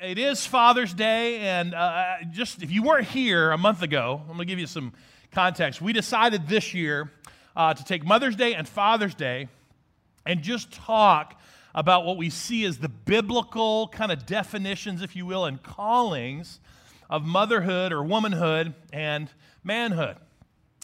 it 0.00 0.18
is 0.18 0.44
Father's 0.44 0.92
Day, 0.92 1.38
and 1.38 1.74
uh, 1.74 2.16
just 2.30 2.62
if 2.62 2.70
you 2.70 2.82
weren't 2.82 3.06
here 3.08 3.50
a 3.50 3.58
month 3.58 3.82
ago, 3.82 4.20
I'm 4.22 4.36
going 4.36 4.40
to 4.40 4.44
give 4.44 4.58
you 4.58 4.66
some 4.66 4.92
context. 5.32 5.80
We 5.80 5.92
decided 5.92 6.48
this 6.48 6.74
year 6.74 7.10
uh, 7.56 7.74
to 7.74 7.84
take 7.84 8.04
Mother's 8.04 8.36
Day 8.36 8.54
and 8.54 8.68
Father's 8.68 9.14
Day 9.14 9.48
and 10.26 10.42
just 10.42 10.72
talk 10.72 11.40
about 11.74 12.04
what 12.04 12.16
we 12.16 12.28
see 12.28 12.64
as 12.64 12.78
the 12.78 12.88
biblical 12.88 13.88
kind 13.88 14.12
of 14.12 14.26
definitions, 14.26 15.02
if 15.02 15.14
you 15.14 15.24
will, 15.24 15.44
and 15.44 15.62
callings 15.62 16.60
of 17.08 17.24
motherhood 17.24 17.92
or 17.92 18.02
womanhood 18.02 18.74
and 18.92 19.30
manhood. 19.64 20.16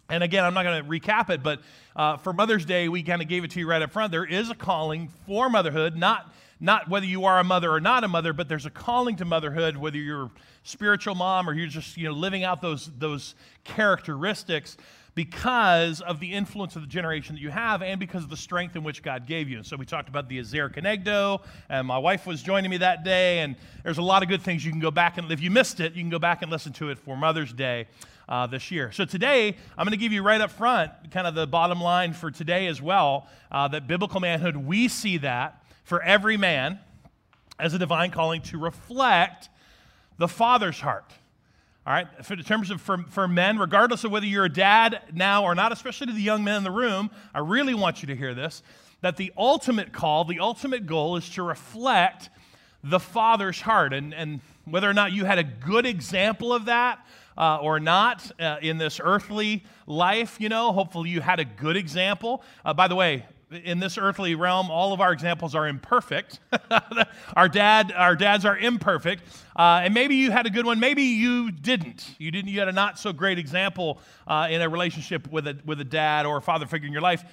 And 0.08 0.22
again, 0.22 0.44
I'm 0.44 0.54
not 0.54 0.64
going 0.64 0.82
to 0.82 0.88
recap 0.88 1.30
it, 1.30 1.42
but 1.42 1.60
uh, 1.96 2.16
for 2.18 2.32
Mother's 2.32 2.64
Day, 2.64 2.88
we 2.88 3.02
kind 3.02 3.22
of 3.22 3.28
gave 3.28 3.44
it 3.44 3.50
to 3.52 3.60
you 3.60 3.68
right 3.68 3.82
up 3.82 3.90
front. 3.90 4.12
There 4.12 4.24
is 4.24 4.50
a 4.50 4.54
calling 4.54 5.10
for 5.26 5.48
motherhood, 5.48 5.96
not 5.96 6.32
not 6.60 6.88
whether 6.88 7.06
you 7.06 7.24
are 7.24 7.38
a 7.38 7.44
mother 7.44 7.70
or 7.70 7.80
not 7.80 8.04
a 8.04 8.08
mother, 8.08 8.32
but 8.32 8.48
there's 8.48 8.66
a 8.66 8.70
calling 8.70 9.16
to 9.16 9.24
motherhood, 9.24 9.76
whether 9.76 9.96
you're 9.96 10.24
a 10.24 10.30
spiritual 10.62 11.14
mom 11.14 11.48
or 11.48 11.54
you're 11.54 11.66
just 11.66 11.96
you 11.96 12.04
know 12.04 12.12
living 12.12 12.44
out 12.44 12.62
those 12.62 12.90
those 12.98 13.34
characteristics 13.64 14.76
because 15.14 16.00
of 16.00 16.18
the 16.20 16.32
influence 16.32 16.76
of 16.76 16.82
the 16.82 16.88
generation 16.88 17.36
that 17.36 17.40
you 17.40 17.50
have 17.50 17.82
and 17.82 18.00
because 18.00 18.24
of 18.24 18.30
the 18.30 18.36
strength 18.36 18.74
in 18.74 18.82
which 18.82 19.02
God 19.02 19.26
gave 19.26 19.48
you. 19.48 19.58
And 19.58 19.66
so 19.66 19.76
we 19.76 19.86
talked 19.86 20.08
about 20.08 20.28
the 20.28 20.40
Ezer 20.40 20.68
Kenegdo, 20.68 21.40
and 21.68 21.86
my 21.86 21.98
wife 21.98 22.26
was 22.26 22.42
joining 22.42 22.70
me 22.70 22.78
that 22.78 23.04
day, 23.04 23.38
and 23.40 23.54
there's 23.84 23.98
a 23.98 24.02
lot 24.02 24.22
of 24.22 24.28
good 24.28 24.42
things 24.42 24.64
you 24.64 24.72
can 24.72 24.80
go 24.80 24.90
back 24.90 25.16
and 25.18 25.30
if 25.30 25.40
you 25.40 25.50
missed 25.50 25.80
it, 25.80 25.94
you 25.94 26.02
can 26.02 26.10
go 26.10 26.18
back 26.18 26.42
and 26.42 26.50
listen 26.50 26.72
to 26.74 26.90
it 26.90 26.98
for 26.98 27.16
Mother's 27.16 27.52
Day. 27.52 27.86
Uh, 28.26 28.46
this 28.46 28.70
year. 28.70 28.90
So, 28.90 29.04
today, 29.04 29.54
I'm 29.76 29.84
going 29.84 29.90
to 29.90 29.98
give 29.98 30.10
you 30.10 30.22
right 30.22 30.40
up 30.40 30.50
front 30.50 30.90
kind 31.10 31.26
of 31.26 31.34
the 31.34 31.46
bottom 31.46 31.78
line 31.78 32.14
for 32.14 32.30
today 32.30 32.68
as 32.68 32.80
well 32.80 33.28
uh, 33.52 33.68
that 33.68 33.86
biblical 33.86 34.18
manhood, 34.18 34.56
we 34.56 34.88
see 34.88 35.18
that 35.18 35.62
for 35.84 36.02
every 36.02 36.36
man 36.36 36.80
as 37.58 37.74
a 37.74 37.78
divine 37.78 38.10
calling 38.10 38.42
to 38.42 38.58
reflect 38.58 39.48
the 40.18 40.28
Father's 40.28 40.80
heart. 40.80 41.10
All 41.86 41.92
right, 41.92 42.08
in 42.30 42.42
terms 42.42 42.70
of 42.70 42.80
for, 42.80 42.98
for 43.10 43.28
men, 43.28 43.58
regardless 43.58 44.04
of 44.04 44.10
whether 44.10 44.24
you're 44.24 44.46
a 44.46 44.52
dad 44.52 45.02
now 45.12 45.44
or 45.44 45.54
not, 45.54 45.70
especially 45.70 46.06
to 46.06 46.14
the 46.14 46.22
young 46.22 46.42
men 46.42 46.56
in 46.56 46.64
the 46.64 46.70
room, 46.70 47.10
I 47.34 47.40
really 47.40 47.74
want 47.74 48.02
you 48.02 48.06
to 48.08 48.16
hear 48.16 48.34
this 48.34 48.62
that 49.02 49.18
the 49.18 49.30
ultimate 49.36 49.92
call, 49.92 50.24
the 50.24 50.40
ultimate 50.40 50.86
goal 50.86 51.16
is 51.16 51.28
to 51.28 51.42
reflect 51.42 52.30
the 52.82 52.98
Father's 52.98 53.60
heart. 53.60 53.92
And, 53.92 54.14
and 54.14 54.40
whether 54.64 54.88
or 54.88 54.94
not 54.94 55.12
you 55.12 55.26
had 55.26 55.38
a 55.38 55.44
good 55.44 55.84
example 55.84 56.54
of 56.54 56.64
that 56.64 57.06
uh, 57.36 57.58
or 57.58 57.78
not 57.78 58.30
uh, 58.40 58.56
in 58.62 58.78
this 58.78 59.00
earthly 59.04 59.62
life, 59.86 60.40
you 60.40 60.48
know, 60.48 60.72
hopefully 60.72 61.10
you 61.10 61.20
had 61.20 61.38
a 61.38 61.44
good 61.44 61.76
example. 61.76 62.42
Uh, 62.64 62.72
by 62.72 62.88
the 62.88 62.94
way, 62.94 63.26
in 63.54 63.78
this 63.78 63.98
earthly 63.98 64.34
realm, 64.34 64.70
all 64.70 64.92
of 64.92 65.00
our 65.00 65.12
examples 65.12 65.54
are 65.54 65.66
imperfect. 65.66 66.40
our 67.36 67.48
dad, 67.48 67.92
our 67.92 68.16
dads 68.16 68.44
are 68.44 68.56
imperfect, 68.56 69.22
uh, 69.56 69.82
and 69.84 69.94
maybe 69.94 70.16
you 70.16 70.30
had 70.30 70.46
a 70.46 70.50
good 70.50 70.66
one. 70.66 70.80
Maybe 70.80 71.02
you 71.02 71.50
didn't. 71.50 72.14
You 72.18 72.30
didn't. 72.30 72.50
You 72.50 72.58
had 72.58 72.68
a 72.68 72.72
not 72.72 72.98
so 72.98 73.12
great 73.12 73.38
example 73.38 73.98
uh, 74.26 74.48
in 74.50 74.60
a 74.62 74.68
relationship 74.68 75.30
with 75.30 75.46
a 75.46 75.58
with 75.64 75.80
a 75.80 75.84
dad 75.84 76.26
or 76.26 76.38
a 76.38 76.42
father 76.42 76.66
figure 76.66 76.86
in 76.86 76.92
your 76.92 77.02
life, 77.02 77.24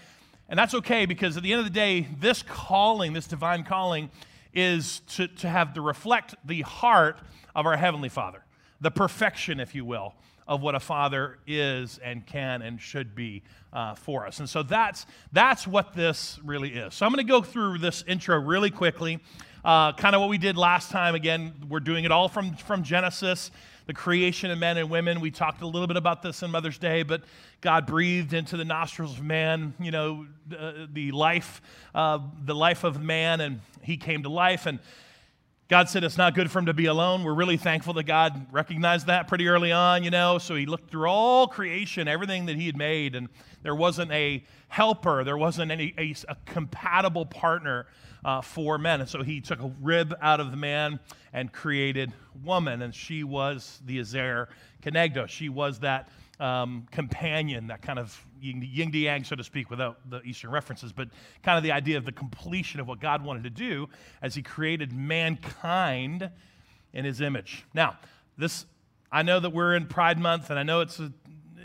and 0.49 0.58
that's 0.58 0.73
okay 0.75 1.05
because 1.05 1.38
at 1.38 1.44
the 1.44 1.52
end 1.52 1.59
of 1.59 1.66
the 1.66 1.72
day, 1.72 2.08
this 2.19 2.44
calling, 2.44 3.14
this 3.14 3.27
divine 3.27 3.64
calling, 3.64 4.09
is 4.53 5.02
to 5.09 5.27
to 5.27 5.49
have 5.49 5.73
to 5.73 5.81
reflect 5.81 6.36
the 6.45 6.61
heart 6.61 7.19
of 7.55 7.66
our 7.66 7.77
heavenly 7.77 8.09
Father, 8.09 8.44
the 8.80 8.92
perfection, 8.92 9.59
if 9.59 9.75
you 9.75 9.86
will, 9.86 10.14
of 10.47 10.61
what 10.61 10.75
a 10.75 10.80
father 10.80 11.38
is 11.47 12.00
and 12.03 12.25
can 12.25 12.61
and 12.61 12.81
should 12.81 13.16
be 13.16 13.44
uh, 13.73 13.95
for 13.95 14.25
us. 14.25 14.39
And 14.39 14.50
so 14.50 14.64
that's, 14.64 15.06
that's 15.31 15.66
what 15.66 15.94
this 15.94 16.39
really 16.44 16.73
is. 16.73 16.94
So 16.94 17.06
I'm 17.06 17.11
going 17.14 17.25
to 17.25 17.31
go 17.31 17.42
through 17.42 17.78
this 17.78 18.03
intro 18.08 18.39
really 18.39 18.72
quickly. 18.72 19.20
Uh, 19.64 19.94
kind 19.94 20.16
of 20.16 20.22
what 20.22 20.30
we 20.30 20.39
did 20.39 20.58
last 20.58 20.89
time. 20.89 21.14
Again, 21.14 21.53
we're 21.70 21.80
doing 21.80 22.03
it 22.03 22.11
all 22.11 22.28
from, 22.28 22.56
from 22.56 22.81
Genesis, 22.81 23.52
the 23.86 23.94
creation 23.94 24.50
of 24.50 24.58
men 24.58 24.78
and 24.78 24.89
women. 24.89 25.22
We 25.22 25.30
talked 25.30 25.61
a 25.61 25.67
little 25.67 25.88
bit 25.88 25.98
about 25.98 26.23
this 26.23 26.42
on 26.42 26.50
Mother's 26.50 26.80
Day, 26.80 27.03
but 27.03 27.22
God 27.61 27.86
breathed 27.86 28.33
into 28.33 28.58
the 28.58 28.66
nostrils 28.66 29.20
of 29.20 29.23
man, 29.23 29.76
you 29.80 29.92
know, 29.92 30.26
uh, 30.58 30.88
the 30.92 31.11
life, 31.11 31.61
uh, 31.94 32.20
the 32.44 32.55
life 32.55 32.83
of 32.83 33.02
man, 33.02 33.39
and 33.39 33.61
he 33.83 33.98
came 33.98 34.23
to 34.23 34.30
life. 34.30 34.65
And 34.65 34.80
God 35.71 35.87
said 35.87 36.04
it's 36.04 36.17
not 36.17 36.36
good 36.36 36.52
for 36.52 36.59
him 36.59 36.65
to 36.65 36.73
be 36.73 36.87
alone. 36.87 37.23
We're 37.23 37.33
really 37.33 37.55
thankful 37.55 37.93
that 37.93 38.04
God 38.04 38.45
recognized 38.52 39.08
that 39.08 39.30
pretty 39.30 39.48
early 39.48 39.71
on, 39.71 40.04
you 40.04 40.09
know. 40.09 40.37
So 40.37 40.55
he 40.55 40.65
looked 40.65 40.92
through 40.92 41.08
all 41.08 41.48
creation, 41.48 42.09
everything 42.09 42.48
that 42.48 42.58
he 42.58 42.65
had 42.65 42.76
made, 42.76 43.15
and 43.15 43.30
there 43.64 43.73
wasn't 43.73 44.11
a 44.11 44.43
helper, 44.67 45.23
there 45.23 45.37
wasn't 45.37 45.71
any 45.71 45.93
a, 45.98 46.14
a 46.27 46.36
compatible 46.45 47.26
partner 47.26 47.87
uh, 48.26 48.42
for 48.42 48.77
men. 48.77 48.99
And 48.99 49.09
so 49.09 49.23
he 49.23 49.39
took 49.39 49.61
a 49.61 49.71
rib 49.80 50.14
out 50.21 50.42
of 50.42 50.52
the 50.52 50.58
man 50.58 50.99
and 51.32 51.54
created 51.54 52.11
woman, 52.43 52.82
and 52.82 52.93
she 52.93 53.23
was 53.23 53.82
the 53.86 53.99
Ezer 53.99 54.49
Kenegdo. 54.83 55.26
She 55.30 55.48
was 55.48 55.80
that 55.80 56.09
um, 56.41 56.87
companion, 56.91 57.67
that 57.67 57.81
kind 57.83 57.99
of 57.99 58.25
yin 58.41 58.91
to 58.91 58.97
yang, 58.97 59.23
so 59.23 59.35
to 59.35 59.43
speak, 59.43 59.69
without 59.69 60.09
the 60.09 60.21
Eastern 60.23 60.49
references, 60.49 60.91
but 60.91 61.07
kind 61.43 61.57
of 61.57 61.63
the 61.63 61.71
idea 61.71 61.97
of 61.97 62.03
the 62.03 62.11
completion 62.11 62.79
of 62.79 62.87
what 62.87 62.99
God 62.99 63.23
wanted 63.23 63.43
to 63.43 63.52
do 63.52 63.87
as 64.21 64.33
He 64.33 64.41
created 64.41 64.91
mankind 64.91 66.29
in 66.93 67.05
His 67.05 67.21
image. 67.21 67.65
Now, 67.75 67.97
this, 68.37 68.65
I 69.11 69.21
know 69.21 69.39
that 69.39 69.52
we're 69.52 69.75
in 69.75 69.85
Pride 69.85 70.17
Month, 70.17 70.49
and 70.49 70.57
I 70.57 70.63
know 70.63 70.81
it's 70.81 70.99
a, 70.99 71.13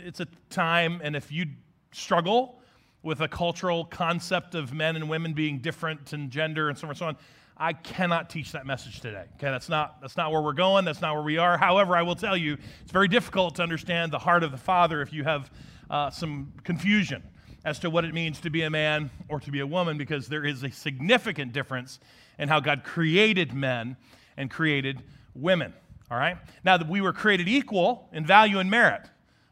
it's 0.05 0.19
a 0.19 0.27
time, 0.51 1.01
and 1.03 1.15
if 1.15 1.31
you 1.31 1.47
struggle 1.91 2.61
with 3.01 3.21
a 3.21 3.27
cultural 3.27 3.85
concept 3.85 4.53
of 4.53 4.73
men 4.73 4.95
and 4.95 5.09
women 5.09 5.33
being 5.33 5.57
different 5.57 6.13
in 6.13 6.29
gender 6.29 6.69
and 6.69 6.77
so 6.77 6.85
on 6.85 6.89
and 6.91 6.97
so 6.99 7.05
on, 7.07 7.17
I 7.59 7.73
cannot 7.73 8.29
teach 8.29 8.51
that 8.51 8.65
message 8.65 9.01
today. 9.01 9.25
Okay, 9.35 9.49
that's 9.49 9.69
not 9.69 9.99
that's 9.99 10.15
not 10.15 10.31
where 10.31 10.41
we're 10.41 10.53
going. 10.53 10.85
That's 10.85 11.01
not 11.01 11.15
where 11.15 11.23
we 11.23 11.37
are. 11.37 11.57
However, 11.57 11.95
I 11.95 12.03
will 12.03 12.15
tell 12.15 12.37
you, 12.37 12.57
it's 12.81 12.91
very 12.91 13.07
difficult 13.07 13.55
to 13.55 13.63
understand 13.63 14.11
the 14.11 14.19
heart 14.19 14.43
of 14.43 14.51
the 14.51 14.57
Father 14.57 15.01
if 15.01 15.11
you 15.11 15.23
have 15.23 15.51
uh, 15.89 16.09
some 16.11 16.53
confusion 16.63 17.23
as 17.65 17.79
to 17.79 17.89
what 17.89 18.05
it 18.05 18.13
means 18.13 18.39
to 18.41 18.49
be 18.49 18.61
a 18.61 18.69
man 18.69 19.09
or 19.27 19.39
to 19.39 19.51
be 19.51 19.59
a 19.59 19.67
woman, 19.67 19.97
because 19.97 20.27
there 20.27 20.45
is 20.45 20.63
a 20.63 20.71
significant 20.71 21.51
difference 21.51 21.99
in 22.37 22.47
how 22.47 22.59
God 22.59 22.83
created 22.83 23.53
men 23.53 23.97
and 24.37 24.51
created 24.51 25.01
women. 25.33 25.73
All 26.11 26.17
right. 26.17 26.37
Now 26.63 26.77
that 26.77 26.87
we 26.87 27.01
were 27.01 27.11
created 27.11 27.49
equal 27.49 28.07
in 28.13 28.25
value 28.25 28.59
and 28.59 28.69
merit. 28.69 29.09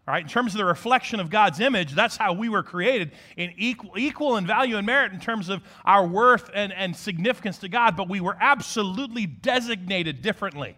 Right, 0.08 0.22
in 0.22 0.30
terms 0.30 0.54
of 0.54 0.60
the 0.60 0.66
reflection 0.66 1.20
of 1.20 1.32
God's 1.32 1.60
image, 1.60 1.94
that's 1.94 2.16
how 2.16 2.34
we 2.34 2.48
were 2.48 2.62
created 2.62 3.14
in 3.38 3.52
equal, 3.58 3.98
equal 3.98 4.38
in 4.38 4.46
value 4.46 4.78
and 4.78 4.86
merit 4.86 5.14
in 5.14 5.20
terms 5.20 5.50
of 5.50 5.64
our 5.84 6.06
worth 6.06 6.48
and, 6.54 6.72
and 6.74 6.96
significance 6.96 7.58
to 7.60 7.70
God, 7.70 7.98
but 7.98 8.08
we 8.08 8.22
were 8.22 8.38
absolutely 8.40 9.26
designated 9.26 10.22
differently 10.22 10.78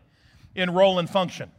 in 0.56 0.70
role 0.70 0.98
and 0.98 1.10
function. 1.10 1.52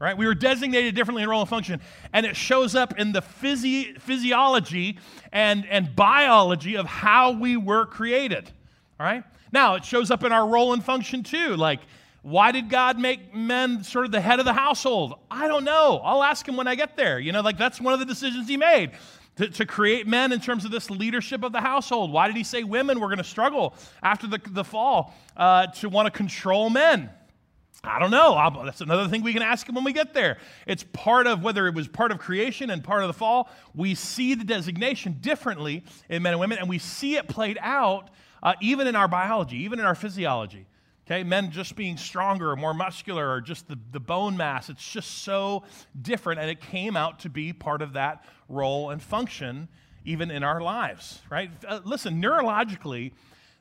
Right? 0.00 0.16
We 0.16 0.24
were 0.24 0.36
designated 0.36 0.94
differently 0.94 1.24
in 1.24 1.28
role 1.28 1.40
and 1.40 1.50
function, 1.50 1.80
and 2.12 2.24
it 2.24 2.36
shows 2.36 2.76
up 2.76 2.96
in 2.96 3.10
the 3.10 3.22
physi- 3.22 4.00
physiology 4.00 4.96
and, 5.32 5.66
and 5.66 5.96
biology 5.96 6.76
of 6.76 6.86
how 6.86 7.32
we 7.32 7.56
were 7.56 7.86
created. 7.86 8.52
All 9.00 9.06
right? 9.06 9.24
Now, 9.52 9.74
it 9.74 9.84
shows 9.84 10.12
up 10.12 10.22
in 10.22 10.30
our 10.30 10.46
role 10.46 10.74
and 10.74 10.84
function 10.84 11.24
too. 11.24 11.56
Like, 11.56 11.80
why 12.22 12.52
did 12.52 12.68
God 12.68 12.98
make 12.98 13.34
men 13.34 13.82
sort 13.82 14.04
of 14.04 14.12
the 14.12 14.20
head 14.20 14.38
of 14.38 14.44
the 14.44 14.52
household? 14.52 15.14
I 15.30 15.48
don't 15.48 15.64
know. 15.64 16.00
I'll 16.04 16.22
ask 16.22 16.46
him 16.46 16.56
when 16.56 16.68
I 16.68 16.74
get 16.74 16.96
there. 16.96 17.18
You 17.18 17.32
know, 17.32 17.40
like 17.40 17.56
that's 17.56 17.80
one 17.80 17.94
of 17.94 17.98
the 17.98 18.06
decisions 18.06 18.46
he 18.46 18.56
made 18.56 18.92
to, 19.36 19.48
to 19.48 19.64
create 19.64 20.06
men 20.06 20.32
in 20.32 20.40
terms 20.40 20.64
of 20.66 20.70
this 20.70 20.90
leadership 20.90 21.42
of 21.42 21.52
the 21.52 21.60
household. 21.60 22.12
Why 22.12 22.26
did 22.26 22.36
he 22.36 22.44
say 22.44 22.62
women 22.62 23.00
were 23.00 23.06
going 23.06 23.18
to 23.18 23.24
struggle 23.24 23.74
after 24.02 24.26
the, 24.26 24.38
the 24.50 24.64
fall 24.64 25.14
uh, 25.36 25.68
to 25.68 25.88
want 25.88 26.06
to 26.06 26.10
control 26.10 26.68
men? 26.68 27.08
I 27.82 27.98
don't 27.98 28.10
know. 28.10 28.34
I'll, 28.34 28.64
that's 28.64 28.82
another 28.82 29.08
thing 29.08 29.22
we 29.22 29.32
can 29.32 29.40
ask 29.40 29.66
him 29.66 29.74
when 29.74 29.84
we 29.84 29.94
get 29.94 30.12
there. 30.12 30.36
It's 30.66 30.84
part 30.92 31.26
of 31.26 31.42
whether 31.42 31.66
it 31.66 31.74
was 31.74 31.88
part 31.88 32.12
of 32.12 32.18
creation 32.18 32.68
and 32.68 32.84
part 32.84 33.02
of 33.02 33.08
the 33.08 33.14
fall. 33.14 33.48
We 33.74 33.94
see 33.94 34.34
the 34.34 34.44
designation 34.44 35.16
differently 35.22 35.84
in 36.10 36.22
men 36.22 36.34
and 36.34 36.40
women, 36.40 36.58
and 36.58 36.68
we 36.68 36.78
see 36.78 37.16
it 37.16 37.26
played 37.26 37.58
out 37.62 38.10
uh, 38.42 38.52
even 38.60 38.86
in 38.86 38.96
our 38.96 39.08
biology, 39.08 39.56
even 39.58 39.78
in 39.78 39.86
our 39.86 39.94
physiology. 39.94 40.66
Okay, 41.10 41.24
men 41.24 41.50
just 41.50 41.74
being 41.74 41.96
stronger 41.96 42.52
or 42.52 42.56
more 42.56 42.72
muscular 42.72 43.28
or 43.28 43.40
just 43.40 43.66
the, 43.66 43.76
the 43.90 43.98
bone 43.98 44.36
mass, 44.36 44.70
it's 44.70 44.88
just 44.92 45.24
so 45.24 45.64
different. 46.00 46.40
And 46.40 46.48
it 46.48 46.60
came 46.60 46.96
out 46.96 47.18
to 47.20 47.28
be 47.28 47.52
part 47.52 47.82
of 47.82 47.94
that 47.94 48.24
role 48.48 48.90
and 48.90 49.02
function 49.02 49.66
even 50.04 50.30
in 50.30 50.44
our 50.44 50.60
lives, 50.60 51.20
right? 51.28 51.50
Uh, 51.66 51.80
listen, 51.84 52.22
neurologically, 52.22 53.10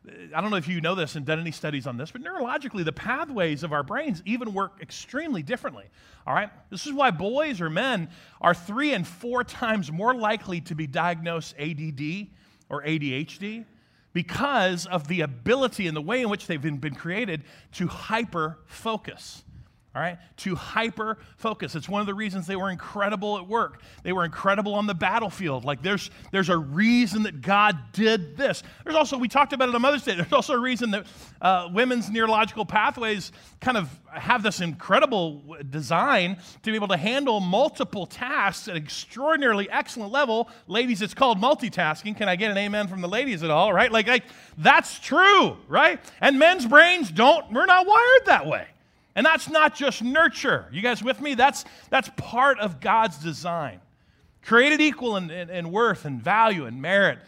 uh, 0.07 0.11
I 0.35 0.41
don't 0.41 0.51
know 0.51 0.57
if 0.57 0.67
you 0.67 0.79
know 0.79 0.93
this 0.93 1.15
and 1.15 1.25
done 1.25 1.39
any 1.39 1.49
studies 1.49 1.87
on 1.87 1.97
this, 1.97 2.11
but 2.11 2.21
neurologically, 2.21 2.85
the 2.85 2.93
pathways 2.93 3.63
of 3.63 3.73
our 3.73 3.81
brains 3.81 4.21
even 4.25 4.53
work 4.53 4.73
extremely 4.79 5.41
differently. 5.41 5.85
All 6.27 6.35
right? 6.35 6.51
This 6.69 6.85
is 6.85 6.93
why 6.93 7.09
boys 7.09 7.61
or 7.61 7.71
men 7.71 8.09
are 8.41 8.53
three 8.53 8.93
and 8.93 9.07
four 9.07 9.43
times 9.43 9.91
more 9.91 10.13
likely 10.13 10.61
to 10.61 10.75
be 10.75 10.85
diagnosed 10.85 11.55
ADD 11.57 12.27
or 12.69 12.83
ADHD 12.83 13.65
because 14.13 14.85
of 14.85 15.07
the 15.07 15.21
ability 15.21 15.87
and 15.87 15.95
the 15.95 16.01
way 16.01 16.21
in 16.21 16.29
which 16.29 16.47
they've 16.47 16.61
been, 16.61 16.95
created 16.95 17.43
to 17.73 17.87
hyper 17.87 18.59
focus. 18.65 19.43
All 19.95 20.03
right, 20.03 20.19
to 20.37 20.53
hyper 20.53 21.17
focus. 21.37 21.73
It's 21.73 21.89
one 21.89 21.99
of 21.99 22.05
the 22.05 22.13
reasons 22.13 22.45
they 22.45 22.55
were 22.55 22.69
incredible 22.69 23.39
at 23.39 23.47
work. 23.47 23.81
They 24.03 24.13
were 24.13 24.23
incredible 24.23 24.75
on 24.75 24.85
the 24.85 24.93
battlefield. 24.93 25.65
Like 25.65 25.81
there's, 25.81 26.11
there's 26.31 26.49
a 26.49 26.57
reason 26.57 27.23
that 27.23 27.41
God 27.41 27.75
did 27.91 28.37
this. 28.37 28.61
There's 28.83 28.95
also, 28.95 29.17
we 29.17 29.27
talked 29.27 29.51
about 29.51 29.67
it 29.67 29.73
on 29.73 29.81
Mother's 29.81 30.03
Day, 30.03 30.13
there's 30.13 30.31
also 30.31 30.53
a 30.53 30.59
reason 30.59 30.91
that 30.91 31.07
uh, 31.41 31.69
women's 31.73 32.11
neurological 32.11 32.67
pathways 32.67 33.31
kind 33.61 33.77
of 33.77 33.89
have 34.13 34.43
this 34.43 34.61
incredible 34.61 35.57
design 35.71 36.37
to 36.61 36.71
be 36.71 36.75
able 36.75 36.89
to 36.89 36.97
handle 36.97 37.39
multiple 37.39 38.05
tasks 38.05 38.67
at 38.67 38.75
an 38.75 38.83
extraordinarily 38.83 39.67
excellent 39.71 40.11
level. 40.11 40.51
Ladies, 40.67 41.01
it's 41.01 41.15
called 41.15 41.39
multitasking. 41.39 42.15
Can 42.15 42.29
I 42.29 42.35
get 42.35 42.51
an 42.51 42.57
amen 42.59 42.89
from 42.89 43.01
the 43.01 43.09
ladies 43.09 43.41
at 43.41 43.49
all, 43.49 43.73
right? 43.73 43.91
Like, 43.91 44.07
like 44.07 44.25
that's 44.55 44.99
true, 44.99 45.57
right? 45.67 45.99
And 46.21 46.37
men's 46.37 46.67
brains 46.67 47.11
don't, 47.11 47.51
we're 47.51 47.65
not 47.65 47.87
wired 47.87 48.25
that 48.27 48.45
way. 48.45 48.67
And 49.15 49.25
that's 49.25 49.49
not 49.49 49.75
just 49.75 50.03
nurture. 50.03 50.67
You 50.71 50.81
guys 50.81 51.03
with 51.03 51.19
me? 51.19 51.33
That's, 51.33 51.65
that's 51.89 52.09
part 52.15 52.59
of 52.59 52.79
God's 52.79 53.17
design. 53.17 53.81
Created 54.43 54.81
equal 54.81 55.17
in, 55.17 55.29
in, 55.29 55.49
in 55.49 55.71
worth 55.71 56.05
and 56.05 56.21
value 56.21 56.65
and 56.65 56.81
merit, 56.81 57.19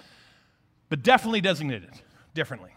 but 0.90 1.04
definitely 1.04 1.42
designated 1.42 1.92
differently. 2.34 2.72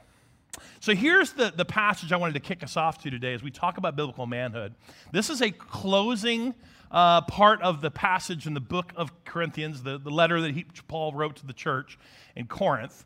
So 0.80 0.94
here's 0.94 1.32
the, 1.32 1.52
the 1.54 1.64
passage 1.64 2.12
I 2.12 2.16
wanted 2.16 2.34
to 2.34 2.40
kick 2.40 2.62
us 2.62 2.76
off 2.76 3.02
to 3.04 3.10
today 3.10 3.32
as 3.32 3.42
we 3.42 3.50
talk 3.50 3.78
about 3.78 3.96
biblical 3.96 4.26
manhood. 4.26 4.74
This 5.12 5.30
is 5.30 5.40
a 5.40 5.50
closing 5.50 6.54
uh, 6.90 7.22
part 7.22 7.62
of 7.62 7.80
the 7.80 7.90
passage 7.90 8.46
in 8.46 8.54
the 8.54 8.60
book 8.60 8.92
of 8.94 9.12
Corinthians, 9.24 9.82
the, 9.82 9.98
the 9.98 10.10
letter 10.10 10.40
that 10.40 10.52
he, 10.52 10.66
Paul 10.86 11.12
wrote 11.12 11.36
to 11.36 11.46
the 11.46 11.52
church 11.52 11.98
in 12.36 12.46
Corinth. 12.46 13.04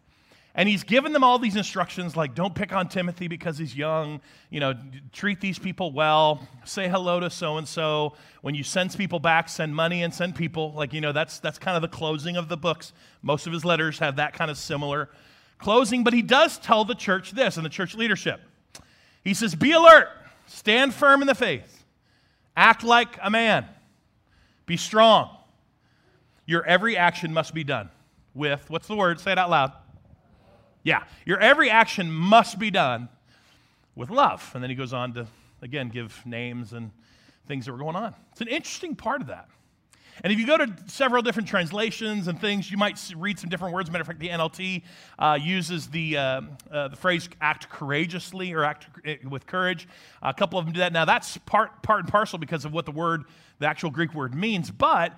And 0.58 0.68
he's 0.68 0.82
given 0.82 1.12
them 1.12 1.22
all 1.22 1.38
these 1.38 1.54
instructions 1.54 2.16
like 2.16 2.34
don't 2.34 2.52
pick 2.52 2.72
on 2.72 2.88
Timothy 2.88 3.28
because 3.28 3.58
he's 3.58 3.76
young, 3.76 4.20
you 4.50 4.58
know, 4.58 4.74
treat 5.12 5.40
these 5.40 5.56
people 5.56 5.92
well, 5.92 6.48
say 6.64 6.88
hello 6.88 7.20
to 7.20 7.30
so 7.30 7.58
and 7.58 7.68
so. 7.68 8.14
When 8.40 8.56
you 8.56 8.64
send 8.64 8.92
people 8.96 9.20
back, 9.20 9.48
send 9.48 9.76
money 9.76 10.02
and 10.02 10.12
send 10.12 10.34
people. 10.34 10.72
Like, 10.72 10.92
you 10.92 11.00
know, 11.00 11.12
that's 11.12 11.38
that's 11.38 11.60
kind 11.60 11.76
of 11.76 11.82
the 11.82 11.96
closing 11.96 12.36
of 12.36 12.48
the 12.48 12.56
books. 12.56 12.92
Most 13.22 13.46
of 13.46 13.52
his 13.52 13.64
letters 13.64 14.00
have 14.00 14.16
that 14.16 14.32
kind 14.32 14.50
of 14.50 14.58
similar 14.58 15.08
closing, 15.60 16.02
but 16.02 16.12
he 16.12 16.22
does 16.22 16.58
tell 16.58 16.84
the 16.84 16.96
church 16.96 17.30
this 17.30 17.56
and 17.56 17.64
the 17.64 17.70
church 17.70 17.94
leadership. 17.94 18.40
He 19.22 19.34
says, 19.34 19.54
"Be 19.54 19.70
alert, 19.70 20.08
stand 20.48 20.92
firm 20.92 21.20
in 21.20 21.28
the 21.28 21.36
faith. 21.36 21.84
Act 22.56 22.82
like 22.82 23.16
a 23.22 23.30
man. 23.30 23.64
Be 24.66 24.76
strong. 24.76 25.30
Your 26.46 26.66
every 26.66 26.96
action 26.96 27.32
must 27.32 27.54
be 27.54 27.62
done 27.62 27.90
with 28.34 28.68
what's 28.68 28.88
the 28.88 28.96
word? 28.96 29.20
Say 29.20 29.30
it 29.30 29.38
out 29.38 29.50
loud 29.50 29.72
yeah, 30.88 31.04
your 31.26 31.38
every 31.38 31.68
action 31.68 32.10
must 32.10 32.58
be 32.58 32.70
done 32.70 33.10
with 33.94 34.08
love. 34.08 34.50
And 34.54 34.62
then 34.62 34.70
he 34.70 34.76
goes 34.76 34.94
on 34.94 35.12
to, 35.14 35.26
again, 35.60 35.90
give 35.90 36.24
names 36.24 36.72
and 36.72 36.90
things 37.46 37.66
that 37.66 37.72
were 37.72 37.78
going 37.78 37.94
on. 37.94 38.14
It's 38.32 38.40
an 38.40 38.48
interesting 38.48 38.96
part 38.96 39.20
of 39.20 39.26
that. 39.26 39.48
And 40.24 40.32
if 40.32 40.38
you 40.38 40.46
go 40.46 40.56
to 40.56 40.66
several 40.86 41.22
different 41.22 41.46
translations 41.46 42.26
and 42.26 42.40
things, 42.40 42.70
you 42.70 42.78
might 42.78 42.98
read 43.14 43.38
some 43.38 43.50
different 43.50 43.74
words. 43.74 43.90
Matter 43.90 44.00
of 44.00 44.06
fact, 44.06 44.18
the 44.18 44.30
NLT 44.30 44.82
uh, 45.18 45.38
uses 45.40 45.88
the, 45.88 46.16
uh, 46.16 46.40
uh, 46.72 46.88
the 46.88 46.96
phrase 46.96 47.28
act 47.42 47.68
courageously 47.68 48.54
or 48.54 48.64
act 48.64 48.86
with 49.28 49.46
courage. 49.46 49.86
A 50.22 50.32
couple 50.32 50.58
of 50.58 50.64
them 50.64 50.72
do 50.72 50.80
that. 50.80 50.94
Now, 50.94 51.04
that's 51.04 51.36
part, 51.38 51.82
part 51.82 52.00
and 52.00 52.08
parcel 52.08 52.38
because 52.38 52.64
of 52.64 52.72
what 52.72 52.86
the 52.86 52.92
word, 52.92 53.24
the 53.58 53.66
actual 53.66 53.90
Greek 53.90 54.14
word 54.14 54.34
means. 54.34 54.70
But 54.70 55.12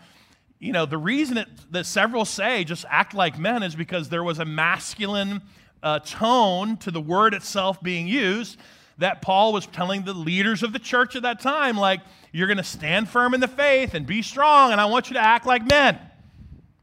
you 0.61 0.72
know, 0.72 0.84
the 0.84 0.99
reason 0.99 1.38
it, 1.38 1.49
that 1.70 1.87
several 1.87 2.26
say 2.26 2.64
just 2.64 2.84
act 2.90 3.14
like 3.14 3.38
men 3.38 3.62
is 3.62 3.75
because 3.75 4.11
there 4.11 4.22
was 4.22 4.38
a 4.38 4.44
masculine 4.44 5.40
uh, 5.82 5.99
tone 6.00 6.77
to 6.79 6.91
the 6.91 7.00
word 7.00 7.35
itself 7.35 7.82
being 7.82 8.06
used 8.06 8.59
that 8.99 9.23
Paul 9.23 9.53
was 9.53 9.67
telling 9.67 10.03
the 10.03 10.12
leaders 10.12 10.62
of 10.62 10.73
the 10.73 10.79
church 10.79 11.17
at 11.17 11.23
that 11.23 11.41
time, 11.41 11.77
like, 11.77 12.00
you're 12.32 12.47
going 12.47 12.59
to 12.59 12.65
stand 12.65 13.09
firm 13.09 13.32
in 13.35 13.41
the 13.41 13.49
faith 13.49 13.94
and 13.94 14.06
be 14.06 14.23
strong, 14.23 14.73
and 14.73 14.81
I 14.81 14.85
want 14.85 15.09
you 15.09 15.15
to 15.15 15.21
act 15.21 15.47
like 15.47 15.67
men. 15.67 15.99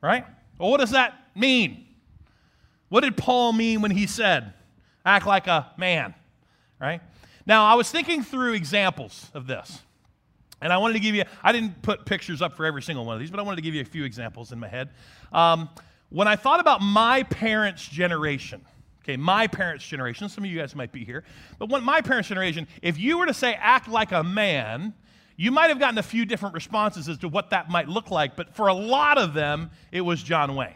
Right? 0.02 0.26
Well, 0.58 0.72
what 0.72 0.80
does 0.80 0.92
that 0.92 1.14
mean? 1.36 1.86
What 2.90 3.02
did 3.02 3.18
Paul 3.18 3.54
mean 3.54 3.82
when 3.82 3.92
he 3.92 4.08
said, 4.08 4.54
act 5.06 5.28
like 5.28 5.48
a 5.48 5.72
man? 5.78 6.16
Right? 6.80 7.02
Now, 7.46 7.66
I 7.66 7.76
was 7.76 7.90
thinking 7.92 8.24
through 8.24 8.54
examples 8.54 9.30
of 9.34 9.48
this. 9.48 9.82
And 10.60 10.74
I 10.74 10.78
wanted 10.78 10.94
to 10.94 11.00
give 11.00 11.14
you, 11.14 11.24
I 11.44 11.52
didn't 11.52 11.84
put 11.84 12.06
pictures 12.06 12.42
up 12.42 12.56
for 12.58 12.66
every 12.66 12.82
single 12.82 13.06
one 13.06 13.14
of 13.14 13.20
these, 13.20 13.30
but 13.30 13.40
I 13.40 13.44
wanted 13.44 13.58
to 13.58 13.62
give 13.62 13.76
you 13.76 13.82
a 13.82 13.86
few 13.86 14.04
examples 14.04 14.52
in 14.52 14.60
my 14.60 14.68
head. 14.68 14.90
Um, 15.32 15.70
when 16.10 16.28
I 16.28 16.36
thought 16.36 16.60
about 16.60 16.82
my 16.82 17.24
parents' 17.24 17.88
generation, 17.88 18.66
okay, 19.07 19.18
my 19.18 19.48
parents' 19.48 19.88
generation, 19.88 20.27
some 20.27 20.44
of 20.44 20.50
you 20.50 20.59
guys 20.59 20.75
might 20.75 20.92
be 20.92 21.06
here, 21.06 21.24
but 21.59 21.69
when 21.69 21.83
my 21.83 22.01
parents' 22.01 22.27
generation, 22.27 22.68
if 22.81 23.00
you 23.00 23.18
were 23.18 23.25
to 23.25 23.33
say 23.33 23.54
act 23.54 23.88
like 23.88 24.12
a 24.12 24.24
man, 24.24 24.94
you 25.38 25.51
might 25.51 25.69
have 25.69 25.80
gotten 25.80 25.98
a 25.98 26.04
few 26.04 26.25
different 26.25 26.54
responses 26.54 27.07
as 27.07 27.18
to 27.19 27.30
what 27.30 27.51
that 27.51 27.69
might 27.69 27.88
look 27.88 28.12
like, 28.12 28.36
but 28.36 28.54
for 28.54 28.68
a 28.68 28.74
lot 28.74 29.18
of 29.18 29.33
them, 29.33 29.69
it 29.92 30.01
was 30.01 30.21
John 30.21 30.56
Wayne. 30.56 30.75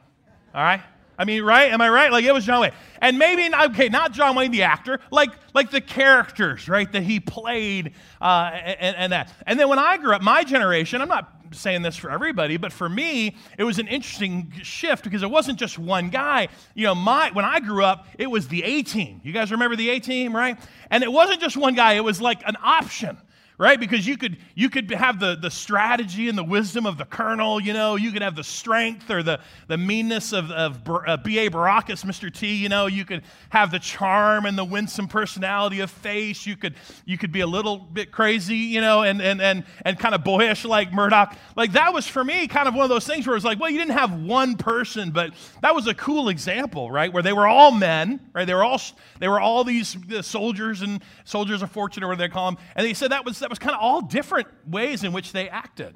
All 0.56 0.64
right? 0.64 0.82
I 1.18 1.26
mean, 1.26 1.44
right? 1.44 1.72
Am 1.72 1.82
I 1.82 1.90
right? 1.90 2.12
Like 2.12 2.24
it 2.24 2.34
was 2.34 2.46
John 2.46 2.62
Wayne. 2.62 2.72
And 3.00 3.18
maybe, 3.20 3.54
okay, 3.54 3.90
not 3.90 4.14
John 4.14 4.36
Wayne 4.36 4.52
the 4.52 4.64
actor, 4.64 5.00
like, 5.12 5.32
like 5.54 5.72
the 5.72 5.82
characters, 5.82 6.70
right, 6.70 6.90
that 6.92 7.04
he 7.04 7.20
played 7.20 7.94
uh, 8.22 8.52
and, 8.54 8.96
and 8.96 9.14
that. 9.14 9.34
And 9.46 9.60
then 9.60 9.68
when 9.68 9.80
I 9.80 9.98
grew 9.98 10.14
up, 10.14 10.22
my 10.22 10.44
generation, 10.44 11.02
I'm 11.02 11.10
not 11.10 11.41
saying 11.52 11.82
this 11.82 11.98
for 11.98 12.10
everybody, 12.10 12.58
but 12.58 12.72
for 12.72 12.90
me, 12.90 13.36
it 13.58 13.64
was 13.64 13.80
an 13.80 13.88
interesting 13.88 14.52
shift 14.64 15.04
because 15.04 15.24
it 15.24 15.30
wasn't 15.30 15.60
just 15.60 15.78
one 15.78 16.10
guy. 16.10 16.48
You 16.74 16.86
know, 16.88 16.96
my 16.96 17.32
when 17.32 17.46
I 17.46 17.60
grew 17.60 17.84
up, 17.84 18.08
it 18.18 18.28
was 18.28 18.48
the 18.48 18.64
A 18.64 18.84
team. 18.84 19.22
You 19.24 19.34
guys 19.34 19.52
remember 19.52 19.76
the 19.76 19.90
A 19.90 20.00
team, 20.00 20.36
right? 20.36 20.58
And 20.90 21.04
it 21.04 21.12
wasn't 21.12 21.42
just 21.42 21.58
one 21.58 21.76
guy, 21.76 21.94
it 21.94 22.04
was 22.04 22.22
like 22.22 22.42
an 22.48 22.58
option 22.64 23.18
right? 23.62 23.80
Because 23.80 24.08
you 24.08 24.18
could 24.18 24.38
you 24.56 24.72
could 24.72 24.90
have 24.90 25.20
the, 25.20 25.36
the 25.36 25.52
strategy 25.52 26.28
and 26.28 26.36
the 26.36 26.44
wisdom 26.44 26.88
of 26.88 26.98
the 26.98 27.06
colonel, 27.06 27.62
you 27.62 27.74
know, 27.74 27.96
you 27.96 28.12
could 28.12 28.24
have 28.24 28.36
the 28.36 28.44
strength 28.44 29.12
or 29.12 29.22
the, 29.22 29.40
the 29.68 29.78
meanness 29.78 30.34
of, 30.34 30.50
of 30.50 30.80
uh, 30.90 31.18
B.A. 31.18 31.48
Baracus, 31.52 32.04
Mr. 32.04 32.34
T, 32.34 32.56
you 32.56 32.70
know, 32.70 32.88
you 32.88 33.06
could 33.06 33.22
have 33.50 33.70
the 33.70 33.78
charm 33.78 34.48
and 34.48 34.58
the 34.58 34.66
winsome 34.66 35.08
personality 35.08 35.80
of 35.80 35.92
face. 35.92 36.48
You 36.48 36.58
could 36.58 36.74
you 37.06 37.20
could 37.20 37.32
be 37.32 37.42
a 37.42 37.48
little 37.48 37.78
bit 37.78 38.12
crazy, 38.12 38.56
you 38.56 38.82
know, 38.82 39.04
and 39.04 39.22
and 39.22 39.40
and 39.40 39.64
and 39.86 40.00
kind 40.00 40.16
of 40.16 40.24
boyish 40.24 40.66
like 40.66 40.92
Murdock. 40.92 41.38
Like 41.56 41.74
that 41.74 41.94
was 41.94 42.08
for 42.08 42.24
me 42.24 42.48
kind 42.48 42.68
of 42.68 42.74
one 42.74 42.84
of 42.84 42.90
those 42.90 43.06
things 43.06 43.28
where 43.28 43.36
it's 43.36 43.46
like, 43.46 43.60
well, 43.60 43.70
you 43.70 43.78
didn't 43.78 43.96
have 43.96 44.24
one 44.24 44.58
person, 44.58 45.12
but 45.12 45.36
that 45.62 45.76
was 45.76 45.86
a 45.86 45.94
cool 45.94 46.30
example, 46.30 46.90
right? 46.90 47.14
Where 47.14 47.22
they 47.22 47.34
were 47.34 47.46
all 47.46 47.70
men, 47.70 48.22
right? 48.34 48.46
They 48.46 48.56
were 48.56 48.64
all 48.64 48.82
they 49.20 49.28
were 49.28 49.40
all 49.40 49.64
these 49.64 49.96
soldiers 50.22 50.82
and 50.82 51.04
soldiers 51.26 51.62
of 51.62 51.70
fortune 51.70 52.04
or 52.04 52.08
whatever 52.08 52.28
they 52.28 52.34
call 52.34 52.50
them. 52.50 52.60
And 52.76 52.88
they 52.88 52.96
said 52.96 53.12
that 53.12 53.24
was 53.24 53.38
that 53.38 53.51
was 53.52 53.60
kind 53.60 53.76
of 53.76 53.82
all 53.82 54.02
different 54.02 54.48
ways 54.66 55.04
in 55.04 55.14
which 55.14 55.32
they 55.32 55.48
acted. 55.48 55.96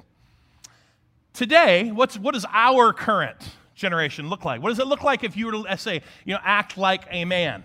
Today, 1.32 1.90
what's, 1.90 2.16
what 2.18 2.34
does 2.34 2.46
our 2.52 2.92
current 2.92 3.50
generation 3.74 4.28
look 4.28 4.44
like? 4.44 4.62
What 4.62 4.68
does 4.68 4.78
it 4.78 4.86
look 4.86 5.02
like 5.02 5.24
if 5.24 5.36
you 5.36 5.46
were 5.46 5.64
to 5.64 5.78
say, 5.78 6.02
you 6.24 6.34
know, 6.34 6.40
act 6.44 6.78
like 6.78 7.02
a 7.10 7.24
man? 7.24 7.64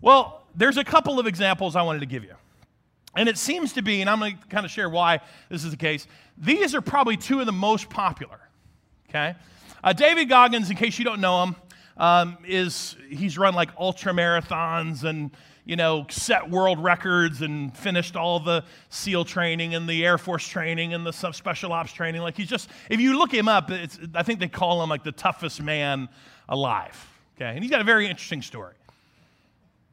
Well, 0.00 0.42
there's 0.54 0.76
a 0.76 0.84
couple 0.84 1.20
of 1.20 1.26
examples 1.26 1.76
I 1.76 1.82
wanted 1.82 2.00
to 2.00 2.06
give 2.06 2.24
you. 2.24 2.34
And 3.16 3.28
it 3.28 3.38
seems 3.38 3.72
to 3.74 3.82
be, 3.82 4.00
and 4.00 4.10
I'm 4.10 4.18
going 4.18 4.36
to 4.36 4.46
kind 4.48 4.66
of 4.66 4.70
share 4.70 4.90
why 4.90 5.20
this 5.48 5.64
is 5.64 5.70
the 5.70 5.76
case, 5.76 6.06
these 6.36 6.74
are 6.74 6.82
probably 6.82 7.16
two 7.16 7.40
of 7.40 7.46
the 7.46 7.52
most 7.52 7.88
popular. 7.88 8.40
Okay? 9.08 9.34
Uh, 9.82 9.92
David 9.92 10.28
Goggins, 10.28 10.68
in 10.68 10.76
case 10.76 10.98
you 10.98 11.04
don't 11.04 11.20
know 11.20 11.44
him, 11.44 11.56
um, 11.96 12.38
is 12.46 12.96
he's 13.08 13.38
run 13.38 13.54
like 13.54 13.70
ultra 13.78 14.12
marathons 14.12 15.04
and 15.04 15.30
you 15.66 15.74
know, 15.74 16.06
set 16.08 16.48
world 16.48 16.82
records 16.82 17.42
and 17.42 17.76
finished 17.76 18.14
all 18.14 18.38
the 18.38 18.64
SEAL 18.88 19.24
training 19.24 19.74
and 19.74 19.88
the 19.88 20.06
Air 20.06 20.16
Force 20.16 20.46
training 20.46 20.94
and 20.94 21.04
the 21.04 21.12
special 21.12 21.72
ops 21.72 21.92
training. 21.92 22.22
Like 22.22 22.36
he's 22.36 22.48
just, 22.48 22.70
if 22.88 23.00
you 23.00 23.18
look 23.18 23.34
him 23.34 23.48
up, 23.48 23.70
I 24.14 24.22
think 24.22 24.38
they 24.38 24.48
call 24.48 24.82
him 24.82 24.88
like 24.88 25.02
the 25.02 25.12
toughest 25.12 25.60
man 25.60 26.08
alive. 26.48 26.96
Okay, 27.36 27.50
and 27.50 27.62
he's 27.62 27.70
got 27.70 27.80
a 27.80 27.84
very 27.84 28.06
interesting 28.06 28.40
story. 28.40 28.74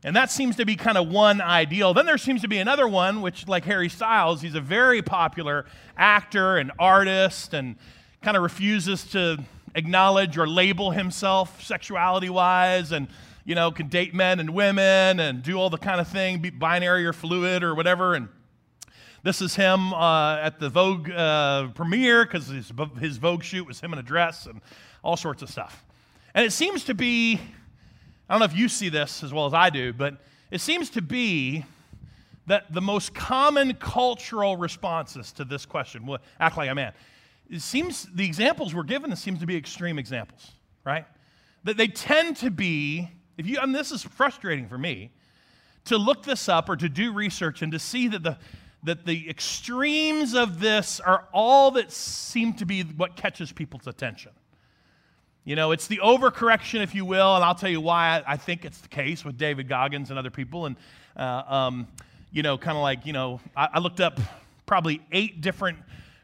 And 0.06 0.16
that 0.16 0.30
seems 0.30 0.58
to 0.58 0.66
be 0.66 0.76
kind 0.76 0.98
of 0.98 1.10
one 1.10 1.42
ideal. 1.42 1.94
Then 1.94 2.06
there 2.06 2.18
seems 2.18 2.42
to 2.42 2.48
be 2.48 2.58
another 2.58 2.88
one, 2.88 3.22
which, 3.22 3.48
like 3.48 3.66
Harry 3.66 3.90
Styles, 3.90 4.42
he's 4.42 4.56
a 4.56 4.62
very 4.62 5.02
popular 5.02 5.66
actor 5.98 6.58
and 6.58 6.72
artist 6.78 7.54
and 7.54 7.78
kind 8.22 8.38
of 8.38 8.44
refuses 8.44 9.06
to 9.12 9.38
acknowledge 9.76 10.38
or 10.38 10.48
label 10.48 10.92
himself 10.92 11.64
sexuality 11.64 12.30
wise 12.30 12.92
and 12.92 13.08
you 13.46 13.56
know, 13.56 13.72
can 13.72 13.88
date 13.88 14.14
men 14.14 14.40
and 14.40 14.52
women 14.52 15.20
and 15.20 15.44
do 15.44 15.58
all 15.58 15.70
the 15.70 15.78
kind 15.78 16.00
of 16.00 16.08
thing, 16.08 16.40
be 16.40 16.50
binary 16.50 17.06
or 17.06 17.14
fluid 17.14 17.64
or 17.64 17.76
whatever. 17.76 18.14
And 18.14 18.30
this 19.24 19.42
is 19.42 19.56
him 19.56 19.94
uh, 19.94 20.38
at 20.38 20.60
the 20.60 20.70
Vogue 20.70 21.10
uh, 21.10 21.68
premiere 21.70 22.26
because 22.26 22.48
his, 22.48 22.72
his 23.00 23.18
Vogue 23.18 23.44
shoot 23.44 23.66
was 23.66 23.80
him 23.80 23.94
in 23.94 24.00
a 24.00 24.04
dress 24.04 24.46
and 24.46 24.62
all 25.04 25.18
sorts 25.18 25.42
of 25.42 25.50
stuff. 25.50 25.86
And 26.34 26.46
it 26.46 26.52
seems 26.52 26.84
to 26.86 26.94
be, 26.94 27.40
I 28.30 28.34
don't 28.34 28.40
know 28.40 28.46
if 28.46 28.56
you 28.56 28.70
see 28.70 28.90
this 28.90 29.24
as 29.24 29.34
well 29.34 29.46
as 29.46 29.54
I 29.54 29.70
do, 29.70 29.94
but 29.94 30.18
it 30.50 30.62
seems 30.62 30.90
to 30.92 31.02
be 31.02 31.66
that 32.48 32.74
the 32.74 32.82
most 32.82 33.14
common 33.14 33.74
cultural 33.76 34.58
responses 34.58 35.32
to 35.34 35.46
this 35.46 35.66
question, 35.66 36.06
well, 36.06 36.20
act 36.40 36.58
like 36.58 36.70
a 36.70 36.76
man, 36.76 36.94
it 37.50 37.62
seems 37.62 38.08
the 38.14 38.26
examples 38.26 38.74
we're 38.74 38.84
given 38.84 39.16
seems 39.16 39.40
to 39.40 39.46
be 39.46 39.56
extreme 39.56 40.00
examples, 40.00 40.52
right? 40.86 41.06
That 41.64 41.78
they 41.78 41.88
tend 41.88 42.38
to 42.38 42.52
be 42.52 43.10
if 43.38 43.48
you, 43.48 43.60
and 43.60 43.74
this 43.74 43.92
is 43.92 44.04
frustrating 44.04 44.68
for 44.68 44.78
me, 44.78 45.12
to 45.86 45.98
look 45.98 46.24
this 46.24 46.48
up 46.48 46.70
or 46.70 46.76
to 46.76 46.88
do 46.88 47.12
research 47.12 47.62
and 47.62 47.72
to 47.72 47.80
see 47.80 48.08
that 48.08 48.24
the, 48.24 48.38
that 48.84 49.06
the 49.06 49.30
extremes 49.30 50.34
of 50.34 50.60
this 50.60 51.00
are 51.00 51.28
all 51.34 51.72
that 51.72 51.92
seem 51.92 52.54
to 52.54 52.66
be 52.66 52.84
what 52.84 53.16
catches 53.16 53.52
people's 53.52 53.88
attention. 53.88 54.32
You 55.46 55.58
know, 55.58 55.72
it's 55.72 55.88
the 55.88 55.98
overcorrection, 55.98 56.82
if 56.82 56.96
you 56.96 57.04
will, 57.04 57.36
and 57.36 57.44
I'll 57.44 57.56
tell 57.56 57.70
you 57.70 57.82
why 57.82 58.24
I, 58.26 58.38
think 58.38 58.64
it's 58.64 58.80
the 58.80 58.88
case 58.88 59.26
with 59.26 59.38
David 59.38 59.68
Goggins 59.68 60.10
and 60.10 60.18
other 60.18 60.30
people. 60.30 60.68
And, 60.68 60.78
uh, 61.18 61.44
um, 61.46 61.88
you 62.32 62.44
know, 62.44 62.58
kind 62.58 62.78
of 62.78 62.82
like, 62.82 63.06
you 63.06 63.12
know, 63.12 63.42
I, 63.56 63.70
I 63.74 63.80
looked 63.80 64.00
up 64.00 64.22
probably 64.66 65.02
eight 65.12 65.42
different 65.42 65.80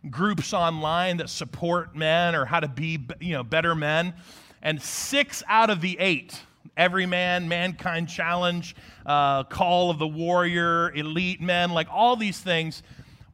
groups 0.10 0.54
online 0.54 1.18
that 1.18 1.30
support 1.30 1.98
men 1.98 2.34
or 2.34 2.46
how 2.46 2.62
to 2.62 2.70
be, 2.70 3.06
you 3.20 3.34
know, 3.34 3.44
better 3.44 3.76
men. 3.76 4.14
And 4.62 4.82
six 4.82 5.44
out 5.48 5.70
of 5.70 5.82
the 5.82 5.98
eight 6.00 6.42
Every 6.80 7.06
Man, 7.06 7.48
Mankind 7.48 8.10
Challenge, 8.10 8.76
uh, 9.06 9.44
Call 9.44 9.92
of 9.92 10.00
the 10.00 10.08
Warrior, 10.08 10.92
Elite 10.96 11.42
Men, 11.42 11.72
like 11.72 11.88
all 11.92 12.16
these 12.16 12.40
things 12.40 12.82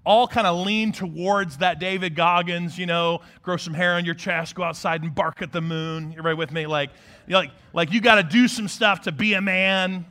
all 0.06 0.28
kind 0.28 0.46
of 0.46 0.66
lean 0.66 0.92
towards 0.92 1.58
that 1.58 1.80
David 1.80 2.16
Goggins, 2.16 2.78
you 2.78 2.86
know, 2.86 3.22
grow 3.42 3.58
some 3.58 3.74
hair 3.74 3.96
on 3.96 4.06
your 4.06 4.14
chest, 4.14 4.54
go 4.56 4.64
outside 4.64 5.02
and 5.02 5.14
bark 5.14 5.42
at 5.42 5.52
the 5.52 5.62
moon. 5.62 6.12
You're 6.12 6.24
right 6.24 6.38
with 6.38 6.52
me? 6.52 6.68
Like, 6.68 6.92
like, 7.28 7.50
like 7.74 7.92
you 7.92 8.02
got 8.02 8.16
to 8.16 8.24
do 8.24 8.48
some 8.48 8.68
stuff 8.68 9.02
to 9.02 9.12
be 9.12 9.34
a 9.34 9.42
man. 9.42 10.06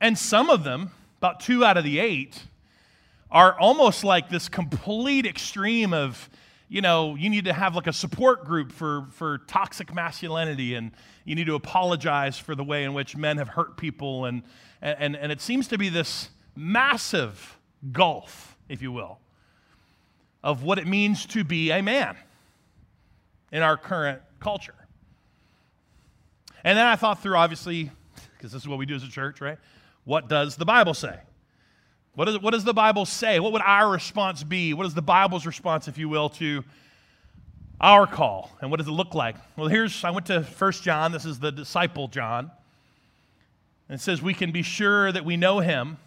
And 0.00 0.16
some 0.16 0.48
of 0.48 0.64
them, 0.64 0.90
about 1.18 1.40
two 1.40 1.64
out 1.64 1.76
of 1.76 1.84
the 1.84 1.98
eight, 1.98 2.42
are 3.30 3.58
almost 3.58 4.04
like 4.04 4.30
this 4.30 4.48
complete 4.48 5.26
extreme 5.26 5.92
of, 5.92 6.30
you 6.68 6.80
know, 6.80 7.14
you 7.14 7.30
need 7.30 7.44
to 7.44 7.52
have 7.52 7.74
like 7.76 7.86
a 7.86 7.92
support 7.92 8.44
group 8.44 8.72
for, 8.72 9.06
for 9.12 9.38
toxic 9.46 9.94
masculinity 9.94 10.74
and, 10.74 10.92
you 11.26 11.34
need 11.34 11.46
to 11.46 11.56
apologize 11.56 12.38
for 12.38 12.54
the 12.54 12.64
way 12.64 12.84
in 12.84 12.94
which 12.94 13.16
men 13.16 13.38
have 13.38 13.48
hurt 13.48 13.76
people. 13.76 14.24
And, 14.24 14.42
and, 14.80 15.16
and 15.16 15.30
it 15.32 15.40
seems 15.40 15.68
to 15.68 15.76
be 15.76 15.88
this 15.88 16.30
massive 16.54 17.58
gulf, 17.92 18.56
if 18.68 18.80
you 18.80 18.92
will, 18.92 19.18
of 20.42 20.62
what 20.62 20.78
it 20.78 20.86
means 20.86 21.26
to 21.26 21.42
be 21.42 21.72
a 21.72 21.82
man 21.82 22.16
in 23.50 23.62
our 23.62 23.76
current 23.76 24.22
culture. 24.38 24.74
And 26.62 26.78
then 26.78 26.86
I 26.86 26.94
thought 26.94 27.20
through, 27.20 27.36
obviously, 27.36 27.90
because 28.36 28.52
this 28.52 28.62
is 28.62 28.68
what 28.68 28.78
we 28.78 28.86
do 28.86 28.94
as 28.94 29.02
a 29.02 29.08
church, 29.08 29.40
right? 29.40 29.58
What 30.04 30.28
does 30.28 30.54
the 30.54 30.64
Bible 30.64 30.94
say? 30.94 31.18
What, 32.16 32.28
is, 32.28 32.38
what 32.40 32.52
does 32.52 32.64
the 32.64 32.74
Bible 32.74 33.06
say? 33.06 33.38
What 33.40 33.52
would 33.52 33.62
our 33.62 33.90
response 33.90 34.42
be? 34.42 34.74
What 34.74 34.86
is 34.86 34.94
the 34.94 35.02
Bible's 35.02 35.46
response, 35.46 35.86
if 35.86 35.98
you 35.98 36.08
will, 36.08 36.30
to 36.30 36.64
our 37.80 38.06
call. 38.06 38.50
And 38.60 38.70
what 38.70 38.78
does 38.78 38.88
it 38.88 38.92
look 38.92 39.14
like? 39.14 39.36
Well, 39.56 39.68
here's, 39.68 40.02
I 40.02 40.10
went 40.10 40.26
to 40.26 40.42
First 40.42 40.82
John. 40.82 41.12
This 41.12 41.24
is 41.24 41.38
the 41.38 41.52
disciple 41.52 42.08
John. 42.08 42.50
And 43.88 43.98
it 43.98 44.02
says, 44.02 44.22
We 44.22 44.34
can 44.34 44.50
be 44.50 44.62
sure 44.62 45.12
that 45.12 45.24
we 45.24 45.36
know 45.36 45.60
him 45.60 45.98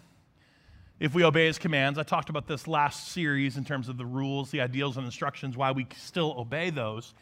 if 0.98 1.14
we 1.14 1.24
obey 1.24 1.46
his 1.46 1.58
commands. 1.58 1.98
I 1.98 2.02
talked 2.02 2.28
about 2.28 2.46
this 2.46 2.66
last 2.66 3.12
series 3.12 3.56
in 3.56 3.64
terms 3.64 3.88
of 3.88 3.96
the 3.96 4.04
rules, 4.04 4.50
the 4.50 4.60
ideals, 4.60 4.96
and 4.96 5.06
instructions, 5.06 5.56
why 5.56 5.70
we 5.70 5.86
still 5.96 6.34
obey 6.36 6.70
those. 6.70 7.14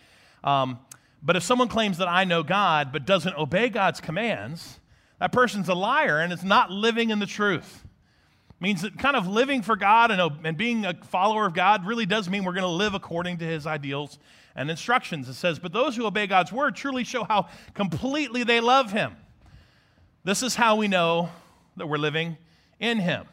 Um, 0.43 0.79
but 1.23 1.37
if 1.37 1.43
someone 1.43 1.69
claims 1.69 1.99
that 1.99 2.09
I 2.09 2.25
know 2.25 2.43
God 2.43 2.91
but 2.91 3.05
doesn't 3.05 3.37
obey 3.37 3.69
God's 3.69 4.01
commands, 4.01 4.81
that 5.21 5.31
person's 5.31 5.69
a 5.69 5.75
liar 5.75 6.21
and 6.21 6.33
is 6.33 6.43
not 6.43 6.71
living 6.71 7.11
in 7.11 7.19
the 7.19 7.27
truth 7.27 7.85
means 8.61 8.83
that 8.83 8.99
kind 8.99 9.17
of 9.17 9.27
living 9.27 9.63
for 9.63 9.77
God 9.77 10.11
and, 10.11 10.21
and 10.45 10.57
being 10.57 10.85
a 10.85 10.95
follower 11.05 11.47
of 11.47 11.55
God 11.55 11.87
really 11.87 12.07
does 12.07 12.29
mean 12.29 12.45
we're 12.45 12.53
going 12.53 12.63
to 12.63 12.69
live 12.69 12.95
according 12.95 13.39
to 13.39 13.45
his 13.45 13.67
ideals 13.67 14.19
and 14.57 14.71
instructions. 14.71 15.29
It 15.29 15.35
says, 15.35 15.59
But 15.59 15.73
those 15.73 15.95
who 15.95 16.07
obey 16.07 16.27
God's 16.27 16.53
word 16.53 16.75
truly 16.75 17.05
show 17.05 17.25
how 17.25 17.49
completely 17.75 18.43
they 18.43 18.61
love 18.61 18.91
him. 18.91 19.17
This 20.25 20.43
is 20.43 20.57
how 20.57 20.77
we 20.77 20.89
know 20.89 21.31
that 21.77 21.87
we're 21.87 21.99
living 21.99 22.37
in 22.81 22.99
him. 22.99 23.27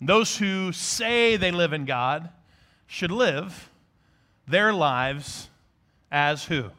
Those 0.00 0.36
who 0.38 0.72
say 0.72 1.36
they 1.36 1.50
live 1.50 1.74
in 1.74 1.84
God 1.84 2.30
should 2.86 3.12
live 3.12 3.70
their 4.48 4.72
lives 4.72 5.48
as 6.10 6.44
who? 6.44 6.70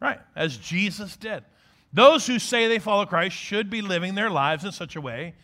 Right, 0.00 0.20
as 0.34 0.56
Jesus 0.56 1.16
did. 1.16 1.44
Those 1.92 2.26
who 2.26 2.38
say 2.38 2.68
they 2.68 2.78
follow 2.78 3.04
Christ 3.06 3.36
should 3.36 3.68
be 3.68 3.82
living 3.82 4.14
their 4.14 4.30
lives 4.30 4.64
in 4.64 4.72
such 4.72 4.96
a 4.96 5.00
way 5.00 5.34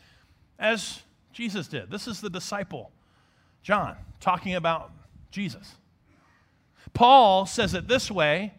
as 0.59 1.01
Jesus 1.33 1.69
did. 1.69 1.91
This 1.91 2.07
is 2.07 2.21
the 2.21 2.31
disciple, 2.31 2.93
John, 3.63 3.97
talking 4.21 4.55
about 4.55 4.93
Jesus. 5.31 5.75
Paul 6.95 7.47
says 7.47 7.75
it 7.75 7.89
this 7.89 8.11
way 8.11 8.55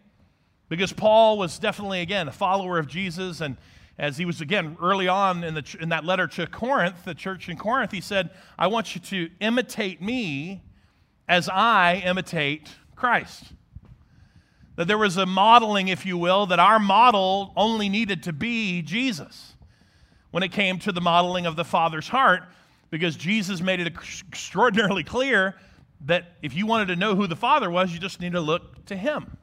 because 0.69 0.91
Paul 0.91 1.37
was 1.37 1.59
definitely, 1.59 2.01
again, 2.01 2.27
a 2.27 2.31
follower 2.31 2.77
of 2.77 2.87
Jesus. 2.87 3.41
And 3.41 3.57
as 3.97 4.17
he 4.17 4.25
was, 4.25 4.41
again, 4.41 4.77
early 4.81 5.07
on 5.07 5.43
in, 5.43 5.53
the, 5.53 5.77
in 5.79 5.89
that 5.89 6.03
letter 6.03 6.27
to 6.27 6.45
Corinth, 6.45 7.05
the 7.05 7.15
church 7.15 7.47
in 7.47 7.57
Corinth, 7.57 7.91
he 7.91 8.01
said, 8.01 8.31
I 8.59 8.67
want 8.67 8.95
you 8.95 9.01
to 9.01 9.29
imitate 9.39 10.01
me 10.01 10.61
as 11.27 11.49
I 11.49 12.01
imitate 12.05 12.69
Christ. 12.95 13.43
That 14.77 14.87
there 14.87 14.97
was 14.97 15.17
a 15.17 15.25
modeling, 15.25 15.89
if 15.89 16.05
you 16.05 16.17
will, 16.17 16.45
that 16.45 16.59
our 16.59 16.79
model 16.79 17.51
only 17.57 17.89
needed 17.89 18.23
to 18.23 18.33
be 18.33 18.81
Jesus 18.81 19.53
when 20.31 20.43
it 20.43 20.51
came 20.51 20.79
to 20.79 20.91
the 20.91 21.01
modeling 21.01 21.45
of 21.45 21.55
the 21.55 21.65
Father's 21.65 22.07
heart, 22.07 22.43
because 22.89 23.15
Jesus 23.15 23.59
made 23.59 23.79
it 23.79 23.87
extraordinarily 23.87 25.03
clear 25.03 25.55
that 26.05 26.33
if 26.41 26.55
you 26.55 26.65
wanted 26.65 26.87
to 26.87 26.95
know 26.95 27.15
who 27.15 27.27
the 27.27 27.35
Father 27.35 27.69
was, 27.69 27.91
you 27.91 27.99
just 27.99 28.21
need 28.21 28.33
to 28.33 28.39
look 28.39 28.85
to 28.85 28.95
Him. 28.95 29.37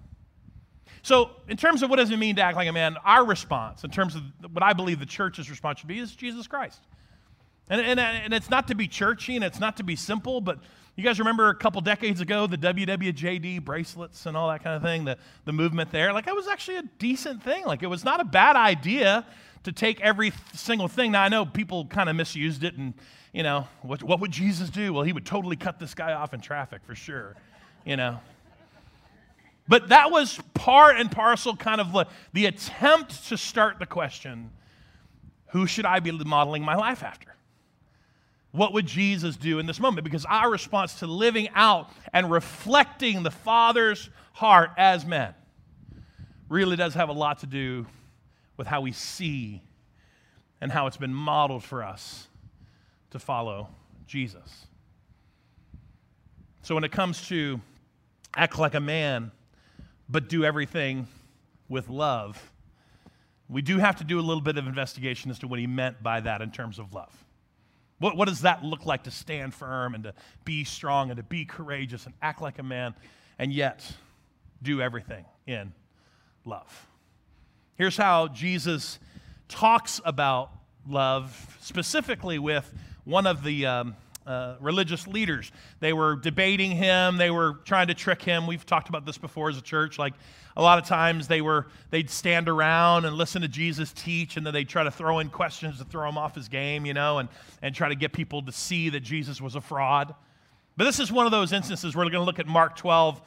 So, 1.02 1.32
in 1.48 1.58
terms 1.58 1.82
of 1.82 1.90
what 1.90 1.96
does 1.96 2.10
it 2.10 2.16
mean 2.18 2.36
to 2.36 2.42
act 2.42 2.56
like 2.56 2.68
a 2.68 2.72
man, 2.72 2.96
our 3.04 3.26
response, 3.26 3.84
in 3.84 3.90
terms 3.90 4.14
of 4.14 4.22
what 4.52 4.62
I 4.62 4.72
believe 4.72 5.00
the 5.00 5.06
church's 5.06 5.50
response 5.50 5.80
should 5.80 5.88
be, 5.88 5.98
is 5.98 6.16
Jesus 6.16 6.46
Christ. 6.46 6.80
And, 7.68 7.80
and, 7.80 8.00
and 8.00 8.32
it's 8.32 8.48
not 8.48 8.68
to 8.68 8.74
be 8.74 8.88
churchy 8.88 9.36
and 9.36 9.44
it's 9.44 9.60
not 9.60 9.76
to 9.78 9.82
be 9.82 9.96
simple, 9.96 10.40
but 10.40 10.60
you 10.96 11.02
guys 11.02 11.18
remember 11.18 11.48
a 11.48 11.54
couple 11.54 11.80
decades 11.80 12.20
ago 12.20 12.46
the 12.46 12.56
WWJD 12.58 13.64
bracelets 13.64 14.26
and 14.26 14.36
all 14.36 14.48
that 14.48 14.62
kind 14.62 14.76
of 14.76 14.82
thing, 14.82 15.04
the, 15.04 15.18
the 15.44 15.52
movement 15.52 15.90
there? 15.90 16.12
Like, 16.12 16.28
it 16.28 16.34
was 16.34 16.46
actually 16.46 16.76
a 16.76 16.84
decent 16.98 17.42
thing. 17.42 17.64
Like, 17.64 17.82
it 17.82 17.88
was 17.88 18.04
not 18.04 18.20
a 18.20 18.24
bad 18.24 18.54
idea 18.54 19.26
to 19.64 19.72
take 19.72 20.00
every 20.00 20.32
single 20.52 20.88
thing. 20.88 21.12
Now, 21.12 21.22
I 21.22 21.28
know 21.28 21.44
people 21.46 21.86
kind 21.86 22.08
of 22.08 22.14
misused 22.14 22.62
it, 22.62 22.76
and, 22.76 22.94
you 23.32 23.42
know, 23.42 23.66
what, 23.82 24.02
what 24.02 24.20
would 24.20 24.30
Jesus 24.30 24.70
do? 24.70 24.92
Well, 24.92 25.02
he 25.02 25.12
would 25.12 25.26
totally 25.26 25.56
cut 25.56 25.80
this 25.80 25.94
guy 25.94 26.12
off 26.12 26.32
in 26.32 26.40
traffic 26.40 26.82
for 26.84 26.94
sure, 26.94 27.34
you 27.84 27.96
know. 27.96 28.20
But 29.66 29.88
that 29.88 30.10
was 30.10 30.38
part 30.52 30.96
and 30.96 31.10
parcel 31.10 31.56
kind 31.56 31.80
of 31.80 31.92
the, 31.92 32.06
the 32.34 32.46
attempt 32.46 33.28
to 33.28 33.36
start 33.36 33.78
the 33.78 33.86
question 33.86 34.50
who 35.48 35.66
should 35.66 35.86
I 35.86 36.00
be 36.00 36.10
modeling 36.10 36.62
my 36.62 36.74
life 36.74 37.04
after? 37.04 37.33
What 38.54 38.72
would 38.72 38.86
Jesus 38.86 39.34
do 39.34 39.58
in 39.58 39.66
this 39.66 39.80
moment? 39.80 40.04
Because 40.04 40.24
our 40.26 40.48
response 40.48 41.00
to 41.00 41.08
living 41.08 41.48
out 41.56 41.90
and 42.12 42.30
reflecting 42.30 43.24
the 43.24 43.32
Father's 43.32 44.08
heart 44.32 44.70
as 44.76 45.04
men 45.04 45.34
really 46.48 46.76
does 46.76 46.94
have 46.94 47.08
a 47.08 47.12
lot 47.12 47.40
to 47.40 47.46
do 47.46 47.84
with 48.56 48.68
how 48.68 48.80
we 48.80 48.92
see 48.92 49.60
and 50.60 50.70
how 50.70 50.86
it's 50.86 50.96
been 50.96 51.12
modeled 51.12 51.64
for 51.64 51.82
us 51.82 52.28
to 53.10 53.18
follow 53.18 53.70
Jesus. 54.06 54.66
So 56.62 56.76
when 56.76 56.84
it 56.84 56.92
comes 56.92 57.26
to 57.26 57.60
act 58.36 58.56
like 58.56 58.74
a 58.74 58.80
man, 58.80 59.32
but 60.08 60.28
do 60.28 60.44
everything 60.44 61.08
with 61.68 61.88
love, 61.88 62.52
we 63.48 63.62
do 63.62 63.78
have 63.78 63.96
to 63.96 64.04
do 64.04 64.20
a 64.20 64.22
little 64.22 64.40
bit 64.40 64.58
of 64.58 64.68
investigation 64.68 65.32
as 65.32 65.40
to 65.40 65.48
what 65.48 65.58
he 65.58 65.66
meant 65.66 66.04
by 66.04 66.20
that 66.20 66.40
in 66.40 66.52
terms 66.52 66.78
of 66.78 66.94
love. 66.94 67.23
What, 68.04 68.18
what 68.18 68.28
does 68.28 68.42
that 68.42 68.62
look 68.62 68.84
like 68.84 69.04
to 69.04 69.10
stand 69.10 69.54
firm 69.54 69.94
and 69.94 70.04
to 70.04 70.12
be 70.44 70.64
strong 70.64 71.08
and 71.08 71.16
to 71.16 71.22
be 71.22 71.46
courageous 71.46 72.04
and 72.04 72.14
act 72.20 72.42
like 72.42 72.58
a 72.58 72.62
man 72.62 72.94
and 73.38 73.50
yet 73.50 73.82
do 74.62 74.82
everything 74.82 75.24
in 75.46 75.72
love? 76.44 76.86
Here's 77.76 77.96
how 77.96 78.28
Jesus 78.28 78.98
talks 79.48 80.02
about 80.04 80.50
love, 80.86 81.56
specifically 81.62 82.38
with 82.38 82.70
one 83.04 83.26
of 83.26 83.42
the 83.42 83.64
um, 83.64 83.96
uh, 84.26 84.56
religious 84.60 85.06
leaders. 85.06 85.52
They 85.80 85.92
were 85.92 86.16
debating 86.16 86.70
him, 86.70 87.16
they 87.16 87.30
were 87.30 87.58
trying 87.64 87.88
to 87.88 87.94
trick 87.94 88.22
him. 88.22 88.46
We've 88.46 88.64
talked 88.64 88.88
about 88.88 89.04
this 89.04 89.18
before 89.18 89.50
as 89.50 89.58
a 89.58 89.62
church. 89.62 89.98
Like 89.98 90.14
a 90.56 90.62
lot 90.62 90.78
of 90.78 90.86
times 90.86 91.28
they 91.28 91.40
were 91.40 91.66
they'd 91.90 92.08
stand 92.08 92.48
around 92.48 93.04
and 93.04 93.16
listen 93.16 93.42
to 93.42 93.48
Jesus 93.48 93.92
teach, 93.92 94.36
and 94.36 94.46
then 94.46 94.54
they'd 94.54 94.68
try 94.68 94.84
to 94.84 94.90
throw 94.90 95.18
in 95.18 95.28
questions 95.28 95.78
to 95.78 95.84
throw 95.84 96.08
him 96.08 96.16
off 96.16 96.34
his 96.34 96.48
game, 96.48 96.86
you 96.86 96.94
know, 96.94 97.18
and, 97.18 97.28
and 97.62 97.74
try 97.74 97.88
to 97.88 97.94
get 97.94 98.12
people 98.12 98.42
to 98.42 98.52
see 98.52 98.88
that 98.90 99.00
Jesus 99.00 99.40
was 99.40 99.56
a 99.56 99.60
fraud. 99.60 100.14
But 100.76 100.84
this 100.84 100.98
is 100.98 101.12
one 101.12 101.26
of 101.26 101.32
those 101.32 101.52
instances 101.52 101.94
we're 101.94 102.04
going 102.04 102.14
to 102.14 102.22
look 102.22 102.38
at 102.38 102.46
Mark 102.46 102.76
12, 102.76 103.20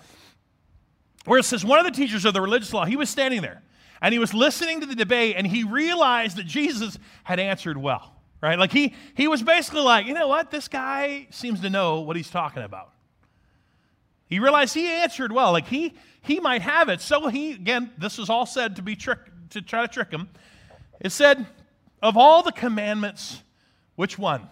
where 1.25 1.39
it 1.39 1.43
says 1.43 1.63
one 1.63 1.79
of 1.79 1.85
the 1.85 1.91
teachers 1.91 2.25
of 2.25 2.33
the 2.33 2.41
religious 2.41 2.73
law, 2.73 2.85
he 2.85 2.95
was 2.95 3.09
standing 3.09 3.41
there 3.41 3.61
and 4.01 4.13
he 4.13 4.19
was 4.19 4.33
listening 4.33 4.81
to 4.81 4.85
the 4.85 4.95
debate 4.95 5.35
and 5.37 5.47
he 5.47 5.63
realized 5.63 6.37
that 6.37 6.45
Jesus 6.45 6.97
had 7.23 7.39
answered 7.39 7.77
well 7.77 8.16
right? 8.41 8.57
Like 8.57 8.71
he, 8.71 8.93
he 9.15 9.27
was 9.27 9.43
basically 9.43 9.81
like, 9.81 10.05
you 10.05 10.13
know 10.13 10.27
what? 10.27 10.51
This 10.51 10.67
guy 10.67 11.27
seems 11.29 11.61
to 11.61 11.69
know 11.69 12.01
what 12.01 12.15
he's 12.15 12.29
talking 12.29 12.63
about. 12.63 12.91
He 14.27 14.39
realized 14.39 14.73
he 14.73 14.87
answered 14.87 15.31
well. 15.31 15.51
Like 15.51 15.67
he, 15.67 15.93
he 16.21 16.39
might 16.39 16.61
have 16.61 16.89
it. 16.89 17.01
So 17.01 17.27
he, 17.27 17.53
again, 17.53 17.91
this 17.97 18.17
was 18.17 18.29
all 18.29 18.45
said 18.45 18.75
to 18.75 18.81
be 18.81 18.95
trick, 18.95 19.19
to 19.51 19.61
try 19.61 19.81
to 19.81 19.87
trick 19.87 20.11
him. 20.11 20.29
It 20.99 21.11
said, 21.11 21.45
of 22.01 22.17
all 22.17 22.43
the 22.43 22.51
commandments, 22.51 23.41
Which 23.97 24.17
one 24.17 24.47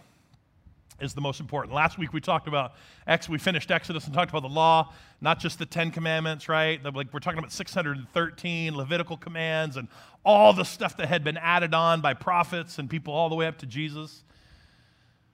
is 0.99 1.13
the 1.13 1.21
most 1.21 1.39
important? 1.39 1.73
Last 1.75 1.97
week 1.97 2.13
we 2.13 2.21
talked 2.21 2.47
about 2.47 2.73
Ex. 3.05 3.27
We 3.27 3.37
finished 3.37 3.71
Exodus 3.71 4.05
and 4.05 4.13
talked 4.13 4.29
about 4.29 4.43
the 4.43 4.49
law, 4.49 4.93
not 5.21 5.39
just 5.39 5.59
the 5.59 5.65
Ten 5.65 5.91
Commandments, 5.91 6.47
right? 6.47 6.81
Like 6.83 7.13
we're 7.13 7.19
talking 7.19 7.39
about 7.39 7.51
613 7.51 8.75
Levitical 8.75 9.17
commands 9.17 9.77
and 9.77 9.87
all 10.23 10.53
the 10.53 10.63
stuff 10.63 10.97
that 10.97 11.07
had 11.07 11.23
been 11.23 11.37
added 11.37 11.73
on 11.73 12.01
by 12.01 12.13
prophets 12.13 12.79
and 12.79 12.89
people 12.89 13.13
all 13.13 13.29
the 13.29 13.35
way 13.35 13.47
up 13.47 13.57
to 13.59 13.65
Jesus. 13.65 14.23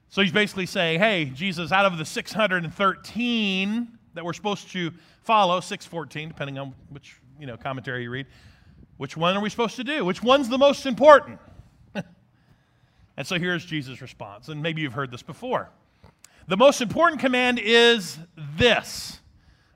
So 0.09 0.21
he's 0.21 0.31
basically 0.31 0.65
saying, 0.65 0.99
hey, 0.99 1.25
Jesus, 1.25 1.71
out 1.71 1.85
of 1.85 1.97
the 1.97 2.05
613 2.05 3.87
that 4.13 4.25
we're 4.25 4.33
supposed 4.33 4.69
to 4.71 4.91
follow, 5.21 5.59
614, 5.59 6.27
depending 6.27 6.57
on 6.57 6.73
which 6.89 7.15
you 7.39 7.47
know 7.47 7.55
commentary 7.55 8.03
you 8.03 8.09
read, 8.09 8.27
which 8.97 9.15
one 9.15 9.37
are 9.37 9.41
we 9.41 9.49
supposed 9.49 9.75
to 9.77 9.83
do? 9.83 10.03
Which 10.03 10.21
one's 10.21 10.49
the 10.49 10.57
most 10.57 10.85
important? 10.85 11.39
And 13.17 13.27
so 13.27 13.37
here's 13.37 13.65
Jesus' 13.65 14.01
response. 14.01 14.47
And 14.47 14.61
maybe 14.61 14.81
you've 14.81 14.93
heard 14.93 15.11
this 15.11 15.21
before. 15.21 15.69
The 16.47 16.57
most 16.57 16.81
important 16.81 17.21
command 17.21 17.59
is 17.59 18.17
this. 18.57 19.19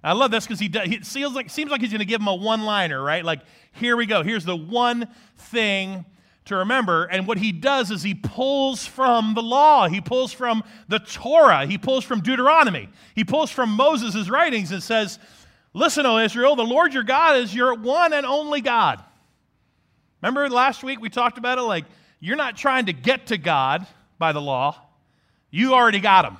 I 0.04 0.14
love 0.14 0.32
this 0.32 0.46
because 0.46 0.60
he, 0.60 0.72
he 0.86 1.04
seems 1.04 1.34
like, 1.34 1.50
seems 1.50 1.72
like 1.72 1.82
he's 1.82 1.90
going 1.90 2.00
to 2.00 2.06
give 2.06 2.22
him 2.22 2.28
a 2.28 2.36
one 2.36 2.64
liner, 2.64 3.02
right? 3.02 3.26
Like, 3.26 3.42
here 3.72 3.98
we 3.98 4.06
go. 4.06 4.24
Here's 4.24 4.46
the 4.46 4.56
one 4.56 5.08
thing 5.36 6.06
to 6.46 6.58
remember. 6.58 7.06
And 7.06 7.28
what 7.28 7.40
he 7.40 7.52
does 7.52 7.92
is 7.92 8.04
he 8.04 8.14
pulls 8.14 8.86
from 8.86 9.34
the 9.34 9.42
law, 9.42 9.88
he 9.88 10.02
pulls 10.02 10.32
from 10.32 10.64
the 10.88 11.00
Torah, 11.00 11.66
he 11.66 11.78
pulls 11.78 12.04
from 12.04 12.22
Deuteronomy, 12.22 12.90
he 13.16 13.24
pulls 13.24 13.50
from 13.50 13.72
Moses' 13.72 14.30
writings 14.30 14.72
and 14.72 14.82
says, 14.82 15.20
Listen, 15.74 16.06
O 16.06 16.20
Israel, 16.20 16.56
the 16.56 16.64
Lord 16.64 16.94
your 16.94 17.04
God 17.04 17.38
is 17.38 17.54
your 17.54 17.74
one 17.74 18.14
and 18.14 18.26
only 18.26 18.62
God. 18.62 19.04
Remember 20.22 20.50
last 20.50 20.84
week 20.84 21.02
we 21.02 21.10
talked 21.10 21.38
about 21.38 21.58
it? 21.58 21.64
Like, 21.64 21.86
you're 22.20 22.36
not 22.36 22.58
trying 22.58 22.88
to 22.88 22.94
get 22.94 23.28
to 23.28 23.38
God 23.38 23.86
by 24.18 24.32
the 24.32 24.42
law, 24.42 24.82
you 25.52 25.74
already 25.74 26.00
got 26.00 26.26
him. 26.26 26.38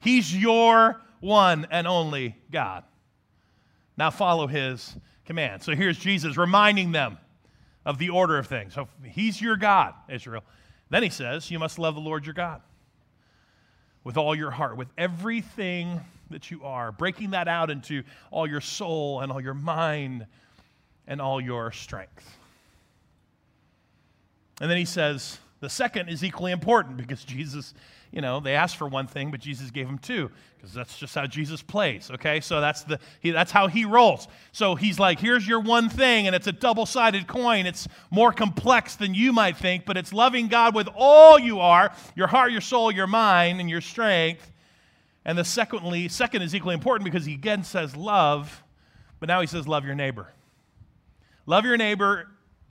He's 0.00 0.34
your 0.34 1.00
one 1.20 1.66
and 1.70 1.86
only 1.86 2.36
God. 2.50 2.84
Now 3.96 4.10
follow 4.10 4.46
his 4.46 4.96
command. 5.24 5.62
So 5.62 5.74
here's 5.74 5.98
Jesus 5.98 6.36
reminding 6.36 6.92
them 6.92 7.18
of 7.84 7.98
the 7.98 8.10
order 8.10 8.38
of 8.38 8.46
things. 8.46 8.74
So 8.74 8.88
he's 9.04 9.40
your 9.40 9.56
God, 9.56 9.94
Israel. 10.08 10.44
Then 10.90 11.02
he 11.02 11.10
says, 11.10 11.50
You 11.50 11.58
must 11.58 11.78
love 11.78 11.94
the 11.94 12.00
Lord 12.00 12.24
your 12.24 12.34
God 12.34 12.62
with 14.04 14.16
all 14.16 14.34
your 14.34 14.50
heart, 14.50 14.76
with 14.76 14.88
everything 14.96 16.00
that 16.30 16.50
you 16.50 16.62
are, 16.64 16.92
breaking 16.92 17.30
that 17.30 17.48
out 17.48 17.70
into 17.70 18.02
all 18.30 18.46
your 18.46 18.60
soul 18.60 19.20
and 19.20 19.32
all 19.32 19.40
your 19.40 19.54
mind 19.54 20.26
and 21.06 21.20
all 21.20 21.40
your 21.40 21.72
strength. 21.72 22.37
And 24.60 24.70
then 24.70 24.78
he 24.78 24.84
says, 24.84 25.38
the 25.60 25.68
second 25.68 26.08
is 26.08 26.22
equally 26.24 26.52
important 26.52 26.96
because 26.96 27.24
Jesus 27.24 27.74
you 28.10 28.20
know, 28.22 28.40
they 28.40 28.54
asked 28.54 28.76
for 28.76 28.88
one 28.88 29.06
thing, 29.06 29.30
but 29.30 29.40
Jesus 29.40 29.70
gave 29.70 29.86
them 29.86 29.98
two 29.98 30.30
because 30.56 30.72
that's 30.72 30.98
just 30.98 31.14
how 31.14 31.26
Jesus 31.26 31.62
plays. 31.62 32.10
Okay, 32.10 32.40
so 32.40 32.60
that's 32.60 32.82
the 32.82 32.98
he, 33.20 33.30
that's 33.30 33.52
how 33.52 33.66
he 33.66 33.84
rolls. 33.84 34.28
So 34.52 34.74
he's 34.74 34.98
like, 34.98 35.20
here's 35.20 35.46
your 35.46 35.60
one 35.60 35.88
thing, 35.88 36.26
and 36.26 36.34
it's 36.34 36.46
a 36.46 36.52
double-sided 36.52 37.26
coin. 37.26 37.66
It's 37.66 37.86
more 38.10 38.32
complex 38.32 38.96
than 38.96 39.14
you 39.14 39.32
might 39.32 39.56
think, 39.56 39.84
but 39.84 39.96
it's 39.96 40.12
loving 40.12 40.48
God 40.48 40.74
with 40.74 40.88
all 40.96 41.38
you 41.38 41.60
are, 41.60 41.92
your 42.16 42.28
heart, 42.28 42.50
your 42.50 42.60
soul, 42.60 42.90
your 42.90 43.06
mind, 43.06 43.60
and 43.60 43.68
your 43.68 43.82
strength. 43.82 44.50
And 45.24 45.36
the 45.36 45.44
secondly, 45.44 46.08
second 46.08 46.42
is 46.42 46.54
equally 46.54 46.74
important 46.74 47.04
because 47.04 47.26
he 47.26 47.34
again 47.34 47.62
says 47.62 47.94
love, 47.94 48.62
but 49.20 49.28
now 49.28 49.40
he 49.40 49.46
says 49.46 49.68
love 49.68 49.84
your 49.84 49.94
neighbor. 49.94 50.32
Love 51.44 51.64
your 51.64 51.76
neighbor 51.76 52.28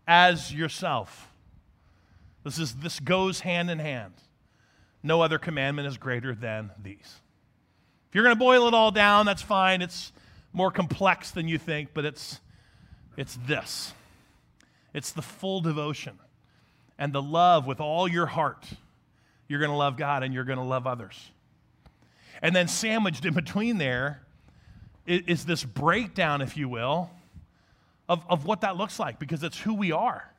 as 0.08 0.52
yourself. 0.54 1.27
This 2.48 2.60
is 2.60 2.76
this 2.76 3.02
goes 3.02 3.42
hand 3.42 3.70
in 3.70 3.78
hand. 3.78 4.14
No 5.04 5.22
other 5.22 5.38
commandment 5.38 5.86
is 5.86 5.98
greater 5.98 6.34
than 6.34 6.72
these. 6.82 7.20
If 8.08 8.16
you're 8.16 8.24
going 8.24 8.38
to 8.38 8.40
boil 8.40 8.70
it 8.70 8.74
all 8.74 8.90
down, 8.90 9.26
that's 9.26 9.42
fine. 9.42 9.82
It's 9.82 10.14
more 10.54 10.72
complex 10.72 11.32
than 11.32 11.50
you 11.50 11.58
think, 11.58 11.90
but 11.94 12.06
it's, 12.06 12.40
it's 13.18 13.38
this 13.46 13.94
it's 14.94 15.12
the 15.12 15.22
full 15.22 15.60
devotion 15.60 16.18
and 16.98 17.12
the 17.12 17.22
love 17.22 17.68
with 17.68 17.82
all 17.82 18.08
your 18.08 18.28
heart. 18.28 18.66
You're 19.50 19.60
going 19.60 19.72
to 19.72 19.78
love 19.78 19.98
God 19.98 20.24
and 20.24 20.34
you're 20.34 20.46
going 20.46 20.58
to 20.58 20.64
love 20.64 20.88
others. 20.88 21.32
And 22.42 22.56
then, 22.56 22.70
sandwiched 22.70 23.26
in 23.26 23.34
between 23.34 23.78
there 23.78 24.22
is 25.06 25.44
this 25.44 25.66
breakdown, 25.66 26.42
if 26.42 26.56
you 26.56 26.70
will, 26.70 27.10
of, 28.08 28.24
of 28.30 28.46
what 28.46 28.62
that 28.62 28.78
looks 28.78 29.00
like 29.00 29.20
because 29.20 29.44
it's 29.44 29.60
who 29.60 29.74
we 29.74 29.92
are 29.92 30.32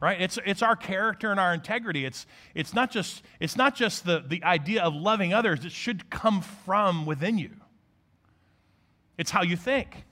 right? 0.00 0.20
It's, 0.20 0.38
it's 0.44 0.62
our 0.62 0.76
character 0.76 1.30
and 1.30 1.40
our 1.40 1.54
integrity. 1.54 2.04
It's, 2.04 2.26
it's 2.54 2.74
not 2.74 2.90
just, 2.90 3.22
it's 3.40 3.56
not 3.56 3.74
just 3.74 4.04
the, 4.04 4.24
the 4.26 4.42
idea 4.44 4.82
of 4.82 4.94
loving 4.94 5.32
others. 5.32 5.64
It 5.64 5.72
should 5.72 6.10
come 6.10 6.40
from 6.40 7.06
within 7.06 7.38
you. 7.38 7.50
It's 9.18 9.30
how 9.30 9.42
you 9.42 9.56
think 9.56 10.04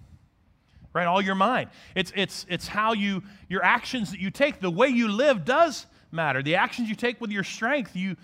right? 0.95 1.07
All 1.07 1.21
your 1.21 1.35
mind. 1.35 1.71
It's, 1.97 2.13
it's, 2.15 2.47
it's 2.49 2.69
how 2.69 2.93
you 2.93 3.25
your 3.49 3.65
actions 3.65 4.13
that 4.13 4.21
you 4.21 4.31
take. 4.31 4.61
The 4.61 4.71
way 4.71 4.87
you 4.87 5.09
live 5.09 5.45
does 5.45 5.87
matter. 6.13 6.41
The 6.41 6.55
actions 6.55 6.89
you 6.89 6.95
take 6.95 7.21
with 7.21 7.33
your 7.33 7.43
strength 7.43 7.97
you 7.97 8.17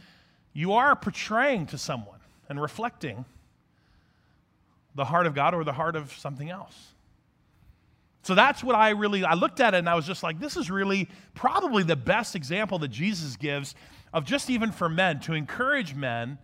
you 0.52 0.72
are 0.72 0.96
portraying 0.96 1.66
to 1.66 1.78
someone 1.78 2.18
and 2.48 2.60
reflecting 2.60 3.24
the 4.94 5.04
heart 5.04 5.26
of 5.26 5.34
god 5.34 5.54
or 5.54 5.64
the 5.64 5.72
heart 5.72 5.94
of 5.94 6.12
something 6.12 6.50
else 6.50 6.92
so 8.22 8.34
that's 8.34 8.62
what 8.62 8.74
I 8.74 8.90
really 8.90 9.24
I 9.24 9.34
looked 9.34 9.60
at 9.60 9.74
it 9.74 9.78
and 9.78 9.88
I 9.88 9.94
was 9.94 10.06
just 10.06 10.22
like 10.22 10.38
this 10.38 10.56
is 10.56 10.70
really 10.70 11.08
probably 11.34 11.82
the 11.82 11.96
best 11.96 12.34
example 12.34 12.78
that 12.80 12.88
Jesus 12.88 13.36
gives 13.36 13.74
of 14.12 14.24
just 14.24 14.50
even 14.50 14.72
for 14.72 14.88
men 14.88 15.20
to 15.20 15.34
encourage 15.34 15.94
men 15.94 16.38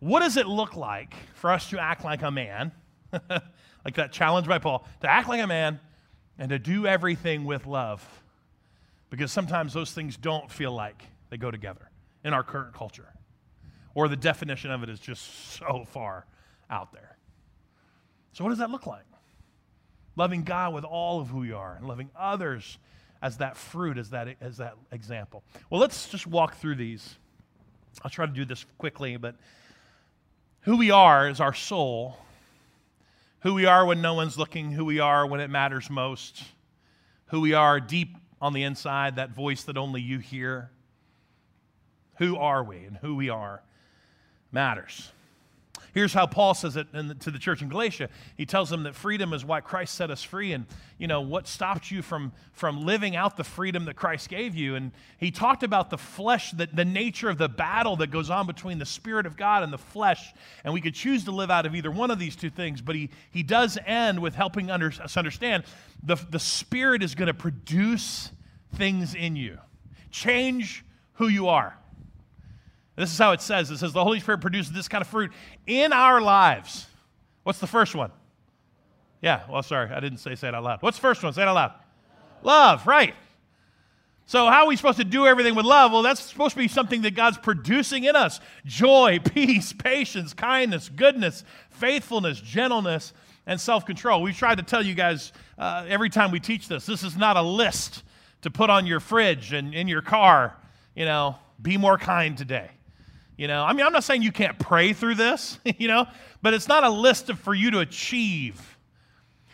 what 0.00 0.20
does 0.20 0.36
it 0.36 0.46
look 0.46 0.76
like 0.76 1.14
for 1.34 1.50
us 1.50 1.68
to 1.70 1.78
act 1.78 2.04
like 2.04 2.22
a 2.22 2.30
man 2.30 2.72
like 3.84 3.94
that 3.94 4.12
challenge 4.12 4.46
by 4.46 4.58
Paul 4.58 4.86
to 5.00 5.10
act 5.10 5.28
like 5.28 5.40
a 5.40 5.46
man 5.46 5.80
and 6.38 6.50
to 6.50 6.58
do 6.58 6.86
everything 6.86 7.44
with 7.44 7.66
love 7.66 8.06
because 9.10 9.32
sometimes 9.32 9.72
those 9.72 9.92
things 9.92 10.16
don't 10.16 10.50
feel 10.50 10.72
like 10.72 11.02
they 11.30 11.36
go 11.36 11.50
together 11.50 11.90
in 12.24 12.32
our 12.32 12.42
current 12.42 12.74
culture 12.74 13.08
or 13.94 14.08
the 14.08 14.16
definition 14.16 14.70
of 14.70 14.82
it 14.82 14.88
is 14.88 15.00
just 15.00 15.52
so 15.58 15.84
far 15.90 16.26
out 16.70 16.92
there. 16.92 17.16
So 18.32 18.44
what 18.44 18.50
does 18.50 18.58
that 18.58 18.70
look 18.70 18.86
like? 18.86 19.04
Loving 20.18 20.42
God 20.42 20.74
with 20.74 20.84
all 20.84 21.20
of 21.20 21.28
who 21.28 21.44
you 21.44 21.56
are, 21.56 21.76
and 21.76 21.86
loving 21.86 22.10
others 22.18 22.78
as 23.22 23.38
that 23.38 23.56
fruit, 23.56 23.96
as 23.96 24.10
that, 24.10 24.28
as 24.40 24.56
that 24.58 24.74
example. 24.92 25.42
Well, 25.70 25.80
let's 25.80 26.08
just 26.08 26.26
walk 26.26 26.56
through 26.56 26.74
these. 26.74 27.16
I'll 28.02 28.10
try 28.10 28.26
to 28.26 28.32
do 28.32 28.44
this 28.44 28.66
quickly, 28.76 29.16
but 29.16 29.36
who 30.62 30.76
we 30.76 30.90
are 30.90 31.28
is 31.28 31.40
our 31.40 31.54
soul. 31.54 32.18
Who 33.42 33.54
we 33.54 33.66
are 33.66 33.86
when 33.86 34.02
no 34.02 34.14
one's 34.14 34.36
looking, 34.36 34.72
who 34.72 34.84
we 34.84 34.98
are 34.98 35.24
when 35.24 35.38
it 35.38 35.48
matters 35.48 35.88
most, 35.88 36.42
who 37.26 37.40
we 37.40 37.54
are 37.54 37.78
deep 37.78 38.16
on 38.40 38.52
the 38.52 38.64
inside, 38.64 39.16
that 39.16 39.30
voice 39.30 39.62
that 39.64 39.78
only 39.78 40.00
you 40.00 40.18
hear. 40.18 40.70
Who 42.16 42.36
are 42.36 42.64
we 42.64 42.78
and 42.78 42.96
who 42.96 43.14
we 43.14 43.30
are 43.30 43.62
matters. 44.50 45.12
Here's 45.94 46.12
how 46.12 46.26
Paul 46.26 46.54
says 46.54 46.76
it 46.76 46.92
the, 46.92 47.14
to 47.14 47.30
the 47.30 47.38
church 47.38 47.62
in 47.62 47.68
Galatia. 47.68 48.08
He 48.36 48.46
tells 48.46 48.70
them 48.70 48.82
that 48.84 48.94
freedom 48.94 49.32
is 49.32 49.44
why 49.44 49.60
Christ 49.60 49.94
set 49.94 50.10
us 50.10 50.22
free, 50.22 50.52
and 50.52 50.66
you 50.98 51.06
know 51.06 51.20
what 51.20 51.48
stopped 51.48 51.90
you 51.90 52.02
from 52.02 52.32
from 52.52 52.84
living 52.84 53.16
out 53.16 53.36
the 53.36 53.44
freedom 53.44 53.84
that 53.86 53.94
Christ 53.94 54.28
gave 54.28 54.54
you. 54.54 54.74
And 54.74 54.92
he 55.18 55.30
talked 55.30 55.62
about 55.62 55.90
the 55.90 55.98
flesh, 55.98 56.50
the, 56.52 56.68
the 56.72 56.84
nature 56.84 57.28
of 57.28 57.38
the 57.38 57.48
battle 57.48 57.96
that 57.96 58.10
goes 58.10 58.30
on 58.30 58.46
between 58.46 58.78
the 58.78 58.86
Spirit 58.86 59.26
of 59.26 59.36
God 59.36 59.62
and 59.62 59.72
the 59.72 59.78
flesh. 59.78 60.32
And 60.64 60.74
we 60.74 60.80
could 60.80 60.94
choose 60.94 61.24
to 61.24 61.30
live 61.30 61.50
out 61.50 61.66
of 61.66 61.74
either 61.74 61.90
one 61.90 62.10
of 62.10 62.18
these 62.18 62.36
two 62.36 62.50
things. 62.50 62.80
But 62.80 62.96
he 62.96 63.10
he 63.30 63.42
does 63.42 63.78
end 63.86 64.20
with 64.20 64.34
helping 64.34 64.70
under, 64.70 64.88
us 64.88 65.16
understand 65.16 65.64
the 66.02 66.16
the 66.30 66.38
Spirit 66.38 67.02
is 67.02 67.14
going 67.14 67.28
to 67.28 67.34
produce 67.34 68.30
things 68.74 69.14
in 69.14 69.36
you, 69.36 69.58
change 70.10 70.84
who 71.14 71.28
you 71.28 71.48
are. 71.48 71.76
This 72.98 73.12
is 73.12 73.18
how 73.18 73.30
it 73.30 73.40
says 73.40 73.70
it 73.70 73.78
says 73.78 73.92
the 73.92 74.02
Holy 74.02 74.18
Spirit 74.18 74.40
produces 74.40 74.72
this 74.72 74.88
kind 74.88 75.02
of 75.02 75.08
fruit 75.08 75.30
in 75.68 75.92
our 75.92 76.20
lives. 76.20 76.86
What's 77.44 77.60
the 77.60 77.66
first 77.68 77.94
one? 77.94 78.10
Yeah, 79.22 79.42
well, 79.48 79.62
sorry, 79.62 79.90
I 79.90 80.00
didn't 80.00 80.18
say 80.18 80.34
say 80.34 80.48
it 80.48 80.54
out 80.54 80.64
loud. 80.64 80.82
What's 80.82 80.96
the 80.96 81.02
first 81.02 81.22
one? 81.22 81.32
Say 81.32 81.42
it 81.42 81.48
out 81.48 81.54
loud. 81.54 81.72
Love, 82.42 82.86
right. 82.88 83.14
So, 84.26 84.46
how 84.46 84.64
are 84.64 84.66
we 84.66 84.74
supposed 84.74 84.98
to 84.98 85.04
do 85.04 85.26
everything 85.26 85.54
with 85.54 85.64
love? 85.64 85.92
Well, 85.92 86.02
that's 86.02 86.20
supposed 86.20 86.54
to 86.54 86.58
be 86.58 86.66
something 86.66 87.02
that 87.02 87.14
God's 87.14 87.38
producing 87.38 88.02
in 88.02 88.16
us 88.16 88.40
joy, 88.66 89.20
peace, 89.24 89.72
patience, 89.72 90.34
kindness, 90.34 90.88
goodness, 90.88 91.44
faithfulness, 91.70 92.40
gentleness, 92.40 93.12
and 93.46 93.60
self 93.60 93.86
control. 93.86 94.22
We've 94.22 94.36
tried 94.36 94.58
to 94.58 94.64
tell 94.64 94.84
you 94.84 94.94
guys 94.94 95.32
uh, 95.56 95.86
every 95.88 96.10
time 96.10 96.32
we 96.32 96.40
teach 96.40 96.66
this 96.66 96.84
this 96.84 97.04
is 97.04 97.16
not 97.16 97.36
a 97.36 97.42
list 97.42 98.02
to 98.42 98.50
put 98.50 98.70
on 98.70 98.86
your 98.86 98.98
fridge 98.98 99.52
and 99.52 99.72
in 99.72 99.86
your 99.86 100.02
car, 100.02 100.56
you 100.96 101.04
know, 101.04 101.36
be 101.62 101.76
more 101.76 101.96
kind 101.96 102.36
today. 102.36 102.70
You 103.38 103.46
know, 103.46 103.64
I 103.64 103.72
mean, 103.72 103.86
I'm 103.86 103.92
not 103.92 104.02
saying 104.02 104.22
you 104.22 104.32
can't 104.32 104.58
pray 104.58 104.92
through 104.92 105.14
this, 105.14 105.60
you 105.78 105.86
know, 105.86 106.06
but 106.42 106.52
it's 106.54 106.68
not 106.68 106.82
a 106.84 106.90
list 106.90 107.32
for 107.32 107.54
you 107.54 107.70
to 107.70 107.78
achieve. 107.78 108.76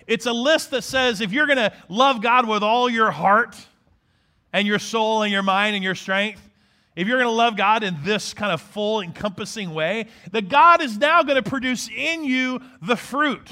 It's 0.07 0.27
a 0.27 0.33
list 0.33 0.71
that 0.71 0.83
says 0.83 1.21
if 1.21 1.33
you're 1.33 1.47
going 1.47 1.59
to 1.59 1.73
love 1.89 2.23
God 2.23 2.49
with 2.49 2.63
all 2.63 2.89
your 2.89 3.11
heart 3.11 3.57
and 4.55 4.67
your 4.67 4.79
soul 4.79 5.23
and 5.23 5.31
your 5.31 5.43
mind 5.43 5.75
and 5.75 5.85
your 5.85 5.95
strength, 5.95 6.41
if 6.97 7.07
you're 7.07 7.19
going 7.19 7.29
to 7.29 7.37
love 7.37 7.57
God 7.57 7.85
in 7.85 7.97
this 8.05 8.33
kind 8.33 8.53
of 8.53 8.61
full, 8.63 9.03
encompassing 9.03 9.75
way, 9.75 10.07
that 10.31 10.49
God 10.49 10.81
is 10.81 10.97
now 10.97 11.23
going 11.23 11.43
to 11.43 11.49
produce 11.49 11.91
in 11.95 12.25
you 12.25 12.61
the 12.81 12.97
fruit. 12.97 13.51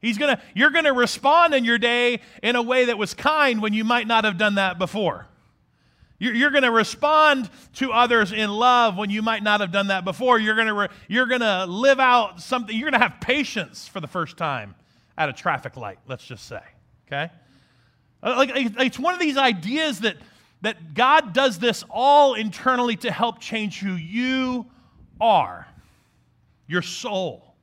He's 0.00 0.18
gonna, 0.18 0.40
you're 0.54 0.70
going 0.70 0.84
to 0.84 0.92
respond 0.92 1.54
in 1.54 1.64
your 1.64 1.78
day 1.78 2.20
in 2.42 2.56
a 2.56 2.62
way 2.62 2.86
that 2.86 2.98
was 2.98 3.14
kind 3.14 3.62
when 3.62 3.72
you 3.72 3.84
might 3.84 4.06
not 4.06 4.24
have 4.24 4.36
done 4.36 4.56
that 4.56 4.78
before. 4.78 5.26
You're, 6.18 6.50
going 6.50 6.62
to 6.62 6.70
respond 6.70 7.50
to 7.74 7.92
others 7.92 8.32
in 8.32 8.48
love 8.48 8.96
when 8.96 9.10
you 9.10 9.20
might 9.20 9.42
not 9.42 9.60
have 9.60 9.72
done 9.72 9.88
that 9.88 10.04
before. 10.04 10.38
You're 10.38 10.54
going 10.54 11.40
to 11.40 11.66
live 11.66 12.00
out 12.00 12.40
something. 12.40 12.74
You're 12.74 12.90
going 12.90 13.00
to 13.00 13.06
have 13.06 13.20
patience 13.20 13.88
for 13.88 14.00
the 14.00 14.06
first 14.06 14.36
time 14.36 14.74
at 15.18 15.28
a 15.28 15.32
traffic 15.32 15.76
light, 15.76 15.98
let's 16.06 16.24
just 16.24 16.46
say. 16.46 16.60
Okay? 17.06 17.30
Uh, 18.22 18.34
like, 18.36 18.50
it's 18.54 18.98
one 18.98 19.12
of 19.12 19.20
these 19.20 19.36
ideas 19.36 20.00
that, 20.00 20.16
that 20.62 20.94
God 20.94 21.32
does 21.32 21.58
this 21.58 21.84
all 21.90 22.34
internally 22.34 22.96
to 22.96 23.10
help 23.10 23.40
change 23.40 23.80
who 23.80 23.94
you 23.94 24.66
are, 25.20 25.66
your 26.66 26.82
soul. 26.82 27.54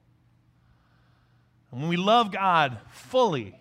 And 1.72 1.82
when 1.82 1.90
we 1.90 1.98
love 1.98 2.32
God 2.32 2.78
fully, 2.92 3.56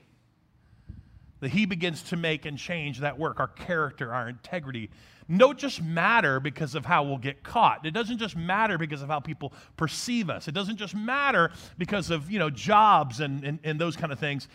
that 1.41 1.51
He 1.51 1.67
begins 1.67 2.03
to 2.05 2.17
make 2.17 2.47
and 2.47 2.57
change 2.57 3.01
that 3.01 3.19
work, 3.19 3.41
our 3.41 3.49
character, 3.49 4.13
our 4.13 4.29
integrity. 4.29 4.91
Don't 5.35 5.59
just 5.59 5.81
matter 5.83 6.41
because 6.41 6.75
of 6.75 6.85
how 6.85 7.05
we'll 7.05 7.19
get 7.19 7.43
caught. 7.43 7.87
It 7.87 7.93
doesn't 7.93 8.19
just 8.19 8.37
matter 8.37 8.79
because 8.79 9.01
of 9.01 9.09
how 9.09 9.21
people 9.21 9.53
perceive 9.77 10.29
us. 10.29 10.49
It 10.49 10.53
doesn't 10.53 10.77
just 10.77 10.95
matter 10.95 11.53
because 11.79 12.11
of 12.11 12.31
you 12.31 12.39
know 12.39 12.51
jobs 12.51 13.21
and, 13.21 13.45
and, 13.45 13.59
and 13.63 13.81
those 13.81 13.97
kind 13.97 14.13
of 14.13 14.19
things. 14.19 14.49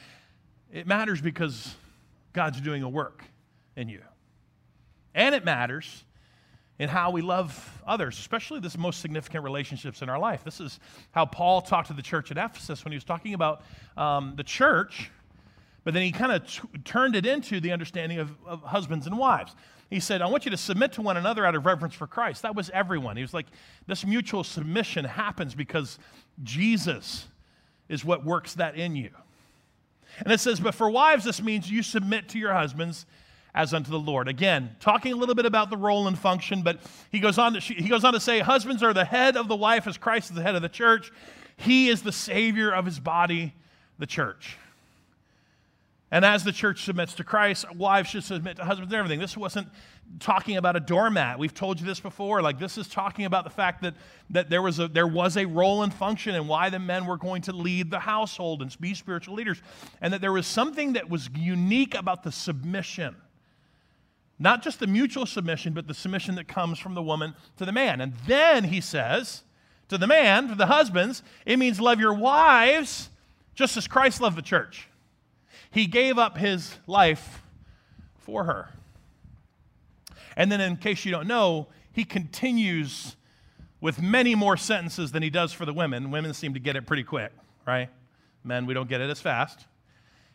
It 0.71 0.85
matters 0.85 1.21
because 1.21 1.75
God's 2.33 2.59
doing 2.59 2.83
a 2.83 2.89
work 2.89 3.23
in 3.75 3.87
you. 3.87 4.01
And 5.13 5.33
it 5.33 5.45
matters 5.45 6.03
in 6.77 6.89
how 6.89 7.11
we 7.11 7.21
love 7.21 7.81
others, 7.87 8.19
especially 8.19 8.59
the 8.59 8.75
most 8.77 8.99
significant 8.99 9.43
relationships 9.43 10.01
in 10.01 10.09
our 10.09 10.19
life. 10.19 10.43
This 10.43 10.59
is 10.59 10.79
how 11.11 11.25
Paul 11.25 11.61
talked 11.61 11.87
to 11.87 11.93
the 11.93 12.01
church 12.01 12.31
at 12.31 12.37
Ephesus 12.37 12.83
when 12.83 12.91
he 12.91 12.97
was 12.97 13.05
talking 13.05 13.33
about 13.33 13.63
um, 13.95 14.33
the 14.35 14.43
church, 14.43 15.09
but 15.85 15.93
then 15.93 16.03
he 16.03 16.11
kind 16.11 16.31
of 16.31 16.45
t- 16.45 16.61
turned 16.83 17.15
it 17.15 17.25
into 17.25 17.61
the 17.61 17.71
understanding 17.71 18.17
of, 18.17 18.31
of 18.45 18.61
husbands 18.63 19.05
and 19.05 19.17
wives. 19.17 19.55
He 19.89 19.99
said, 19.99 20.21
I 20.21 20.25
want 20.25 20.43
you 20.43 20.51
to 20.51 20.57
submit 20.57 20.93
to 20.93 21.03
one 21.03 21.15
another 21.15 21.45
out 21.45 21.53
of 21.53 21.65
reverence 21.65 21.93
for 21.93 22.07
Christ. 22.07 22.41
That 22.41 22.55
was 22.55 22.71
everyone. 22.71 23.15
He 23.15 23.21
was 23.21 23.35
like, 23.35 23.45
this 23.85 24.03
mutual 24.03 24.43
submission 24.43 25.05
happens 25.05 25.53
because 25.53 25.99
Jesus 26.43 27.27
is 27.87 28.03
what 28.03 28.25
works 28.25 28.55
that 28.55 28.75
in 28.75 28.95
you. 28.95 29.11
And 30.19 30.33
it 30.33 30.39
says, 30.39 30.59
But 30.59 30.73
for 30.73 30.89
wives, 30.89 31.23
this 31.23 31.41
means 31.41 31.69
you 31.69 31.83
submit 31.83 32.29
to 32.29 32.39
your 32.39 32.53
husbands 32.53 33.05
as 33.53 33.73
unto 33.73 33.91
the 33.91 33.99
Lord. 33.99 34.27
Again, 34.27 34.75
talking 34.79 35.13
a 35.13 35.15
little 35.15 35.35
bit 35.35 35.45
about 35.45 35.69
the 35.69 35.77
role 35.77 36.07
and 36.07 36.17
function, 36.17 36.63
but 36.63 36.79
he 37.11 37.19
goes 37.19 37.37
on 37.37 37.53
to, 37.53 37.59
he 37.59 37.87
goes 37.87 38.03
on 38.03 38.13
to 38.13 38.19
say, 38.19 38.39
Husbands 38.39 38.81
are 38.81 38.93
the 38.93 39.05
head 39.05 39.37
of 39.37 39.47
the 39.47 39.55
wife 39.55 39.85
as 39.85 39.97
Christ 39.97 40.31
is 40.31 40.35
the 40.35 40.41
head 40.41 40.55
of 40.55 40.63
the 40.63 40.69
church. 40.69 41.11
He 41.57 41.89
is 41.89 42.01
the 42.01 42.11
Savior 42.11 42.71
of 42.71 42.85
his 42.85 42.99
body, 42.99 43.53
the 43.99 44.07
church. 44.07 44.57
And 46.15 46.23
as 46.23 46.45
the 46.45 46.53
church 46.53 46.85
submits 46.85 47.13
to 47.15 47.25
Christ, 47.25 47.69
wives 47.75 48.09
should 48.09 48.23
submit 48.23 48.55
to 48.55 48.63
husbands 48.63 48.93
and 48.93 48.97
everything. 48.97 49.19
This 49.19 49.35
wasn't 49.35 49.67
talking 50.21 50.55
about 50.55 50.77
a 50.77 50.79
doormat. 50.79 51.37
We've 51.37 51.53
told 51.53 51.77
you 51.77 51.85
this 51.85 51.99
before. 51.99 52.41
Like 52.41 52.57
this 52.57 52.77
is 52.77 52.87
talking 52.87 53.25
about 53.25 53.43
the 53.43 53.49
fact 53.49 53.81
that, 53.81 53.95
that 54.29 54.49
there, 54.49 54.61
was 54.61 54.79
a, 54.79 54.87
there 54.87 55.07
was 55.07 55.35
a 55.35 55.43
role 55.43 55.83
and 55.83 55.93
function 55.93 56.33
and 56.33 56.47
why 56.47 56.69
the 56.69 56.79
men 56.79 57.05
were 57.05 57.17
going 57.17 57.41
to 57.41 57.51
lead 57.51 57.91
the 57.91 57.99
household 57.99 58.61
and 58.61 58.73
be 58.79 58.93
spiritual 58.93 59.35
leaders. 59.35 59.61
And 59.99 60.13
that 60.13 60.21
there 60.21 60.31
was 60.31 60.47
something 60.47 60.93
that 60.93 61.09
was 61.09 61.29
unique 61.35 61.95
about 61.95 62.23
the 62.23 62.31
submission. 62.31 63.17
Not 64.39 64.63
just 64.63 64.79
the 64.79 64.87
mutual 64.87 65.25
submission, 65.25 65.73
but 65.73 65.85
the 65.85 65.93
submission 65.93 66.35
that 66.35 66.47
comes 66.47 66.79
from 66.79 66.93
the 66.93 67.03
woman 67.03 67.35
to 67.57 67.65
the 67.65 67.73
man. 67.73 67.99
And 67.99 68.13
then 68.25 68.63
he 68.63 68.79
says 68.79 69.43
to 69.89 69.97
the 69.97 70.07
man, 70.07 70.47
to 70.47 70.55
the 70.55 70.67
husbands, 70.67 71.23
it 71.45 71.59
means 71.59 71.81
love 71.81 71.99
your 71.99 72.13
wives 72.13 73.09
just 73.53 73.75
as 73.75 73.85
Christ 73.85 74.21
loved 74.21 74.37
the 74.37 74.41
church. 74.41 74.87
He 75.75 75.87
gave 75.87 76.17
up 76.17 76.37
his 76.37 76.73
life 76.87 77.43
for 78.19 78.45
her. 78.45 78.69
And 80.37 80.49
then, 80.49 80.61
in 80.61 80.77
case 80.77 81.03
you 81.03 81.11
don't 81.11 81.27
know, 81.27 81.67
he 81.91 82.05
continues 82.05 83.17
with 83.81 84.01
many 84.01 84.35
more 84.35 84.55
sentences 84.55 85.11
than 85.11 85.21
he 85.21 85.29
does 85.29 85.51
for 85.51 85.65
the 85.65 85.73
women. 85.73 86.11
Women 86.11 86.33
seem 86.33 86.53
to 86.53 86.61
get 86.61 86.77
it 86.77 86.87
pretty 86.87 87.03
quick, 87.03 87.33
right? 87.67 87.89
Men, 88.41 88.65
we 88.65 88.73
don't 88.73 88.87
get 88.87 89.01
it 89.01 89.09
as 89.09 89.19
fast. 89.19 89.65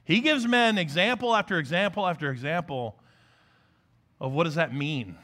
He 0.05 0.21
gives 0.21 0.47
men 0.47 0.77
example 0.77 1.35
after 1.35 1.59
example 1.59 2.07
after 2.07 2.31
example 2.31 2.99
of 4.21 4.33
what 4.33 4.45
does 4.45 4.57
that 4.57 4.75
mean 4.75 5.17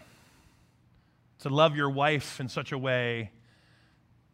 to 1.40 1.50
love 1.50 1.76
your 1.76 1.90
wife 1.90 2.40
in 2.40 2.48
such 2.48 2.72
a 2.72 2.78
way 2.78 3.32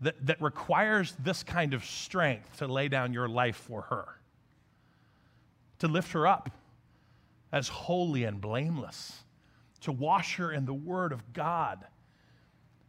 that, 0.00 0.24
that 0.26 0.40
requires 0.40 1.16
this 1.18 1.42
kind 1.42 1.74
of 1.74 1.84
strength 1.84 2.58
to 2.58 2.68
lay 2.68 2.86
down 2.86 3.12
your 3.12 3.28
life 3.28 3.56
for 3.56 3.82
her 3.82 4.20
to 5.82 5.88
lift 5.88 6.12
her 6.12 6.28
up 6.28 6.48
as 7.52 7.66
holy 7.66 8.22
and 8.22 8.40
blameless, 8.40 9.24
to 9.80 9.90
wash 9.90 10.36
her 10.36 10.52
in 10.52 10.64
the 10.64 10.72
Word 10.72 11.10
of 11.10 11.32
God, 11.32 11.84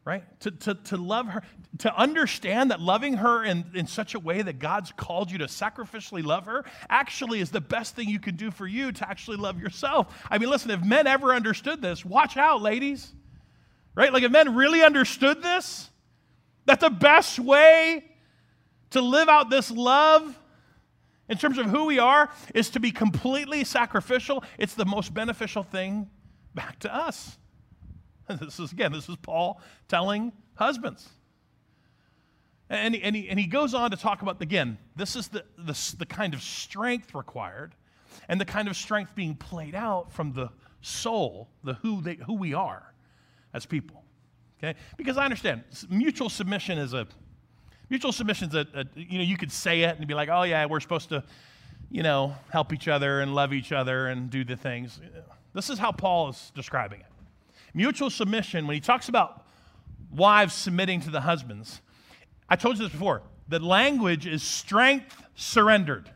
right? 0.05 0.23
To, 0.41 0.51
to, 0.51 0.75
to 0.75 0.97
love 0.97 1.25
her, 1.25 1.41
to 1.79 1.97
understand 1.97 2.69
that 2.69 2.79
loving 2.79 3.15
her 3.15 3.43
in, 3.43 3.65
in 3.73 3.87
such 3.87 4.13
a 4.13 4.19
way 4.19 4.43
that 4.43 4.59
God's 4.59 4.91
called 4.91 5.31
you 5.31 5.39
to 5.39 5.45
sacrificially 5.45 6.23
love 6.23 6.45
her 6.45 6.65
actually 6.87 7.39
is 7.39 7.49
the 7.49 7.59
best 7.59 7.95
thing 7.95 8.09
you 8.09 8.19
can 8.19 8.35
do 8.35 8.51
for 8.51 8.67
you 8.67 8.91
to 8.91 9.09
actually 9.09 9.37
love 9.37 9.59
yourself. 9.59 10.15
I 10.29 10.37
mean, 10.37 10.51
listen, 10.51 10.69
if 10.69 10.83
men 10.83 11.07
ever 11.07 11.33
understood 11.33 11.81
this, 11.81 12.05
watch 12.05 12.37
out, 12.37 12.61
ladies, 12.61 13.11
right? 13.95 14.13
Like, 14.13 14.21
if 14.21 14.31
men 14.31 14.53
really 14.53 14.83
understood 14.83 15.41
this, 15.41 15.89
that 16.67 16.79
the 16.79 16.91
best 16.91 17.39
way 17.39 18.05
to 18.91 19.01
live 19.01 19.29
out 19.29 19.49
this 19.49 19.71
love 19.71 20.37
in 21.29 21.37
terms 21.37 21.57
of 21.57 21.67
who 21.67 21.85
we 21.85 21.99
are, 21.99 22.29
is 22.53 22.69
to 22.71 22.79
be 22.79 22.91
completely 22.91 23.63
sacrificial. 23.63 24.43
It's 24.57 24.73
the 24.73 24.85
most 24.85 25.13
beneficial 25.13 25.63
thing 25.63 26.09
back 26.53 26.79
to 26.79 26.93
us. 26.93 27.37
And 28.27 28.39
this 28.39 28.59
is, 28.59 28.71
again, 28.71 28.91
this 28.91 29.09
is 29.09 29.15
Paul 29.21 29.61
telling 29.87 30.33
husbands. 30.55 31.09
And, 32.69 32.95
and, 32.95 33.15
he, 33.15 33.29
and 33.29 33.39
he 33.39 33.45
goes 33.45 33.73
on 33.73 33.91
to 33.91 33.97
talk 33.97 34.21
about, 34.21 34.41
again, 34.41 34.77
this 34.95 35.15
is 35.15 35.27
the, 35.27 35.45
the, 35.57 35.95
the 35.97 36.05
kind 36.05 36.33
of 36.33 36.41
strength 36.41 37.13
required 37.13 37.75
and 38.27 38.39
the 38.39 38.45
kind 38.45 38.67
of 38.67 38.75
strength 38.75 39.15
being 39.15 39.35
played 39.35 39.75
out 39.75 40.11
from 40.11 40.33
the 40.33 40.49
soul, 40.81 41.49
the 41.63 41.73
who, 41.75 42.01
they, 42.01 42.15
who 42.15 42.33
we 42.33 42.53
are 42.53 42.93
as 43.53 43.65
people. 43.65 44.03
Okay? 44.57 44.77
Because 44.97 45.17
I 45.17 45.25
understand 45.25 45.63
mutual 45.89 46.29
submission 46.29 46.77
is 46.77 46.93
a 46.93 47.07
Mutual 47.93 48.11
submission 48.11 48.49
is 48.49 48.55
a, 48.55 48.65
a, 48.73 48.85
you 48.95 49.19
know, 49.19 49.23
you 49.23 49.37
could 49.37 49.51
say 49.51 49.81
it 49.81 49.99
and 49.99 50.07
be 50.07 50.15
like, 50.15 50.27
oh, 50.27 50.41
yeah, 50.41 50.65
we're 50.65 50.79
supposed 50.79 51.09
to, 51.09 51.23
you 51.91 52.01
know, 52.01 52.33
help 52.49 52.73
each 52.73 52.87
other 52.87 53.21
and 53.21 53.35
love 53.35 53.53
each 53.53 53.71
other 53.71 54.07
and 54.07 54.31
do 54.31 54.43
the 54.43 54.55
things. 54.55 54.99
This 55.53 55.69
is 55.69 55.77
how 55.77 55.91
Paul 55.91 56.29
is 56.29 56.51
describing 56.55 57.01
it. 57.01 57.05
Mutual 57.75 58.09
submission, 58.09 58.65
when 58.65 58.73
he 58.73 58.79
talks 58.79 59.09
about 59.09 59.45
wives 60.11 60.55
submitting 60.55 61.01
to 61.01 61.11
the 61.11 61.21
husbands, 61.21 61.81
I 62.49 62.55
told 62.55 62.79
you 62.79 62.85
this 62.85 62.91
before. 62.91 63.21
The 63.47 63.59
language 63.59 64.25
is 64.25 64.41
strength 64.41 65.21
surrendered, 65.35 66.09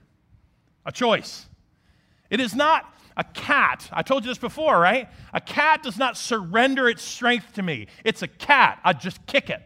a 0.84 0.92
choice. 0.92 1.46
It 2.32 2.40
is 2.40 2.56
not 2.56 2.92
a 3.16 3.24
cat. 3.24 3.88
I 3.94 4.02
told 4.02 4.24
you 4.26 4.32
this 4.32 4.40
before, 4.40 4.80
right? 4.80 5.10
A 5.32 5.42
cat 5.42 5.84
does 5.84 6.00
not 6.00 6.18
surrender 6.18 6.90
its 6.90 7.04
strength 7.04 7.54
to 7.54 7.62
me. 7.62 7.86
It's 8.04 8.24
a 8.24 8.28
cat. 8.28 8.80
I 8.84 8.94
just 8.94 9.24
kick 9.28 9.52
it, 9.52 9.62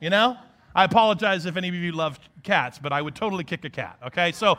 you 0.00 0.10
know? 0.10 0.36
I 0.74 0.84
apologize 0.84 1.46
if 1.46 1.56
any 1.56 1.68
of 1.68 1.74
you 1.74 1.92
love 1.92 2.18
cats, 2.42 2.78
but 2.78 2.92
I 2.92 3.02
would 3.02 3.14
totally 3.14 3.44
kick 3.44 3.64
a 3.64 3.70
cat. 3.70 3.98
Okay, 4.06 4.32
so, 4.32 4.58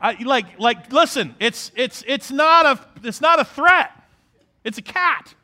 I, 0.00 0.12
like, 0.22 0.58
like, 0.58 0.92
listen, 0.92 1.34
it's 1.40 1.72
it's 1.74 2.04
it's 2.06 2.30
not 2.30 2.66
a 2.66 3.06
it's 3.06 3.20
not 3.20 3.40
a 3.40 3.44
threat. 3.44 3.90
It's 4.64 4.78
a 4.78 4.82
cat, 4.82 5.34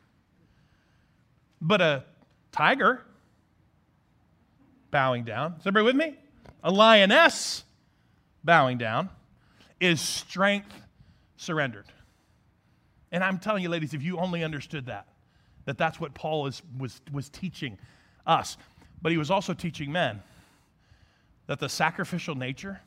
but 1.61 1.81
a 1.81 2.05
tiger 2.51 3.03
bowing 4.91 5.23
down. 5.23 5.55
Is 5.59 5.67
everybody 5.67 5.85
with 5.85 5.95
me? 5.95 6.17
A 6.63 6.71
lioness 6.71 7.63
bowing 8.43 8.77
down 8.77 9.09
is 9.79 10.01
strength 10.01 10.73
surrendered. 11.37 11.85
And 13.11 13.23
I'm 13.23 13.39
telling 13.39 13.63
you, 13.63 13.69
ladies, 13.69 13.93
if 13.93 14.03
you 14.03 14.17
only 14.17 14.43
understood 14.43 14.85
that, 14.87 15.07
that 15.65 15.77
that's 15.77 15.99
what 15.99 16.13
Paul 16.13 16.47
is, 16.47 16.61
was, 16.77 17.01
was 17.11 17.29
teaching 17.29 17.77
us. 18.25 18.57
But 19.01 19.11
he 19.11 19.17
was 19.17 19.31
also 19.31 19.53
teaching 19.53 19.91
men 19.91 20.21
that 21.47 21.59
the 21.59 21.69
sacrificial 21.69 22.35
nature 22.35 22.81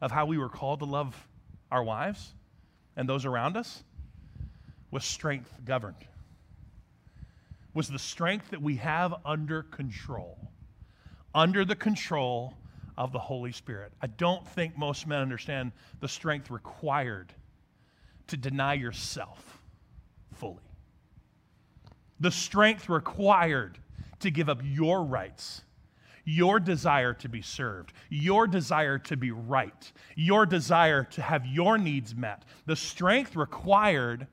of 0.00 0.12
how 0.12 0.26
we 0.26 0.38
were 0.38 0.48
called 0.48 0.80
to 0.80 0.84
love 0.84 1.26
our 1.70 1.82
wives 1.82 2.32
and 2.96 3.08
those 3.08 3.24
around 3.24 3.56
us 3.56 3.82
was 4.90 5.04
strength 5.04 5.52
governed. 5.64 5.96
Was 7.74 7.88
the 7.88 7.98
strength 7.98 8.50
that 8.50 8.60
we 8.60 8.76
have 8.76 9.14
under 9.24 9.62
control, 9.62 10.36
under 11.34 11.64
the 11.64 11.74
control 11.74 12.54
of 12.98 13.12
the 13.12 13.18
Holy 13.18 13.52
Spirit. 13.52 13.92
I 14.02 14.06
don't 14.08 14.46
think 14.46 14.76
most 14.76 15.06
men 15.06 15.22
understand 15.22 15.72
the 16.00 16.08
strength 16.08 16.50
required 16.50 17.32
to 18.26 18.36
deny 18.36 18.74
yourself 18.74 19.58
fully. 20.34 20.62
the 22.20 22.30
strength 22.30 22.88
required 22.88 23.78
to 24.22 24.30
give 24.30 24.48
up 24.48 24.60
your 24.62 25.04
rights, 25.04 25.62
your 26.24 26.60
desire 26.60 27.12
to 27.14 27.28
be 27.28 27.42
served, 27.42 27.92
your 28.08 28.46
desire 28.46 28.98
to 28.98 29.16
be 29.16 29.30
right, 29.30 29.92
your 30.14 30.46
desire 30.46 31.04
to 31.04 31.22
have 31.22 31.46
your 31.46 31.78
needs 31.78 32.14
met. 32.14 32.44
The 32.66 32.76
strength 32.76 33.36
required 33.36 34.26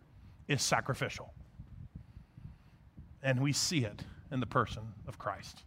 is 0.47 0.61
sacrificial. 0.61 1.33
And 3.21 3.41
we 3.41 3.53
see 3.53 3.79
it 3.79 4.03
in 4.31 4.39
the 4.39 4.45
person 4.45 4.83
of 5.07 5.17
Christ. 5.17 5.63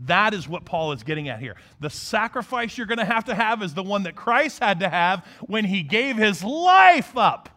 That 0.00 0.34
is 0.34 0.48
what 0.48 0.64
Paul 0.64 0.92
is 0.92 1.02
getting 1.02 1.28
at 1.28 1.40
here. 1.40 1.56
The 1.80 1.90
sacrifice 1.90 2.76
you're 2.76 2.86
going 2.86 2.98
to 2.98 3.04
have 3.04 3.26
to 3.26 3.34
have 3.34 3.62
is 3.62 3.74
the 3.74 3.82
one 3.82 4.02
that 4.04 4.16
Christ 4.16 4.58
had 4.58 4.80
to 4.80 4.88
have 4.88 5.24
when 5.42 5.64
he 5.64 5.82
gave 5.82 6.16
his 6.16 6.42
life 6.42 7.16
up 7.16 7.48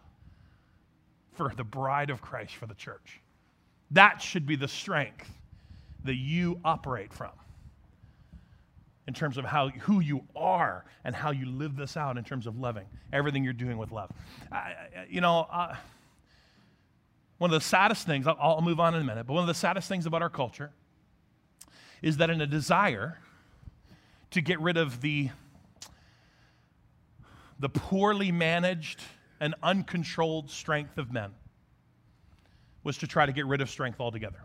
for 1.34 1.52
the 1.56 1.64
bride 1.64 2.10
of 2.10 2.20
Christ, 2.20 2.54
for 2.54 2.66
the 2.66 2.74
church. 2.74 3.20
That 3.90 4.20
should 4.20 4.46
be 4.46 4.56
the 4.56 4.68
strength 4.68 5.30
that 6.04 6.16
you 6.16 6.60
operate 6.64 7.12
from 7.12 7.32
in 9.06 9.14
terms 9.14 9.38
of 9.38 9.44
how, 9.46 9.70
who 9.70 10.00
you 10.00 10.22
are 10.36 10.84
and 11.02 11.16
how 11.16 11.30
you 11.30 11.46
live 11.46 11.76
this 11.76 11.96
out 11.96 12.18
in 12.18 12.24
terms 12.24 12.46
of 12.46 12.58
loving, 12.58 12.84
everything 13.10 13.42
you're 13.42 13.54
doing 13.54 13.78
with 13.78 13.90
love. 13.90 14.10
I, 14.52 14.74
you 15.08 15.22
know, 15.22 15.46
one 17.38 17.50
of 17.50 17.58
the 17.58 17.64
saddest 17.64 18.06
things, 18.06 18.26
I'll, 18.26 18.36
I'll 18.38 18.60
move 18.60 18.78
on 18.78 18.94
in 18.94 19.00
a 19.00 19.04
minute, 19.04 19.26
but 19.26 19.32
one 19.32 19.42
of 19.42 19.48
the 19.48 19.54
saddest 19.54 19.88
things 19.88 20.04
about 20.04 20.20
our 20.20 20.28
culture 20.28 20.72
is 22.02 22.18
that 22.18 22.28
in 22.28 22.42
a 22.42 22.46
desire 22.46 23.18
to 24.32 24.42
get 24.42 24.60
rid 24.60 24.76
of 24.76 25.00
the, 25.00 25.30
the 27.58 27.70
poorly 27.70 28.30
managed 28.30 29.00
and 29.40 29.54
uncontrolled 29.62 30.50
strength 30.50 30.98
of 30.98 31.10
men 31.10 31.30
was 32.88 32.96
to 32.96 33.06
try 33.06 33.26
to 33.26 33.32
get 33.32 33.44
rid 33.44 33.60
of 33.60 33.68
strength 33.68 34.00
altogether. 34.00 34.38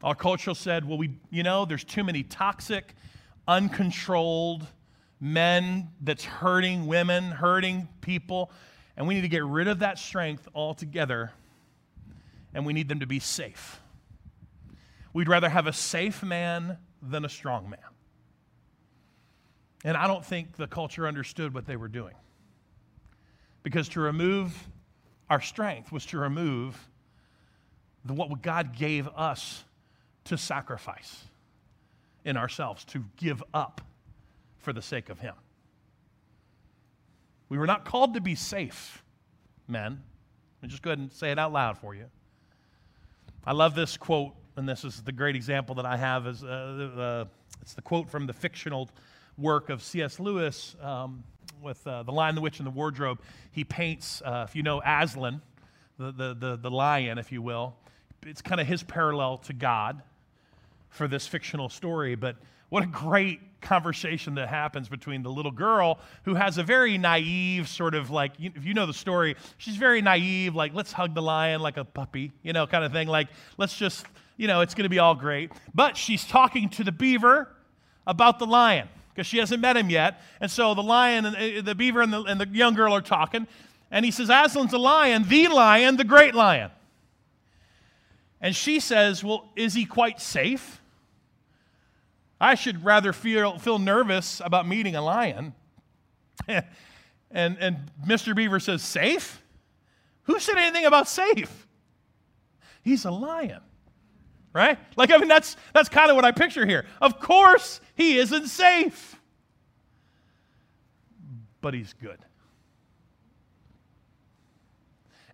Our 0.00 0.14
culture 0.14 0.54
said, 0.54 0.86
well, 0.86 0.96
we, 0.96 1.18
you 1.28 1.42
know, 1.42 1.64
there's 1.64 1.82
too 1.82 2.04
many 2.04 2.22
toxic, 2.22 2.94
uncontrolled 3.48 4.64
men 5.18 5.88
that's 6.00 6.24
hurting 6.24 6.86
women, 6.86 7.32
hurting 7.32 7.88
people, 8.00 8.52
and 8.96 9.08
we 9.08 9.14
need 9.14 9.22
to 9.22 9.28
get 9.28 9.44
rid 9.44 9.66
of 9.66 9.80
that 9.80 9.98
strength 9.98 10.46
altogether, 10.54 11.32
and 12.54 12.64
we 12.64 12.72
need 12.72 12.88
them 12.88 13.00
to 13.00 13.08
be 13.08 13.18
safe. 13.18 13.80
We'd 15.12 15.28
rather 15.28 15.48
have 15.48 15.66
a 15.66 15.72
safe 15.72 16.22
man 16.22 16.78
than 17.02 17.24
a 17.24 17.28
strong 17.28 17.68
man. 17.68 17.80
And 19.84 19.96
I 19.96 20.06
don't 20.06 20.24
think 20.24 20.56
the 20.56 20.68
culture 20.68 21.08
understood 21.08 21.52
what 21.52 21.66
they 21.66 21.74
were 21.74 21.88
doing. 21.88 22.14
Because 23.64 23.88
to 23.88 24.00
remove 24.00 24.56
our 25.28 25.40
strength 25.40 25.90
was 25.92 26.06
to 26.06 26.18
remove 26.18 26.88
the, 28.04 28.14
what 28.14 28.42
God 28.42 28.76
gave 28.76 29.08
us 29.16 29.64
to 30.24 30.38
sacrifice 30.38 31.24
in 32.24 32.36
ourselves, 32.36 32.84
to 32.86 33.04
give 33.16 33.42
up 33.54 33.80
for 34.58 34.72
the 34.72 34.82
sake 34.82 35.08
of 35.08 35.18
Him. 35.20 35.34
We 37.48 37.58
were 37.58 37.66
not 37.66 37.84
called 37.84 38.14
to 38.14 38.20
be 38.20 38.34
safe, 38.34 39.02
men. 39.68 40.02
Let 40.60 40.62
me 40.62 40.68
just 40.68 40.82
go 40.82 40.90
ahead 40.90 40.98
and 40.98 41.12
say 41.12 41.30
it 41.30 41.38
out 41.38 41.52
loud 41.52 41.78
for 41.78 41.94
you. 41.94 42.06
I 43.44 43.52
love 43.52 43.76
this 43.76 43.96
quote, 43.96 44.34
and 44.56 44.68
this 44.68 44.84
is 44.84 45.02
the 45.02 45.12
great 45.12 45.36
example 45.36 45.76
that 45.76 45.86
I 45.86 45.96
have. 45.96 46.26
Is 46.26 46.42
uh, 46.42 46.48
uh, 46.96 47.24
it's 47.62 47.74
the 47.74 47.82
quote 47.82 48.10
from 48.10 48.26
the 48.26 48.32
fictional 48.32 48.88
work 49.38 49.70
of 49.70 49.82
C.S. 49.82 50.18
Lewis 50.18 50.74
um, 50.82 51.22
with 51.62 51.86
uh, 51.86 52.02
the 52.02 52.12
Lion, 52.12 52.34
the 52.34 52.40
Witch, 52.40 52.58
and 52.58 52.66
the 52.66 52.70
Wardrobe. 52.70 53.20
He 53.50 53.64
paints, 53.64 54.22
uh, 54.24 54.46
if 54.48 54.54
you 54.54 54.62
know 54.62 54.82
Aslan, 54.84 55.40
the, 55.98 56.12
the, 56.12 56.34
the, 56.34 56.56
the 56.56 56.70
lion, 56.70 57.18
if 57.18 57.32
you 57.32 57.42
will. 57.42 57.74
It's 58.24 58.42
kind 58.42 58.60
of 58.60 58.66
his 58.66 58.82
parallel 58.82 59.38
to 59.38 59.52
God 59.52 60.02
for 60.90 61.08
this 61.08 61.26
fictional 61.26 61.68
story, 61.68 62.14
but 62.14 62.36
what 62.68 62.82
a 62.82 62.86
great 62.86 63.40
conversation 63.60 64.34
that 64.36 64.48
happens 64.48 64.88
between 64.88 65.22
the 65.22 65.30
little 65.30 65.50
girl 65.50 65.98
who 66.24 66.34
has 66.34 66.58
a 66.58 66.62
very 66.62 66.98
naive 66.98 67.68
sort 67.68 67.94
of 67.94 68.10
like, 68.10 68.32
if 68.38 68.64
you 68.64 68.74
know 68.74 68.86
the 68.86 68.94
story, 68.94 69.36
she's 69.58 69.76
very 69.76 70.02
naive, 70.02 70.54
like, 70.54 70.74
let's 70.74 70.92
hug 70.92 71.14
the 71.14 71.22
lion 71.22 71.60
like 71.60 71.76
a 71.76 71.84
puppy, 71.84 72.32
you 72.42 72.52
know, 72.52 72.66
kind 72.66 72.84
of 72.84 72.92
thing. 72.92 73.08
Like, 73.08 73.28
let's 73.56 73.76
just, 73.76 74.06
you 74.36 74.46
know, 74.46 74.60
it's 74.60 74.74
going 74.74 74.84
to 74.84 74.90
be 74.90 74.98
all 74.98 75.14
great. 75.14 75.52
But 75.74 75.96
she's 75.96 76.24
talking 76.24 76.68
to 76.70 76.84
the 76.84 76.92
beaver 76.92 77.48
about 78.06 78.38
the 78.38 78.46
lion 78.46 78.88
because 79.16 79.26
she 79.26 79.38
hasn't 79.38 79.62
met 79.62 79.76
him 79.76 79.88
yet. 79.88 80.20
And 80.40 80.50
so 80.50 80.74
the 80.74 80.82
lion 80.82 81.24
and 81.24 81.34
uh, 81.34 81.62
the 81.62 81.74
beaver 81.74 82.02
and 82.02 82.12
the, 82.12 82.22
and 82.24 82.38
the 82.38 82.46
young 82.48 82.74
girl 82.74 82.92
are 82.92 83.00
talking. 83.00 83.46
And 83.90 84.04
he 84.04 84.10
says, 84.10 84.28
Aslan's 84.28 84.74
a 84.74 84.78
lion, 84.78 85.26
the 85.26 85.48
lion, 85.48 85.96
the 85.96 86.04
great 86.04 86.34
lion. 86.34 86.70
And 88.42 88.54
she 88.54 88.78
says, 88.78 89.24
Well, 89.24 89.48
is 89.56 89.72
he 89.72 89.86
quite 89.86 90.20
safe? 90.20 90.82
I 92.38 92.54
should 92.54 92.84
rather 92.84 93.14
feel, 93.14 93.58
feel 93.58 93.78
nervous 93.78 94.42
about 94.44 94.68
meeting 94.68 94.94
a 94.94 95.02
lion. 95.02 95.54
and, 96.48 96.64
and 97.30 97.90
Mr. 98.06 98.36
Beaver 98.36 98.60
says, 98.60 98.82
Safe? 98.82 99.42
Who 100.24 100.38
said 100.38 100.58
anything 100.58 100.84
about 100.84 101.08
safe? 101.08 101.66
He's 102.82 103.04
a 103.04 103.10
lion. 103.10 103.60
Right? 104.52 104.78
Like, 104.96 105.10
I 105.10 105.18
mean, 105.18 105.28
that's, 105.28 105.56
that's 105.72 105.88
kind 105.88 106.10
of 106.10 106.16
what 106.16 106.24
I 106.24 106.32
picture 106.32 106.66
here. 106.66 106.86
Of 107.00 107.20
course, 107.20 107.80
he 107.96 108.18
isn't 108.18 108.48
safe, 108.48 109.16
but 111.60 111.74
he's 111.74 111.92
good. 111.94 112.18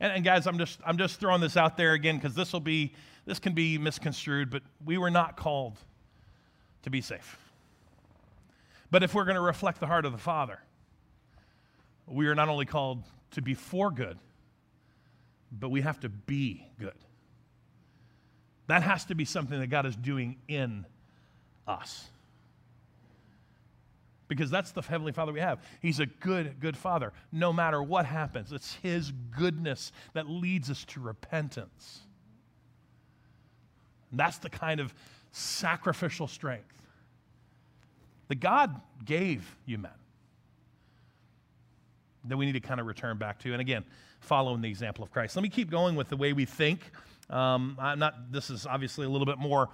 And, 0.01 0.13
and 0.13 0.25
guys, 0.25 0.47
I'm 0.47 0.59
just, 0.59 0.81
I'm 0.87 0.97
just 0.97 1.21
throwing 1.21 1.41
this 1.41 1.57
out 1.57 1.77
there 1.77 1.93
again 1.93 2.17
because 2.17 2.35
this 2.35 2.53
will 2.53 2.61
be, 2.61 2.95
this 3.27 3.39
can 3.39 3.53
be 3.53 3.79
misconstrued, 3.79 4.51
but 4.51 4.63
we 4.85 4.97
were 4.97 5.11
not 5.11 5.37
called 5.37 5.77
to 6.83 6.91
be 6.91 7.01
safe. 7.01 7.39
But 8.91 9.03
if 9.03 9.15
we're 9.15 9.25
going 9.25 9.37
to 9.37 9.43
reflect 9.43 9.81
the 9.81 9.87
heart 9.87 10.05
of 10.05 10.13
the 10.13 10.19
Father, 10.19 10.59
we 12.07 12.27
are 12.27 12.35
not 12.35 12.49
only 12.49 12.67
called 12.67 13.03
to 13.33 13.43
be 13.43 13.55
for 13.55 13.91
good, 13.91 14.19
but 15.51 15.71
we 15.71 15.81
have 15.81 16.01
to 16.01 16.09
be 16.09 16.67
good. 16.79 16.95
That 18.69 18.83
has 18.83 19.05
to 19.07 19.15
be 19.15 19.25
something 19.25 19.59
that 19.61 19.69
God 19.69 19.87
is 19.87 19.97
doing 19.97 20.37
in 20.49 20.87
us. 21.67 22.09
Because 24.35 24.51
that's 24.51 24.73
the 24.73 24.83
Heavenly 24.83 25.13
Father 25.13 25.33
we 25.33 25.41
have. 25.41 25.61
He's 25.81 26.01
a 26.01 26.07
good, 26.07 26.61
good 26.61 26.77
Father. 26.77 27.13
No 27.31 27.53
matter 27.53 27.83
what 27.83 28.07
happens, 28.07 28.53
it's 28.53 28.75
His 28.77 29.13
goodness 29.37 29.93
that 30.15 30.29
leads 30.29 30.71
us 30.71 30.85
to 30.87 31.01
repentance. 31.01 32.01
And 34.11 34.21
that's 34.21 34.39
the 34.39 34.51
kind 34.51 34.81
of 34.81 34.95
sacrificial 35.33 36.27
strength 36.29 36.73
that 38.29 38.41
God 38.41 38.81
gave 39.05 39.57
you 39.67 39.79
men 39.79 39.93
that 42.25 42.37
we 42.37 42.47
need 42.47 42.53
to 42.53 42.61
kind 42.61 42.81
of 42.81 42.87
return 42.87 43.19
back 43.19 43.41
to. 43.41 43.53
And 43.53 43.61
again, 43.61 43.85
following 44.21 44.61
the 44.61 44.69
example 44.69 45.03
of 45.03 45.11
Christ. 45.11 45.35
Let 45.35 45.43
me 45.43 45.49
keep 45.49 45.71
going 45.71 45.97
with 45.97 46.09
the 46.09 46.17
way 46.17 46.33
we 46.33 46.45
think. 46.45 46.81
Um, 47.29 47.77
I'm 47.81 47.99
not, 47.99 48.31
this 48.31 48.51
is 48.51 48.67
obviously 48.67 49.07
a 49.07 49.09
little 49.09 49.27
bit 49.27 49.39
more 49.39 49.71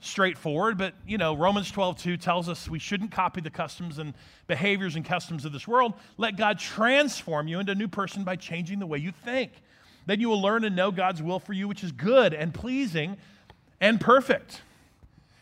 straightforward, 0.00 0.78
but 0.78 0.94
you 1.06 1.18
know, 1.18 1.34
Romans 1.34 1.70
12, 1.70 1.98
2 1.98 2.16
tells 2.16 2.48
us 2.48 2.68
we 2.68 2.78
shouldn't 2.78 3.10
copy 3.10 3.40
the 3.40 3.50
customs 3.50 3.98
and 3.98 4.14
behaviors 4.46 4.96
and 4.96 5.04
customs 5.04 5.44
of 5.44 5.52
this 5.52 5.66
world. 5.66 5.94
Let 6.16 6.36
God 6.36 6.58
transform 6.58 7.48
you 7.48 7.58
into 7.60 7.72
a 7.72 7.74
new 7.74 7.88
person 7.88 8.24
by 8.24 8.36
changing 8.36 8.78
the 8.78 8.86
way 8.86 8.98
you 8.98 9.12
think. 9.24 9.52
Then 10.06 10.20
you 10.20 10.28
will 10.28 10.40
learn 10.40 10.64
and 10.64 10.76
know 10.76 10.90
God's 10.90 11.22
will 11.22 11.40
for 11.40 11.52
you, 11.52 11.66
which 11.66 11.82
is 11.82 11.92
good 11.92 12.32
and 12.32 12.54
pleasing 12.54 13.16
and 13.80 14.00
perfect. 14.00 14.62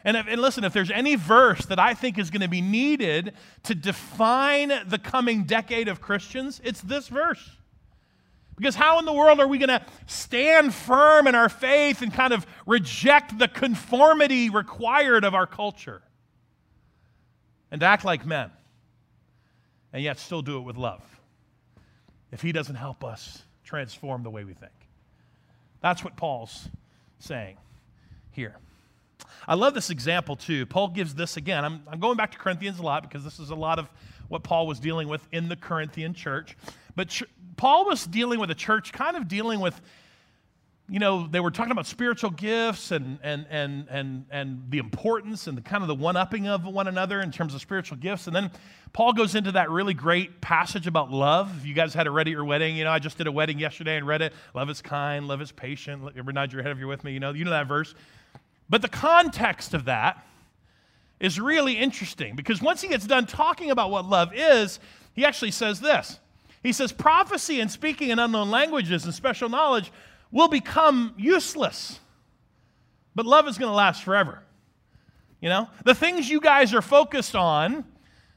And, 0.05 0.17
if, 0.17 0.27
and 0.29 0.40
listen, 0.40 0.64
if 0.64 0.73
there's 0.73 0.90
any 0.90 1.17
verse 1.17 1.64
that 1.67 1.79
I 1.79 1.95
think 1.95 2.19
is 2.19 2.31
going 2.31 2.43
to 2.43 2.49
be 2.49 2.61
needed 2.61 3.33
to 3.64 3.75
define 3.75 4.73
the 4.87 4.99
coming 4.99 5.45
decade 5.45 5.88
of 5.88 6.01
Christians, 6.01 6.61
it's 6.64 6.81
this 6.81 7.09
verse. 7.09 7.51
Because 8.57 8.75
how 8.75 8.99
in 8.99 9.05
the 9.05 9.12
world 9.12 9.40
are 9.40 9.49
we 9.49 9.59
going 9.59 9.69
to 9.69 9.85
stand 10.07 10.73
firm 10.73 11.27
in 11.27 11.35
our 11.35 11.49
faith 11.49 12.03
and 12.03 12.12
kind 12.12 12.33
of 12.33 12.47
reject 12.67 13.37
the 13.38 13.49
conformity 13.49 14.49
required 14.49 15.25
of 15.25 15.35
our 15.35 15.47
culture 15.47 16.03
and 17.71 17.83
act 17.83 18.05
like 18.05 18.25
men 18.25 18.51
and 19.93 20.03
yet 20.03 20.19
still 20.19 20.43
do 20.43 20.59
it 20.59 20.62
with 20.62 20.77
love 20.77 21.03
if 22.31 22.43
He 22.43 22.53
doesn't 22.53 22.77
help 22.77 23.05
us 23.05 23.43
transform 23.64 24.23
the 24.23 24.31
way 24.31 24.45
we 24.45 24.55
think? 24.55 24.73
That's 25.81 26.05
what 26.05 26.17
Paul's 26.17 26.69
saying 27.19 27.57
here. 28.31 28.57
I 29.47 29.55
love 29.55 29.75
this 29.75 29.90
example 29.90 30.37
too. 30.37 30.64
Paul 30.67 30.88
gives 30.88 31.14
this 31.14 31.37
again. 31.37 31.64
I'm, 31.64 31.83
I'm 31.90 32.01
going 32.01 32.17
back 32.17 32.33
to 32.33 32.38
Corinthians 32.38 32.79
a 32.79 32.83
lot 32.83 33.03
because 33.03 33.25
this 33.25 33.38
is 33.38 33.51
a 33.51 33.55
lot 33.55 33.79
of 33.79 33.88
what 34.29 34.43
Paul 34.43 34.67
was 34.67 34.81
dealing 34.81 35.09
with 35.09 35.27
in 35.33 35.49
the 35.49 35.57
Corinthian 35.57 36.14
church. 36.14 36.57
But 36.97 37.21
Paul 37.57 37.87
was 37.87 38.07
dealing 38.07 38.38
with 38.38 38.51
a 38.51 38.55
church, 38.55 38.93
kind 38.93 39.17
of 39.17 39.29
dealing 39.29 39.61
with 39.61 39.81
you 40.88 40.99
know, 40.99 41.27
they 41.27 41.40
were 41.40 41.51
talking 41.51 41.73
about 41.73 41.87
spiritual 41.87 42.29
gifts 42.31 42.90
and, 42.90 43.19
and, 43.23 43.47
and, 43.49 43.87
and, 43.88 44.27
and 44.31 44.62
the 44.69 44.77
importance 44.77 45.47
and 45.47 45.57
the 45.57 45.62
kind 45.62 45.83
of 45.83 45.88
the 45.88 45.95
one 45.95 46.14
upping 46.14 46.47
of 46.47 46.67
one 46.67 46.88
another 46.88 47.23
in 47.23 47.31
terms 47.31 47.55
of 47.55 47.62
spiritual 47.62 47.97
gifts. 47.97 48.27
And 48.27 48.37
then 48.37 48.51
Paul 48.93 49.14
goes 49.14 49.35
into 49.35 49.53
that 49.53 49.71
really 49.71 49.95
great 49.95 50.43
passage 50.43 50.87
about 50.87 51.11
love. 51.11 51.51
If 51.59 51.67
you 51.67 51.73
guys 51.73 51.95
had 51.95 52.07
it 52.07 52.11
read 52.11 52.29
at 52.29 52.33
your 52.33 52.45
wedding, 52.45 52.77
you 52.77 52.85
know, 52.85 52.90
I 52.90 52.99
just 52.99 53.17
did 53.17 53.27
a 53.27 53.33
wedding 53.33 53.59
yesterday 53.59 53.97
and 53.97 54.07
read 54.07 54.21
it. 54.21 54.35
Love 54.55 54.69
is 54.69 54.83
kind, 54.83 55.27
love 55.27 55.40
is 55.40 55.53
patient. 55.53 56.03
Every 56.19 56.35
nod 56.35 56.53
your 56.53 56.62
head 56.62 56.73
if 56.73 56.79
you're 56.79 56.87
with 56.87 57.03
me, 57.03 57.12
you 57.12 57.21
know, 57.21 57.33
you 57.33 57.47
know 57.47 57.51
that 57.51 57.67
verse. 57.67 57.95
But 58.69 58.83
the 58.83 58.88
context 58.88 59.73
of 59.73 59.87
that 59.87 60.27
is 61.19 61.40
really 61.40 61.75
interesting 61.75 62.37
because 62.37 62.61
once 62.61 62.83
he 62.83 62.88
gets 62.88 63.07
done 63.07 63.25
talking 63.25 63.71
about 63.71 63.90
what 63.90 64.05
love 64.05 64.33
is, 64.35 64.81
he 65.14 65.25
actually 65.25 65.53
says 65.53 65.81
this. 65.81 66.21
He 66.64 66.72
says, 66.72 66.92
prophecy 66.92 67.61
and 67.61 67.70
speaking 67.70 68.09
in 68.09 68.18
unknown 68.18 68.50
languages 68.50 69.05
and 69.05 69.14
special 69.14 69.50
knowledge 69.50 69.92
will 70.33 70.48
become 70.48 71.14
useless. 71.18 72.00
But 73.14 73.27
love 73.27 73.46
is 73.46 73.59
going 73.59 73.70
to 73.70 73.77
last 73.77 74.03
forever. 74.03 74.42
You 75.42 75.50
know, 75.50 75.68
the 75.85 75.94
things 75.94 76.29
you 76.29 76.40
guys 76.40 76.72
are 76.72 76.81
focused 76.81 77.37
on, 77.37 77.85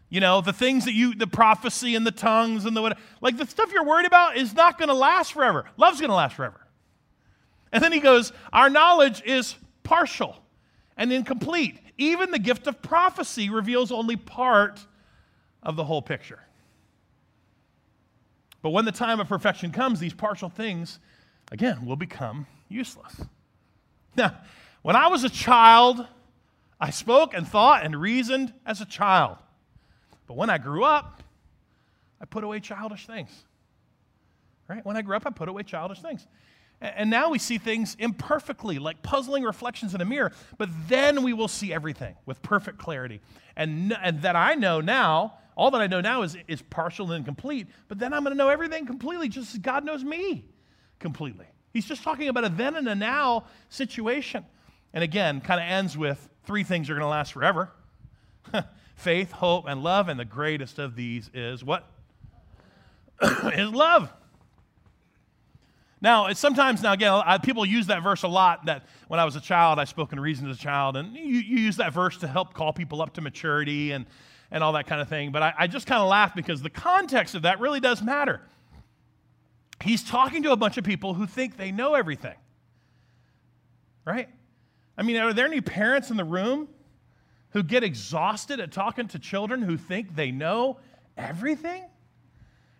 you 0.09 0.19
know, 0.19 0.41
the 0.41 0.51
things 0.51 0.83
that 0.85 0.93
you, 0.93 1.15
the 1.15 1.25
prophecy 1.25 1.95
and 1.95 2.05
the 2.05 2.11
tongues 2.11 2.65
and 2.65 2.75
the 2.75 2.81
what, 2.81 2.97
like 3.21 3.37
the 3.37 3.47
stuff 3.47 3.71
you're 3.71 3.85
worried 3.85 4.05
about 4.05 4.35
is 4.35 4.53
not 4.53 4.77
going 4.77 4.89
to 4.89 4.93
last 4.93 5.31
forever. 5.31 5.65
Love's 5.77 6.01
going 6.01 6.09
to 6.09 6.15
last 6.15 6.35
forever. 6.35 6.59
And 7.71 7.81
then 7.81 7.93
he 7.93 8.01
goes, 8.01 8.33
Our 8.51 8.69
knowledge 8.69 9.23
is 9.25 9.55
partial 9.83 10.35
and 10.97 11.13
incomplete. 11.13 11.79
Even 11.97 12.31
the 12.31 12.39
gift 12.39 12.67
of 12.67 12.81
prophecy 12.81 13.49
reveals 13.49 13.89
only 13.89 14.17
part 14.17 14.85
of 15.63 15.77
the 15.77 15.85
whole 15.85 16.01
picture. 16.01 16.41
But 18.67 18.71
when 18.71 18.83
the 18.83 18.91
time 18.91 19.21
of 19.21 19.29
perfection 19.29 19.71
comes, 19.71 20.01
these 20.01 20.13
partial 20.13 20.49
things 20.49 20.99
again, 21.53 21.85
will 21.85 21.95
become 21.95 22.47
useless. 22.67 23.15
Now, 24.17 24.35
when 24.81 24.97
I 24.97 25.07
was 25.07 25.23
a 25.23 25.29
child, 25.29 26.05
I 26.77 26.89
spoke 26.89 27.33
and 27.33 27.47
thought 27.47 27.85
and 27.85 27.95
reasoned 27.95 28.51
as 28.65 28.81
a 28.81 28.85
child. 28.85 29.37
But 30.27 30.35
when 30.35 30.49
I 30.49 30.57
grew 30.57 30.83
up, 30.83 31.23
I 32.19 32.25
put 32.25 32.43
away 32.43 32.59
childish 32.59 33.07
things. 33.07 33.29
Right? 34.67 34.85
When 34.85 34.97
I 34.97 35.01
grew 35.01 35.15
up, 35.15 35.25
I 35.25 35.29
put 35.29 35.47
away 35.47 35.63
childish 35.63 36.01
things. 36.01 36.27
And 36.81 37.09
now 37.09 37.29
we 37.29 37.39
see 37.39 37.59
things 37.59 37.95
imperfectly, 37.97 38.79
like 38.79 39.01
puzzling 39.01 39.43
reflections 39.43 39.95
in 39.95 40.01
a 40.01 40.05
mirror, 40.05 40.33
but 40.57 40.67
then 40.89 41.23
we 41.23 41.31
will 41.31 41.47
see 41.47 41.73
everything 41.73 42.15
with 42.25 42.41
perfect 42.41 42.79
clarity. 42.79 43.21
And, 43.55 43.97
and 44.03 44.23
that 44.23 44.35
I 44.35 44.55
know 44.55 44.81
now, 44.81 45.35
all 45.57 45.71
that 45.71 45.81
I 45.81 45.87
know 45.87 46.01
now 46.01 46.21
is, 46.21 46.37
is 46.47 46.61
partial 46.61 47.07
and 47.11 47.15
incomplete, 47.15 47.67
but 47.87 47.97
then 47.97 48.13
I'm 48.13 48.23
going 48.23 48.31
to 48.31 48.37
know 48.37 48.49
everything 48.49 48.85
completely 48.85 49.27
just 49.27 49.55
as 49.55 49.59
God 49.59 49.83
knows 49.83 50.03
me 50.03 50.45
completely. 50.99 51.47
He's 51.73 51.85
just 51.85 52.03
talking 52.03 52.29
about 52.29 52.45
a 52.45 52.49
then 52.49 52.75
and 52.75 52.87
a 52.87 52.93
now 52.93 53.45
situation. 53.67 54.45
And 54.93 55.03
again, 55.03 55.41
kind 55.41 55.59
of 55.59 55.67
ends 55.67 55.97
with 55.97 56.29
three 56.45 56.63
things 56.63 56.89
are 56.89 56.93
going 56.93 57.01
to 57.01 57.07
last 57.07 57.33
forever 57.33 57.71
faith, 58.95 59.31
hope, 59.31 59.65
and 59.67 59.81
love. 59.83 60.09
And 60.09 60.19
the 60.19 60.25
greatest 60.25 60.77
of 60.77 60.95
these 60.95 61.29
is 61.33 61.63
what? 61.63 61.87
is 63.21 63.71
love. 63.71 64.11
Now, 65.99 66.27
it's 66.27 66.39
sometimes, 66.39 66.83
now 66.83 66.93
again, 66.93 67.11
I, 67.11 67.39
people 67.39 67.65
use 67.65 67.87
that 67.87 68.03
verse 68.03 68.21
a 68.21 68.27
lot 68.27 68.65
that 68.65 68.85
when 69.07 69.19
I 69.19 69.25
was 69.25 69.35
a 69.35 69.41
child, 69.41 69.79
I 69.79 69.85
spoke 69.85 70.13
in 70.13 70.19
reason 70.19 70.47
as 70.47 70.55
a 70.55 70.59
child. 70.59 70.95
And 70.95 71.15
you, 71.15 71.39
you 71.39 71.57
use 71.57 71.77
that 71.77 71.93
verse 71.93 72.17
to 72.19 72.27
help 72.27 72.53
call 72.53 72.73
people 72.73 73.01
up 73.01 73.15
to 73.15 73.21
maturity 73.21 73.91
and, 73.91 74.05
and 74.51 74.63
all 74.63 74.73
that 74.73 74.87
kind 74.87 75.01
of 75.01 75.09
thing. 75.09 75.31
But 75.31 75.43
I, 75.43 75.53
I 75.59 75.67
just 75.67 75.87
kind 75.87 76.01
of 76.01 76.07
laugh 76.07 76.35
because 76.35 76.61
the 76.61 76.69
context 76.69 77.35
of 77.35 77.43
that 77.43 77.59
really 77.59 77.79
does 77.79 78.01
matter 78.01 78.41
he's 79.81 80.03
talking 80.03 80.43
to 80.43 80.51
a 80.51 80.55
bunch 80.55 80.77
of 80.77 80.83
people 80.83 81.13
who 81.13 81.25
think 81.25 81.57
they 81.57 81.71
know 81.71 81.93
everything. 81.93 82.35
Right? 84.05 84.29
I 84.97 85.03
mean, 85.03 85.17
are 85.17 85.33
there 85.33 85.45
any 85.45 85.61
parents 85.61 86.09
in 86.09 86.17
the 86.17 86.23
room 86.23 86.67
who 87.51 87.63
get 87.63 87.83
exhausted 87.83 88.59
at 88.59 88.71
talking 88.71 89.07
to 89.09 89.19
children 89.19 89.61
who 89.61 89.77
think 89.77 90.15
they 90.15 90.31
know 90.31 90.79
everything? 91.17 91.83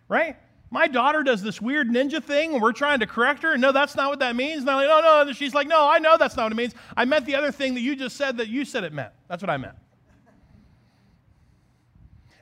Right? 0.08 0.36
My 0.70 0.86
daughter 0.86 1.22
does 1.22 1.42
this 1.42 1.62
weird 1.62 1.88
ninja 1.88 2.22
thing, 2.22 2.52
and 2.52 2.62
we're 2.62 2.72
trying 2.72 3.00
to 3.00 3.06
correct 3.06 3.42
her. 3.42 3.56
No, 3.56 3.72
that's 3.72 3.94
not 3.94 4.10
what 4.10 4.18
that 4.18 4.36
means. 4.36 4.60
And 4.62 4.70
I'm 4.70 4.76
like, 4.76 4.88
no, 4.88 5.00
no. 5.00 5.28
And 5.28 5.36
she's 5.36 5.54
like, 5.54 5.66
no, 5.66 5.88
I 5.88 5.98
know 5.98 6.16
that's 6.18 6.36
not 6.36 6.44
what 6.44 6.52
it 6.52 6.56
means. 6.56 6.74
I 6.96 7.04
meant 7.04 7.24
the 7.24 7.36
other 7.36 7.52
thing 7.52 7.74
that 7.74 7.80
you 7.80 7.96
just 7.96 8.16
said 8.16 8.36
that 8.38 8.48
you 8.48 8.64
said 8.64 8.84
it 8.84 8.92
meant. 8.92 9.12
That's 9.28 9.42
what 9.42 9.50
I 9.50 9.56
meant. 9.56 9.76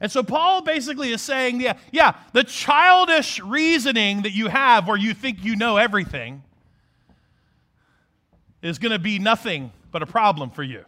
And 0.00 0.12
so 0.12 0.22
Paul 0.22 0.62
basically 0.62 1.10
is 1.10 1.22
saying, 1.22 1.60
yeah, 1.60 1.78
yeah, 1.90 2.16
the 2.32 2.44
childish 2.44 3.40
reasoning 3.40 4.22
that 4.22 4.32
you 4.32 4.48
have 4.48 4.86
where 4.86 4.96
you 4.96 5.14
think 5.14 5.42
you 5.42 5.56
know 5.56 5.78
everything 5.78 6.42
is 8.62 8.78
going 8.78 8.92
to 8.92 8.98
be 8.98 9.18
nothing 9.18 9.72
but 9.92 10.02
a 10.02 10.06
problem 10.06 10.50
for 10.50 10.62
you. 10.62 10.84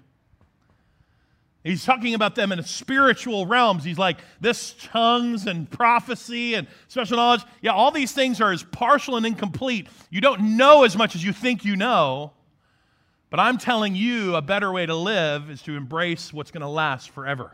He's 1.65 1.85
talking 1.85 2.15
about 2.15 2.35
them 2.35 2.53
in 2.53 2.63
spiritual 2.63 3.47
realms. 3.47 3.83
He's 3.83 3.99
like, 3.99 4.19
this 4.41 4.75
tongues 4.81 5.47
and 5.47 5.71
prophecy 5.71 6.55
and 6.55 6.67
special 6.87 7.17
knowledge. 7.17 7.43
Yeah, 7.63 7.73
all 7.73 7.91
these 7.91 8.13
things 8.13 8.41
are 8.41 8.53
as 8.53 8.63
partial 8.63 9.17
and 9.17 9.27
incomplete. 9.27 9.89
You 10.11 10.21
don't 10.21 10.57
know 10.57 10.85
as 10.85 10.97
much 10.97 11.15
as 11.15 11.25
you 11.25 11.33
think 11.33 11.65
you 11.65 11.77
know. 11.77 12.33
But 13.31 13.41
I'm 13.41 13.59
telling 13.59 13.95
you, 13.95 14.37
a 14.37 14.43
better 14.43 14.73
way 14.73 14.87
to 14.87 14.95
live 14.95 15.51
is 15.51 15.61
to 15.63 15.77
embrace 15.77 16.33
what's 16.33 16.51
going 16.51 16.63
to 16.63 16.69
last 16.69 17.11
forever 17.11 17.53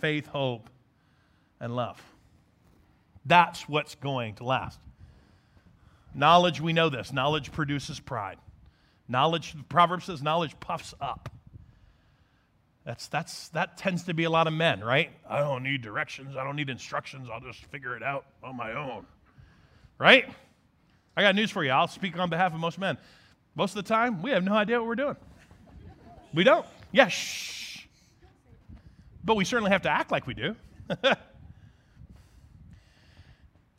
faith, 0.00 0.26
hope, 0.26 0.68
and 1.60 1.74
love. 1.74 2.02
That's 3.24 3.68
what's 3.68 3.94
going 3.94 4.36
to 4.36 4.44
last. 4.44 4.78
Knowledge, 6.14 6.60
we 6.60 6.72
know 6.72 6.88
this. 6.88 7.12
Knowledge 7.12 7.52
produces 7.52 8.00
pride. 8.00 8.38
Knowledge, 9.08 9.54
Proverbs 9.68 10.06
says, 10.06 10.22
knowledge 10.22 10.58
puffs 10.60 10.94
up. 11.00 11.28
That's, 12.84 13.08
that's, 13.08 13.48
that 13.50 13.76
tends 13.76 14.04
to 14.04 14.14
be 14.14 14.24
a 14.24 14.30
lot 14.30 14.46
of 14.46 14.54
men, 14.54 14.80
right? 14.80 15.10
I 15.28 15.40
don't 15.40 15.62
need 15.62 15.82
directions. 15.82 16.36
I 16.36 16.44
don't 16.44 16.56
need 16.56 16.70
instructions. 16.70 17.28
I'll 17.30 17.40
just 17.40 17.64
figure 17.66 17.96
it 17.96 18.02
out 18.02 18.24
on 18.42 18.56
my 18.56 18.72
own. 18.72 19.06
Right? 19.98 20.24
I 21.16 21.22
got 21.22 21.34
news 21.34 21.50
for 21.50 21.62
you. 21.62 21.70
I'll 21.70 21.88
speak 21.88 22.18
on 22.18 22.30
behalf 22.30 22.54
of 22.54 22.60
most 22.60 22.78
men. 22.78 22.96
Most 23.54 23.76
of 23.76 23.84
the 23.84 23.88
time, 23.88 24.22
we 24.22 24.30
have 24.30 24.44
no 24.44 24.54
idea 24.54 24.78
what 24.78 24.86
we're 24.86 24.94
doing. 24.94 25.16
We 26.32 26.44
don't. 26.44 26.64
Shh 27.08 27.67
but 29.24 29.36
we 29.36 29.44
certainly 29.44 29.70
have 29.70 29.82
to 29.82 29.90
act 29.90 30.10
like 30.10 30.26
we 30.26 30.34
do. 30.34 30.56
and 30.88 31.16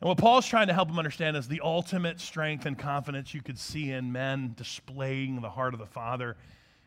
what 0.00 0.18
Paul's 0.18 0.46
trying 0.46 0.68
to 0.68 0.72
help 0.72 0.88
them 0.88 0.98
understand 0.98 1.36
is 1.36 1.48
the 1.48 1.60
ultimate 1.62 2.20
strength 2.20 2.66
and 2.66 2.78
confidence 2.78 3.34
you 3.34 3.42
could 3.42 3.58
see 3.58 3.90
in 3.90 4.12
men 4.12 4.54
displaying 4.56 5.40
the 5.40 5.50
heart 5.50 5.74
of 5.74 5.80
the 5.80 5.86
Father 5.86 6.36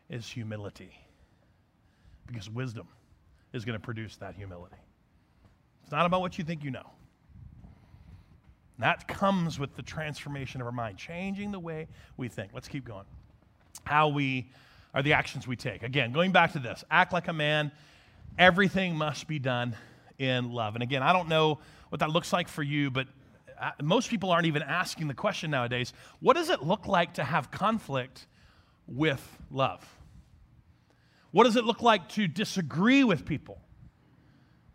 is 0.08 0.28
humility. 0.28 0.98
Because 2.26 2.48
wisdom 2.48 2.88
is 3.52 3.64
going 3.64 3.78
to 3.78 3.84
produce 3.84 4.16
that 4.16 4.34
humility. 4.34 4.76
It's 5.82 5.92
not 5.92 6.06
about 6.06 6.22
what 6.22 6.38
you 6.38 6.44
think 6.44 6.64
you 6.64 6.70
know. 6.70 6.90
That 8.78 9.06
comes 9.06 9.58
with 9.58 9.76
the 9.76 9.82
transformation 9.82 10.60
of 10.60 10.66
our 10.66 10.72
mind, 10.72 10.98
changing 10.98 11.52
the 11.52 11.60
way 11.60 11.86
we 12.16 12.28
think. 12.28 12.50
Let's 12.52 12.66
keep 12.66 12.84
going. 12.84 13.04
How 13.84 14.08
we 14.08 14.50
are 14.94 15.02
the 15.02 15.12
actions 15.12 15.46
we 15.46 15.56
take. 15.56 15.82
Again, 15.82 16.12
going 16.12 16.32
back 16.32 16.52
to 16.52 16.58
this 16.58 16.84
act 16.90 17.12
like 17.12 17.28
a 17.28 17.32
man 17.32 17.70
everything 18.38 18.96
must 18.96 19.26
be 19.26 19.38
done 19.38 19.76
in 20.18 20.50
love. 20.50 20.74
And 20.74 20.82
again, 20.82 21.02
I 21.02 21.12
don't 21.12 21.28
know 21.28 21.58
what 21.88 22.00
that 22.00 22.10
looks 22.10 22.32
like 22.32 22.48
for 22.48 22.62
you, 22.62 22.90
but 22.90 23.06
uh, 23.60 23.70
most 23.82 24.10
people 24.10 24.30
aren't 24.30 24.46
even 24.46 24.62
asking 24.62 25.08
the 25.08 25.14
question 25.14 25.50
nowadays 25.50 25.92
what 26.20 26.34
does 26.34 26.50
it 26.50 26.62
look 26.62 26.86
like 26.86 27.14
to 27.14 27.24
have 27.24 27.50
conflict 27.50 28.26
with 28.86 29.38
love? 29.50 29.84
What 31.30 31.44
does 31.44 31.56
it 31.56 31.64
look 31.64 31.82
like 31.82 32.08
to 32.10 32.28
disagree 32.28 33.04
with 33.04 33.24
people 33.24 33.60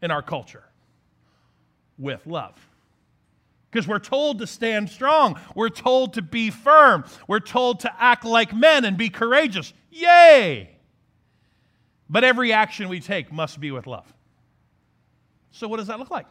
in 0.02 0.12
our 0.12 0.22
culture 0.22 0.64
with 1.98 2.26
love? 2.26 2.56
Because 3.72 3.88
we're 3.88 4.00
told 4.00 4.40
to 4.40 4.48
stand 4.48 4.90
strong. 4.90 5.40
We're 5.56 5.70
told 5.70 6.14
to 6.14 6.22
be 6.22 6.50
firm. 6.50 7.06
We're 7.28 7.40
told 7.40 7.82
to 7.82 8.02
act 8.02 8.26
like 8.26 8.54
men 8.54 8.84
and 8.84 8.98
be 8.98 9.10
courageous. 9.10 9.74
Yay! 9.92 10.79
But 12.10 12.24
every 12.24 12.52
action 12.52 12.90
we 12.90 13.00
take 13.00 13.32
must 13.32 13.60
be 13.60 13.72
with 13.72 13.86
love. 13.86 14.12
So, 15.52 15.68
what 15.68 15.78
does 15.78 15.88
that 15.88 16.00
look 16.00 16.10
like? 16.10 16.26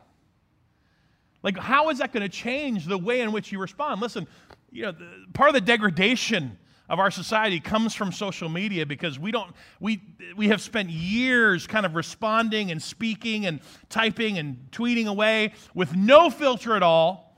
Like, 1.43 1.57
how 1.57 1.91
is 1.91 1.99
that 1.99 2.13
going 2.13 2.23
to 2.23 2.29
change 2.29 2.87
the 2.87 2.99
way 2.99 3.21
in 3.21 3.31
which 3.31 3.53
you 3.53 3.61
respond? 3.61 4.01
Listen, 4.01 4.27
you 4.73 4.83
know, 4.83 4.95
part 5.35 5.49
of 5.49 5.55
the 5.55 5.61
degradation 5.61 6.59
of 6.89 6.99
our 6.99 7.11
society 7.11 7.61
comes 7.61 7.95
from 7.95 8.13
social 8.13 8.49
media 8.49 8.87
because 8.87 9.19
we 9.19 9.31
don't 9.31 9.55
we 9.79 10.03
we 10.37 10.49
have 10.49 10.61
spent 10.61 10.91
years 10.91 11.67
kind 11.67 11.85
of 11.85 11.95
responding 11.95 12.71
and 12.71 12.83
speaking 12.83 13.47
and 13.47 13.61
typing 13.91 14.39
and 14.39 14.69
tweeting 14.73 15.07
away 15.07 15.53
with 15.75 15.95
no 15.95 16.31
filter 16.31 16.75
at 16.75 16.83
all 16.83 17.37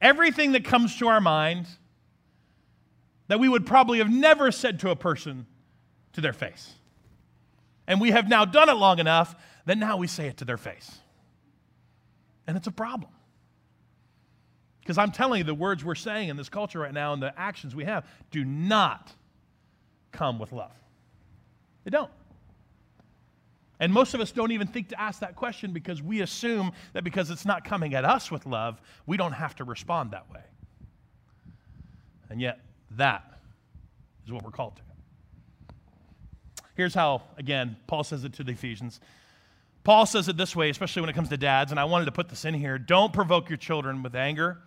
everything 0.00 0.52
that 0.52 0.64
comes 0.64 0.96
to 0.98 1.06
our 1.06 1.20
mind 1.20 1.66
that 3.28 3.38
we 3.38 3.48
would 3.48 3.64
probably 3.64 3.98
have 3.98 4.10
never 4.10 4.50
said 4.50 4.80
to 4.80 4.90
a 4.90 4.96
person 4.96 5.46
to 6.12 6.20
their 6.20 6.32
face 6.32 6.74
and 7.86 8.00
we 8.00 8.10
have 8.10 8.28
now 8.28 8.44
done 8.44 8.68
it 8.68 8.74
long 8.74 8.98
enough 8.98 9.34
that 9.66 9.78
now 9.78 9.96
we 9.96 10.06
say 10.06 10.26
it 10.26 10.38
to 10.38 10.44
their 10.44 10.56
face. 10.56 10.98
And 12.46 12.56
it's 12.56 12.66
a 12.66 12.72
problem. 12.72 13.10
Because 14.80 14.98
I'm 14.98 15.12
telling 15.12 15.38
you, 15.38 15.44
the 15.44 15.54
words 15.54 15.84
we're 15.84 15.94
saying 15.94 16.28
in 16.28 16.36
this 16.36 16.48
culture 16.48 16.80
right 16.80 16.92
now 16.92 17.12
and 17.12 17.22
the 17.22 17.38
actions 17.38 17.74
we 17.74 17.84
have 17.84 18.04
do 18.30 18.44
not 18.44 19.12
come 20.10 20.38
with 20.38 20.52
love. 20.52 20.72
They 21.84 21.90
don't. 21.90 22.10
And 23.78 23.92
most 23.92 24.14
of 24.14 24.20
us 24.20 24.30
don't 24.30 24.52
even 24.52 24.68
think 24.68 24.88
to 24.90 25.00
ask 25.00 25.20
that 25.20 25.34
question 25.34 25.72
because 25.72 26.02
we 26.02 26.20
assume 26.20 26.72
that 26.92 27.02
because 27.02 27.30
it's 27.30 27.44
not 27.44 27.64
coming 27.64 27.94
at 27.94 28.04
us 28.04 28.30
with 28.30 28.46
love, 28.46 28.80
we 29.06 29.16
don't 29.16 29.32
have 29.32 29.56
to 29.56 29.64
respond 29.64 30.12
that 30.12 30.30
way. 30.32 30.42
And 32.30 32.40
yet, 32.40 32.60
that 32.92 33.24
is 34.24 34.32
what 34.32 34.44
we're 34.44 34.50
called 34.50 34.76
to. 34.76 34.82
Here's 36.74 36.94
how, 36.94 37.22
again, 37.36 37.76
Paul 37.86 38.04
says 38.04 38.24
it 38.24 38.32
to 38.34 38.44
the 38.44 38.52
Ephesians. 38.52 39.00
Paul 39.84 40.06
says 40.06 40.28
it 40.28 40.36
this 40.36 40.54
way, 40.54 40.70
especially 40.70 41.02
when 41.02 41.10
it 41.10 41.14
comes 41.14 41.28
to 41.30 41.36
dads, 41.36 41.70
and 41.70 41.80
I 41.80 41.84
wanted 41.84 42.04
to 42.06 42.12
put 42.12 42.28
this 42.28 42.44
in 42.44 42.54
here. 42.54 42.78
Don't 42.78 43.12
provoke 43.12 43.50
your 43.50 43.58
children 43.58 44.02
with 44.02 44.14
anger 44.14 44.58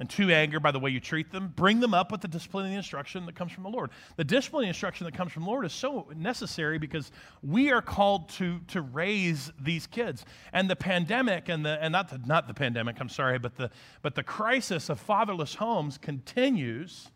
and 0.00 0.10
to 0.10 0.30
anger 0.30 0.58
by 0.58 0.70
the 0.70 0.78
way 0.80 0.90
you 0.90 0.98
treat 0.98 1.30
them. 1.30 1.52
Bring 1.54 1.78
them 1.78 1.94
up 1.94 2.10
with 2.10 2.20
the 2.20 2.28
discipline 2.28 2.64
and 2.64 2.74
the 2.74 2.78
instruction 2.78 3.26
that 3.26 3.36
comes 3.36 3.52
from 3.52 3.62
the 3.62 3.68
Lord. 3.68 3.90
The 4.16 4.24
discipline 4.24 4.64
and 4.64 4.68
instruction 4.68 5.04
that 5.04 5.14
comes 5.14 5.32
from 5.32 5.44
the 5.44 5.50
Lord 5.50 5.64
is 5.64 5.72
so 5.72 6.08
necessary 6.16 6.78
because 6.78 7.12
we 7.42 7.70
are 7.70 7.82
called 7.82 8.28
to, 8.30 8.60
to 8.68 8.80
raise 8.80 9.52
these 9.60 9.86
kids. 9.86 10.24
And 10.52 10.68
the 10.68 10.76
pandemic 10.76 11.48
and 11.48 11.64
the 11.64 11.82
and 11.82 11.92
not 11.92 12.08
the, 12.08 12.18
not 12.26 12.48
the 12.48 12.54
pandemic, 12.54 12.98
I'm 12.98 13.08
sorry, 13.08 13.38
but 13.38 13.56
the 13.56 13.70
but 14.02 14.14
the 14.14 14.24
crisis 14.24 14.88
of 14.88 14.98
fatherless 14.98 15.54
homes 15.54 15.98
continues 15.98 17.10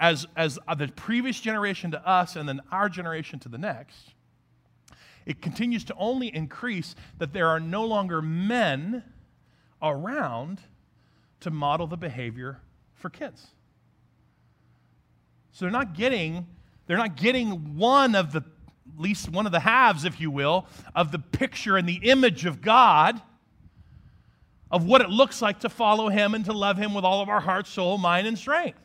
as, 0.00 0.26
as 0.36 0.58
uh, 0.68 0.74
the 0.74 0.88
previous 0.88 1.40
generation 1.40 1.90
to 1.90 2.08
us 2.08 2.36
and 2.36 2.48
then 2.48 2.60
our 2.70 2.88
generation 2.88 3.38
to 3.40 3.48
the 3.48 3.58
next, 3.58 4.14
it 5.26 5.42
continues 5.42 5.84
to 5.84 5.94
only 5.98 6.34
increase 6.34 6.94
that 7.18 7.32
there 7.32 7.48
are 7.48 7.60
no 7.60 7.84
longer 7.84 8.22
men 8.22 9.02
around 9.82 10.60
to 11.40 11.50
model 11.50 11.86
the 11.86 11.96
behavior 11.96 12.60
for 12.94 13.10
kids. 13.10 13.48
So 15.52 15.64
they're 15.64 15.72
not 15.72 15.94
getting, 15.94 16.46
they're 16.86 16.96
not 16.96 17.16
getting 17.16 17.76
one 17.76 18.14
of 18.14 18.32
the, 18.32 18.38
at 18.38 19.00
least 19.00 19.28
one 19.28 19.44
of 19.44 19.52
the 19.52 19.60
halves, 19.60 20.04
if 20.04 20.20
you 20.20 20.30
will, 20.30 20.66
of 20.94 21.12
the 21.12 21.18
picture 21.18 21.76
and 21.76 21.88
the 21.88 22.00
image 22.02 22.44
of 22.44 22.60
God 22.60 23.20
of 24.70 24.84
what 24.84 25.00
it 25.00 25.08
looks 25.08 25.40
like 25.40 25.60
to 25.60 25.68
follow 25.68 26.08
Him 26.08 26.34
and 26.34 26.44
to 26.44 26.52
love 26.52 26.76
Him 26.76 26.94
with 26.94 27.04
all 27.04 27.22
of 27.22 27.28
our 27.28 27.40
heart, 27.40 27.66
soul, 27.66 27.98
mind, 27.98 28.26
and 28.26 28.38
strength. 28.38 28.78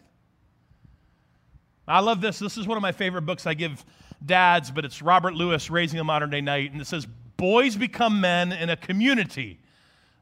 I 1.88 2.00
love 2.00 2.22
this. 2.22 2.40
This 2.40 2.58
is 2.58 2.68
one 2.68 2.78
of 2.78 2.82
my 2.82 2.92
favorite 2.92 3.24
books 3.24 3.46
I 3.46 3.54
give 3.54 3.84
dads, 4.26 4.72
but 4.72 4.86
it's 4.86 5.02
Robert 5.02 5.34
Lewis, 5.34 5.70
Raising 5.70 6.00
a 6.00 6.04
Modern 6.04 6.30
Day 6.30 6.42
Knight. 6.42 6.72
And 6.72 6.82
it 6.82 6.86
says, 6.86 7.06
Boys 7.36 7.76
become 7.76 8.22
men 8.22 8.54
in 8.54 8.70
a 8.70 8.78
community 8.78 9.60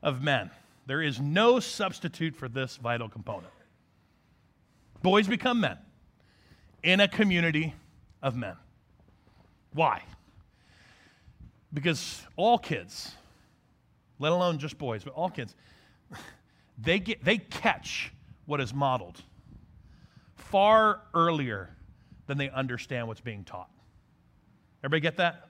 of 0.01 0.23
men. 0.23 0.49
There 0.87 1.01
is 1.01 1.19
no 1.19 1.59
substitute 1.59 2.35
for 2.35 2.49
this 2.49 2.77
vital 2.77 3.07
component. 3.07 3.53
Boys 5.03 5.27
become 5.27 5.61
men 5.61 5.77
in 6.83 6.99
a 6.99 7.07
community 7.07 7.75
of 8.23 8.35
men. 8.35 8.55
Why? 9.73 10.03
Because 11.73 12.23
all 12.35 12.57
kids, 12.57 13.11
let 14.19 14.31
alone 14.31 14.57
just 14.57 14.77
boys, 14.77 15.03
but 15.03 15.13
all 15.13 15.29
kids, 15.29 15.55
they, 16.77 16.99
get, 16.99 17.23
they 17.23 17.37
catch 17.37 18.11
what 18.45 18.59
is 18.59 18.73
modeled 18.73 19.21
far 20.51 21.01
earlier 21.13 21.75
than 22.27 22.37
they 22.37 22.49
understand 22.49 23.07
what's 23.07 23.21
being 23.21 23.43
taught. 23.43 23.69
Everybody 24.83 25.01
get 25.01 25.17
that? 25.17 25.49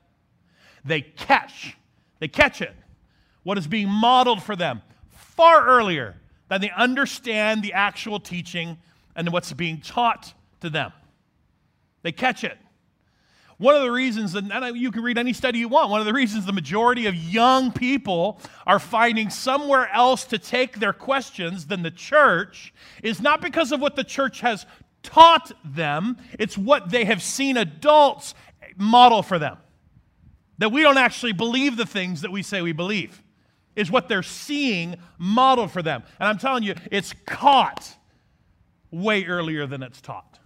They 0.85 1.01
catch, 1.01 1.75
they 2.19 2.27
catch 2.27 2.61
it, 2.61 2.73
what 3.43 3.57
is 3.57 3.67
being 3.67 3.89
modeled 3.89 4.41
for 4.41 4.55
them 4.55 4.81
far 5.09 5.65
earlier 5.65 6.15
than 6.49 6.61
they 6.61 6.71
understand 6.71 7.63
the 7.63 7.73
actual 7.73 8.19
teaching 8.19 8.77
and 9.15 9.31
what's 9.31 9.51
being 9.53 9.81
taught 9.81 10.33
to 10.61 10.69
them. 10.69 10.91
They 12.03 12.11
catch 12.11 12.43
it. 12.43 12.57
One 13.57 13.75
of 13.75 13.83
the 13.83 13.91
reasons, 13.91 14.33
and 14.33 14.51
you 14.75 14.89
can 14.89 15.03
read 15.03 15.19
any 15.19 15.33
study 15.33 15.59
you 15.59 15.67
want, 15.67 15.91
one 15.91 15.99
of 15.99 16.07
the 16.07 16.13
reasons 16.13 16.47
the 16.47 16.51
majority 16.51 17.05
of 17.05 17.13
young 17.13 17.71
people 17.71 18.41
are 18.65 18.79
finding 18.79 19.29
somewhere 19.29 19.87
else 19.93 20.25
to 20.25 20.39
take 20.39 20.79
their 20.79 20.93
questions 20.93 21.67
than 21.67 21.83
the 21.83 21.91
church 21.91 22.73
is 23.03 23.21
not 23.21 23.39
because 23.39 23.71
of 23.71 23.79
what 23.79 23.95
the 23.95 24.03
church 24.03 24.41
has 24.41 24.65
taught 25.03 25.51
them, 25.63 26.17
it's 26.39 26.57
what 26.57 26.89
they 26.89 27.05
have 27.05 27.21
seen 27.21 27.57
adults 27.57 28.33
model 28.77 29.23
for 29.23 29.39
them. 29.39 29.57
That 30.57 30.71
we 30.71 30.81
don't 30.81 30.97
actually 30.97 31.33
believe 31.33 31.77
the 31.77 31.85
things 31.85 32.21
that 32.21 32.31
we 32.31 32.43
say 32.43 32.61
we 32.61 32.71
believe, 32.71 33.21
is 33.75 33.89
what 33.89 34.07
they're 34.07 34.23
seeing 34.23 34.95
modeled 35.17 35.71
for 35.71 35.81
them. 35.81 36.03
And 36.19 36.27
I'm 36.27 36.37
telling 36.37 36.63
you, 36.63 36.75
it's 36.91 37.13
caught 37.25 37.95
way 38.91 39.25
earlier 39.25 39.65
than 39.65 39.81
it's 39.81 40.01
taught. 40.01 40.39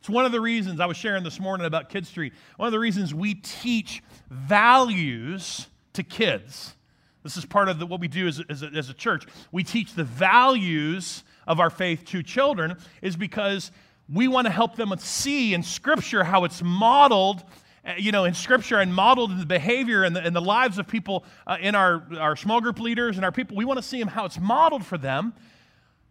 It's 0.00 0.08
one 0.08 0.24
of 0.24 0.32
the 0.32 0.40
reasons 0.40 0.80
I 0.80 0.86
was 0.86 0.96
sharing 0.96 1.24
this 1.24 1.40
morning 1.40 1.66
about 1.66 1.88
Kid 1.88 2.06
Street. 2.06 2.34
One 2.56 2.66
of 2.66 2.72
the 2.72 2.78
reasons 2.78 3.14
we 3.14 3.34
teach 3.34 4.02
values 4.30 5.66
to 5.94 6.02
kids. 6.02 6.74
This 7.22 7.38
is 7.38 7.46
part 7.46 7.70
of 7.70 7.78
the, 7.78 7.86
what 7.86 8.00
we 8.00 8.08
do 8.08 8.28
as, 8.28 8.40
as, 8.50 8.62
a, 8.62 8.66
as 8.66 8.90
a 8.90 8.94
church. 8.94 9.24
We 9.50 9.64
teach 9.64 9.94
the 9.94 10.04
values 10.04 11.24
of 11.46 11.60
our 11.60 11.70
faith 11.70 12.04
to 12.06 12.22
children 12.22 12.76
is 13.02 13.16
because 13.16 13.70
we 14.08 14.28
want 14.28 14.46
to 14.46 14.52
help 14.52 14.76
them 14.76 14.92
see 14.98 15.54
in 15.54 15.62
Scripture 15.62 16.24
how 16.24 16.44
it's 16.44 16.62
modeled, 16.62 17.42
eh, 17.84 17.94
you 17.98 18.12
know, 18.12 18.24
in 18.24 18.34
Scripture 18.34 18.78
and 18.78 18.94
modeled 18.94 19.30
in 19.30 19.38
the 19.38 19.46
behavior 19.46 20.04
and 20.04 20.14
the, 20.14 20.20
and 20.20 20.36
the 20.36 20.42
lives 20.42 20.78
of 20.78 20.86
people 20.86 21.24
uh, 21.46 21.56
in 21.60 21.74
our, 21.74 22.02
our 22.18 22.36
small 22.36 22.60
group 22.60 22.80
leaders 22.80 23.16
and 23.16 23.24
our 23.24 23.32
people. 23.32 23.56
We 23.56 23.64
want 23.64 23.78
to 23.78 23.82
see 23.82 23.98
them 23.98 24.08
how 24.08 24.24
it's 24.24 24.38
modeled 24.38 24.84
for 24.84 24.98
them. 24.98 25.34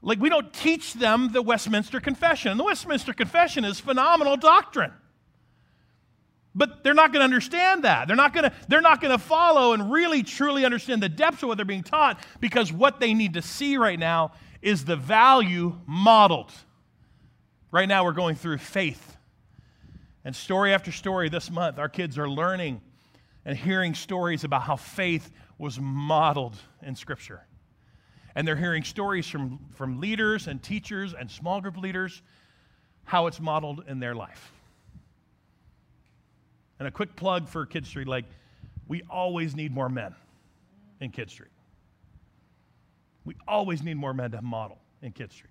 Like, 0.01 0.19
we 0.19 0.29
don't 0.29 0.51
teach 0.51 0.93
them 0.93 1.31
the 1.31 1.41
Westminster 1.41 2.01
Confession. 2.01 2.51
And 2.51 2.59
the 2.59 2.65
Westminster 2.65 3.13
Confession 3.13 3.63
is 3.63 3.79
phenomenal 3.79 4.35
doctrine. 4.35 4.91
But 6.55 6.83
they're 6.83 6.93
not 6.93 7.11
going 7.11 7.21
to 7.21 7.25
understand 7.25 7.83
that. 7.83 8.07
They're 8.07 8.15
not 8.15 8.33
going 8.33 8.43
to 8.45 8.53
they're 8.67 8.81
not 8.81 9.01
going 9.01 9.11
to 9.11 9.23
follow 9.23 9.73
and 9.73 9.91
really 9.91 10.21
truly 10.21 10.65
understand 10.65 11.01
the 11.01 11.09
depths 11.09 11.41
of 11.41 11.49
what 11.49 11.57
they're 11.57 11.65
being 11.65 11.83
taught 11.83 12.19
because 12.39 12.71
what 12.71 12.99
they 12.99 13.13
need 13.13 13.33
to 13.33 13.41
see 13.41 13.77
right 13.77 13.97
now 13.97 14.33
is 14.61 14.85
the 14.85 14.95
value 14.95 15.75
modeled. 15.87 16.51
Right 17.71 17.87
now, 17.87 18.03
we're 18.03 18.13
going 18.13 18.35
through 18.35 18.59
faith. 18.59 19.17
And 20.23 20.35
story 20.35 20.73
after 20.73 20.91
story 20.91 21.27
this 21.29 21.49
month, 21.49 21.79
our 21.79 21.89
kids 21.89 22.17
are 22.17 22.29
learning 22.29 22.81
and 23.45 23.57
hearing 23.57 23.93
stories 23.93 24.43
about 24.43 24.61
how 24.61 24.75
faith 24.75 25.31
was 25.57 25.79
modeled 25.79 26.55
in 26.81 26.95
Scripture. 26.95 27.45
And 28.35 28.47
they're 28.47 28.55
hearing 28.55 28.83
stories 28.83 29.27
from, 29.27 29.59
from 29.73 29.99
leaders 29.99 30.47
and 30.47 30.61
teachers 30.61 31.13
and 31.13 31.29
small 31.29 31.61
group 31.61 31.77
leaders, 31.77 32.21
how 33.03 33.27
it's 33.27 33.39
modeled 33.39 33.83
in 33.87 33.99
their 33.99 34.15
life. 34.15 34.51
And 36.79 36.87
a 36.87 36.91
quick 36.91 37.15
plug 37.15 37.47
for 37.47 37.65
Kid 37.65 37.85
Street 37.85 38.07
like, 38.07 38.25
we 38.87 39.01
always 39.09 39.55
need 39.55 39.73
more 39.73 39.89
men 39.89 40.15
in 40.99 41.11
Kid 41.11 41.29
Street. 41.29 41.51
We 43.25 43.35
always 43.47 43.83
need 43.83 43.95
more 43.95 44.13
men 44.13 44.31
to 44.31 44.41
model 44.41 44.79
in 45.01 45.11
Kid 45.11 45.31
Street. 45.31 45.49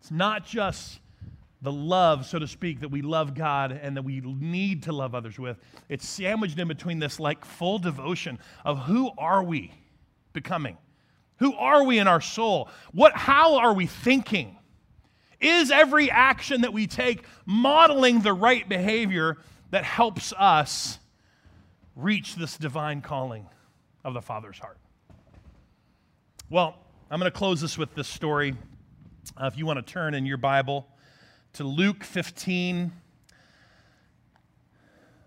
It's 0.00 0.10
not 0.10 0.46
just 0.46 1.00
the 1.62 1.72
love, 1.72 2.26
so 2.26 2.38
to 2.38 2.46
speak, 2.46 2.80
that 2.80 2.90
we 2.90 3.02
love 3.02 3.34
God 3.34 3.72
and 3.72 3.96
that 3.96 4.02
we 4.02 4.20
need 4.20 4.84
to 4.84 4.92
love 4.92 5.14
others 5.14 5.38
with. 5.38 5.58
It's 5.88 6.06
sandwiched 6.06 6.58
in 6.58 6.68
between 6.68 6.98
this 6.98 7.18
like 7.18 7.44
full 7.44 7.78
devotion 7.78 8.38
of 8.64 8.78
who 8.80 9.10
are 9.18 9.42
we 9.42 9.72
becoming? 10.32 10.76
Who 11.38 11.54
are 11.54 11.84
we 11.84 11.98
in 11.98 12.06
our 12.06 12.20
soul? 12.20 12.68
What 12.92 13.14
how 13.14 13.56
are 13.56 13.72
we 13.72 13.86
thinking? 13.86 14.55
Is 15.40 15.70
every 15.70 16.10
action 16.10 16.62
that 16.62 16.72
we 16.72 16.86
take 16.86 17.24
modeling 17.44 18.20
the 18.20 18.32
right 18.32 18.68
behavior 18.68 19.36
that 19.70 19.84
helps 19.84 20.32
us 20.32 20.98
reach 21.96 22.36
this 22.36 22.56
divine 22.58 23.00
calling 23.00 23.46
of 24.04 24.14
the 24.14 24.22
Father's 24.22 24.58
heart. 24.58 24.78
Well, 26.48 26.76
I'm 27.10 27.18
going 27.18 27.30
to 27.30 27.36
close 27.36 27.60
this 27.60 27.76
with 27.76 27.94
this 27.94 28.06
story. 28.06 28.54
Uh, 29.36 29.46
if 29.46 29.58
you 29.58 29.66
want 29.66 29.84
to 29.84 29.92
turn 29.92 30.14
in 30.14 30.26
your 30.26 30.36
Bible 30.36 30.86
to 31.54 31.64
Luke 31.64 32.04
15. 32.04 32.92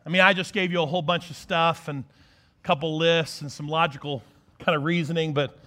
I 0.05 0.09
mean, 0.09 0.21
I 0.21 0.33
just 0.33 0.53
gave 0.53 0.71
you 0.71 0.81
a 0.81 0.85
whole 0.85 1.01
bunch 1.01 1.29
of 1.29 1.35
stuff 1.35 1.87
and 1.87 2.03
a 2.63 2.67
couple 2.67 2.97
lists 2.97 3.41
and 3.41 3.51
some 3.51 3.67
logical 3.67 4.23
kind 4.59 4.75
of 4.75 4.83
reasoning, 4.83 5.33
but 5.33 5.59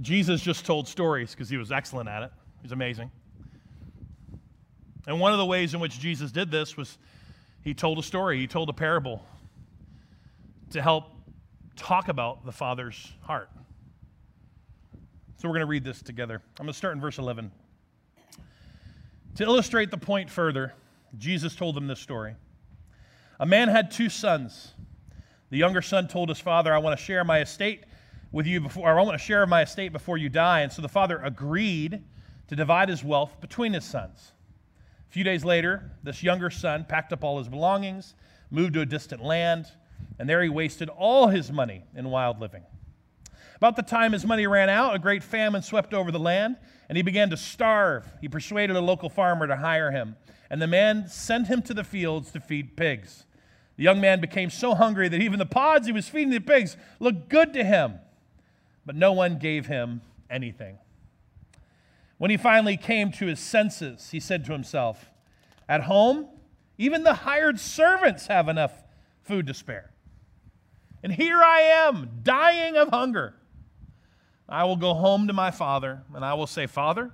Jesus 0.00 0.40
just 0.40 0.64
told 0.64 0.86
stories 0.86 1.32
because 1.32 1.48
he 1.48 1.56
was 1.56 1.72
excellent 1.72 2.08
at 2.08 2.22
it. 2.22 2.30
He's 2.62 2.72
amazing. 2.72 3.10
And 5.06 5.18
one 5.18 5.32
of 5.32 5.38
the 5.38 5.46
ways 5.46 5.74
in 5.74 5.80
which 5.80 5.98
Jesus 5.98 6.30
did 6.30 6.50
this 6.50 6.76
was 6.76 6.98
he 7.62 7.74
told 7.74 7.98
a 7.98 8.02
story, 8.02 8.38
he 8.38 8.46
told 8.46 8.68
a 8.68 8.72
parable 8.72 9.24
to 10.70 10.82
help 10.82 11.04
talk 11.76 12.08
about 12.08 12.44
the 12.44 12.52
Father's 12.52 13.12
heart. 13.22 13.50
So 15.36 15.48
we're 15.48 15.54
going 15.54 15.66
to 15.66 15.70
read 15.70 15.84
this 15.84 16.02
together. 16.02 16.40
I'm 16.58 16.66
going 16.66 16.72
to 16.72 16.76
start 16.76 16.94
in 16.94 17.00
verse 17.00 17.18
11. 17.18 17.50
To 19.36 19.44
illustrate 19.44 19.90
the 19.90 19.98
point 19.98 20.30
further, 20.30 20.72
Jesus 21.18 21.56
told 21.56 21.74
them 21.74 21.86
this 21.86 22.00
story. 22.00 22.34
A 23.40 23.46
man 23.46 23.68
had 23.68 23.90
two 23.90 24.08
sons. 24.08 24.72
The 25.50 25.58
younger 25.58 25.82
son 25.82 26.06
told 26.06 26.28
his 26.28 26.38
father, 26.38 26.72
I 26.72 26.78
want 26.78 26.98
to 26.98 27.04
share 27.04 27.24
my 27.24 27.40
estate 27.40 27.84
with 28.30 28.46
you 28.46 28.60
before, 28.60 28.88
or 28.88 28.98
I 28.98 29.02
want 29.02 29.18
to 29.18 29.24
share 29.24 29.46
my 29.46 29.62
estate 29.62 29.92
before 29.92 30.16
you 30.16 30.28
die. 30.28 30.60
And 30.60 30.70
so 30.70 30.80
the 30.80 30.88
father 30.88 31.18
agreed 31.18 32.02
to 32.48 32.56
divide 32.56 32.88
his 32.88 33.02
wealth 33.02 33.40
between 33.40 33.72
his 33.72 33.84
sons. 33.84 34.32
Few 35.12 35.24
days 35.24 35.44
later, 35.44 35.90
this 36.02 36.22
younger 36.22 36.48
son 36.48 36.86
packed 36.88 37.12
up 37.12 37.22
all 37.22 37.36
his 37.36 37.46
belongings, 37.46 38.14
moved 38.50 38.72
to 38.72 38.80
a 38.80 38.86
distant 38.86 39.22
land, 39.22 39.66
and 40.18 40.26
there 40.26 40.42
he 40.42 40.48
wasted 40.48 40.88
all 40.88 41.28
his 41.28 41.52
money 41.52 41.84
in 41.94 42.08
wild 42.08 42.40
living. 42.40 42.62
About 43.56 43.76
the 43.76 43.82
time 43.82 44.12
his 44.12 44.24
money 44.24 44.46
ran 44.46 44.70
out, 44.70 44.96
a 44.96 44.98
great 44.98 45.22
famine 45.22 45.60
swept 45.60 45.92
over 45.92 46.10
the 46.10 46.18
land, 46.18 46.56
and 46.88 46.96
he 46.96 47.02
began 47.02 47.28
to 47.28 47.36
starve. 47.36 48.10
He 48.22 48.28
persuaded 48.30 48.74
a 48.74 48.80
local 48.80 49.10
farmer 49.10 49.46
to 49.46 49.56
hire 49.56 49.90
him, 49.90 50.16
and 50.48 50.62
the 50.62 50.66
man 50.66 51.06
sent 51.08 51.46
him 51.46 51.60
to 51.64 51.74
the 51.74 51.84
fields 51.84 52.30
to 52.30 52.40
feed 52.40 52.74
pigs. 52.74 53.26
The 53.76 53.82
young 53.82 54.00
man 54.00 54.18
became 54.18 54.48
so 54.48 54.74
hungry 54.74 55.10
that 55.10 55.20
even 55.20 55.38
the 55.38 55.44
pods 55.44 55.86
he 55.86 55.92
was 55.92 56.08
feeding 56.08 56.30
the 56.30 56.40
pigs 56.40 56.78
looked 57.00 57.28
good 57.28 57.52
to 57.52 57.62
him, 57.62 57.96
but 58.86 58.96
no 58.96 59.12
one 59.12 59.38
gave 59.38 59.66
him 59.66 60.00
anything. 60.30 60.78
When 62.22 62.30
he 62.30 62.36
finally 62.36 62.76
came 62.76 63.10
to 63.14 63.26
his 63.26 63.40
senses, 63.40 64.10
he 64.12 64.20
said 64.20 64.44
to 64.44 64.52
himself, 64.52 65.10
At 65.68 65.82
home, 65.82 66.28
even 66.78 67.02
the 67.02 67.14
hired 67.14 67.58
servants 67.58 68.28
have 68.28 68.48
enough 68.48 68.84
food 69.22 69.48
to 69.48 69.54
spare. 69.54 69.90
And 71.02 71.12
here 71.12 71.42
I 71.42 71.62
am, 71.62 72.20
dying 72.22 72.76
of 72.76 72.90
hunger. 72.90 73.34
I 74.48 74.62
will 74.62 74.76
go 74.76 74.94
home 74.94 75.26
to 75.26 75.32
my 75.32 75.50
father, 75.50 76.04
and 76.14 76.24
I 76.24 76.34
will 76.34 76.46
say, 76.46 76.68
Father, 76.68 77.10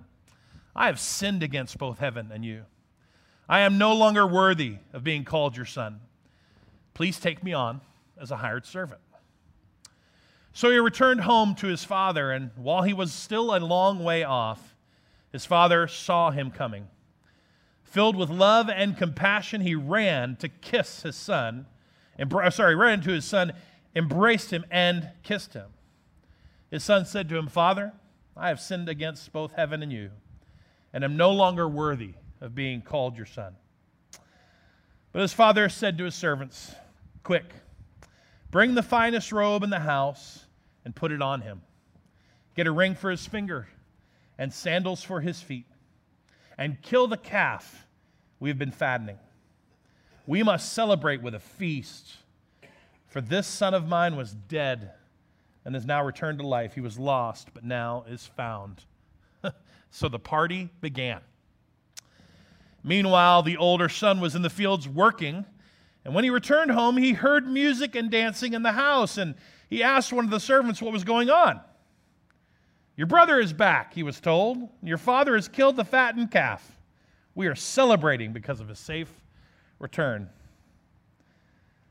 I 0.76 0.88
have 0.88 1.00
sinned 1.00 1.42
against 1.42 1.78
both 1.78 2.00
heaven 2.00 2.28
and 2.30 2.44
you. 2.44 2.66
I 3.48 3.61
am 3.61 3.78
no 3.78 3.94
longer 3.94 4.26
worthy 4.26 4.76
of 4.92 5.04
being 5.04 5.24
called 5.24 5.56
your 5.56 5.64
son. 5.64 6.00
Please 6.92 7.18
take 7.18 7.42
me 7.42 7.54
on 7.54 7.80
as 8.20 8.30
a 8.30 8.36
hired 8.36 8.66
servant. 8.66 9.00
So 10.52 10.70
he 10.70 10.76
returned 10.76 11.22
home 11.22 11.54
to 11.54 11.66
his 11.66 11.82
father, 11.82 12.30
and 12.30 12.50
while 12.56 12.82
he 12.82 12.92
was 12.92 13.11
still 13.11 13.56
a 13.56 13.59
long 13.59 14.04
way 14.04 14.22
off, 14.22 14.67
his 15.33 15.45
father 15.45 15.87
saw 15.87 16.31
him 16.31 16.51
coming. 16.51 16.89
Filled 17.83 18.16
with 18.16 18.31
love 18.31 18.68
and 18.68 18.97
compassion, 18.97 19.61
he 19.61 19.74
ran 19.74 20.37
to 20.37 20.49
kiss 20.49 21.03
his 21.03 21.16
son. 21.16 21.66
Embra- 22.18 22.47
uh, 22.47 22.51
sorry, 22.51 22.74
ran 22.74 23.01
to 23.03 23.11
his 23.11 23.24
son, 23.24 23.53
embraced 23.95 24.51
him, 24.51 24.64
and 24.70 25.11
kissed 25.22 25.55
him. 25.55 25.70
His 26.70 26.85
son 26.85 27.07
said 27.07 27.29
to 27.31 27.37
him, 27.37 27.47
Father, 27.47 27.93
I 28.37 28.49
have 28.49 28.61
sinned 28.61 28.89
against 28.89 29.33
both 29.33 29.53
heaven 29.53 29.83
and 29.83 29.93
you, 29.93 30.11
and 30.93 31.03
am 31.03 31.16
no 31.16 31.33
longer 31.33 31.68
worthy 31.68 32.14
of 32.41 32.55
being 32.55 32.83
called 32.83 33.16
your 33.16 33.26
son. 33.26 33.57
But 35.12 35.22
his 35.22 35.33
father 35.33 35.68
said 35.68 35.99
to 35.99 36.05
his 36.05 36.14
servants, 36.14 36.74
Quick, 37.22 37.53
bring 38.51 38.74
the 38.74 38.83
finest 38.83 39.33
robe 39.33 39.62
in 39.62 39.70
the 39.70 39.81
house 39.81 40.45
and 40.85 40.95
put 40.95 41.11
it 41.11 41.22
on 41.22 41.41
him. 41.41 41.62
Get 42.55 42.66
a 42.66 42.72
ring 42.72 42.95
for 42.95 43.11
his 43.11 43.26
finger 43.26 43.68
and 44.39 44.53
sandals 44.53 45.03
for 45.03 45.20
his 45.20 45.41
feet, 45.41 45.66
and 46.57 46.80
kill 46.80 47.07
the 47.07 47.16
calf 47.16 47.86
we 48.41 48.49
have 48.49 48.59
been 48.59 48.70
fattening. 48.70 49.18
We 50.26 50.43
must 50.43 50.72
celebrate 50.72 51.22
with 51.22 51.34
a 51.34 51.41
feast, 51.41 52.16
for 53.07 53.20
this 53.20 53.47
son 53.47 53.74
of 53.74 53.89
mine 53.89 54.16
was 54.16 54.32
dead 54.32 54.93
and 55.64 55.74
is 55.74 55.84
now 55.84 56.05
returned 56.05 56.39
to 56.39 56.47
life. 56.47 56.74
He 56.74 56.80
was 56.80 56.99
lost, 56.99 57.49
but 57.53 57.64
now 57.64 58.05
is 58.09 58.26
found. 58.26 58.84
so 59.91 60.09
the 60.09 60.18
party 60.18 60.70
began. 60.80 61.20
Meanwhile, 62.84 63.43
the 63.43 63.57
older 63.57 63.89
son 63.89 64.20
was 64.20 64.34
in 64.34 64.43
the 64.43 64.51
fields 64.51 64.89
working, 64.89 65.45
and 66.05 66.14
when 66.14 66.24
he 66.24 66.30
returned 66.30 66.70
home, 66.70 66.97
he 66.97 67.12
heard 67.12 67.47
music 67.47 67.97
and 67.97 68.11
dancing 68.11 68.55
in 68.55 68.62
the 68.62 68.72
house, 68.72 69.18
and 69.18 69.34
he 69.68 69.82
asked 69.82 70.12
one 70.12 70.24
of 70.24 70.30
the 70.30 70.41
servants 70.41 70.80
what 70.80 70.93
was 70.93 71.05
going 71.05 71.28
on. 71.28 71.61
Your 72.99 73.07
brother 73.07 73.38
is 73.38 73.53
back, 73.53 73.94
he 73.94 74.03
was 74.03 74.20
told. 74.20 74.59
Your 74.82 74.99
father 74.99 75.36
has 75.36 75.46
killed 75.46 75.76
the 75.76 75.84
fattened 75.84 76.32
calf. 76.32 76.76
We 77.36 77.46
are 77.46 77.55
celebrating 77.55 78.32
because 78.32 78.59
of 78.61 78.66
his 78.66 78.80
safe 78.80 79.09
return. 79.78 80.28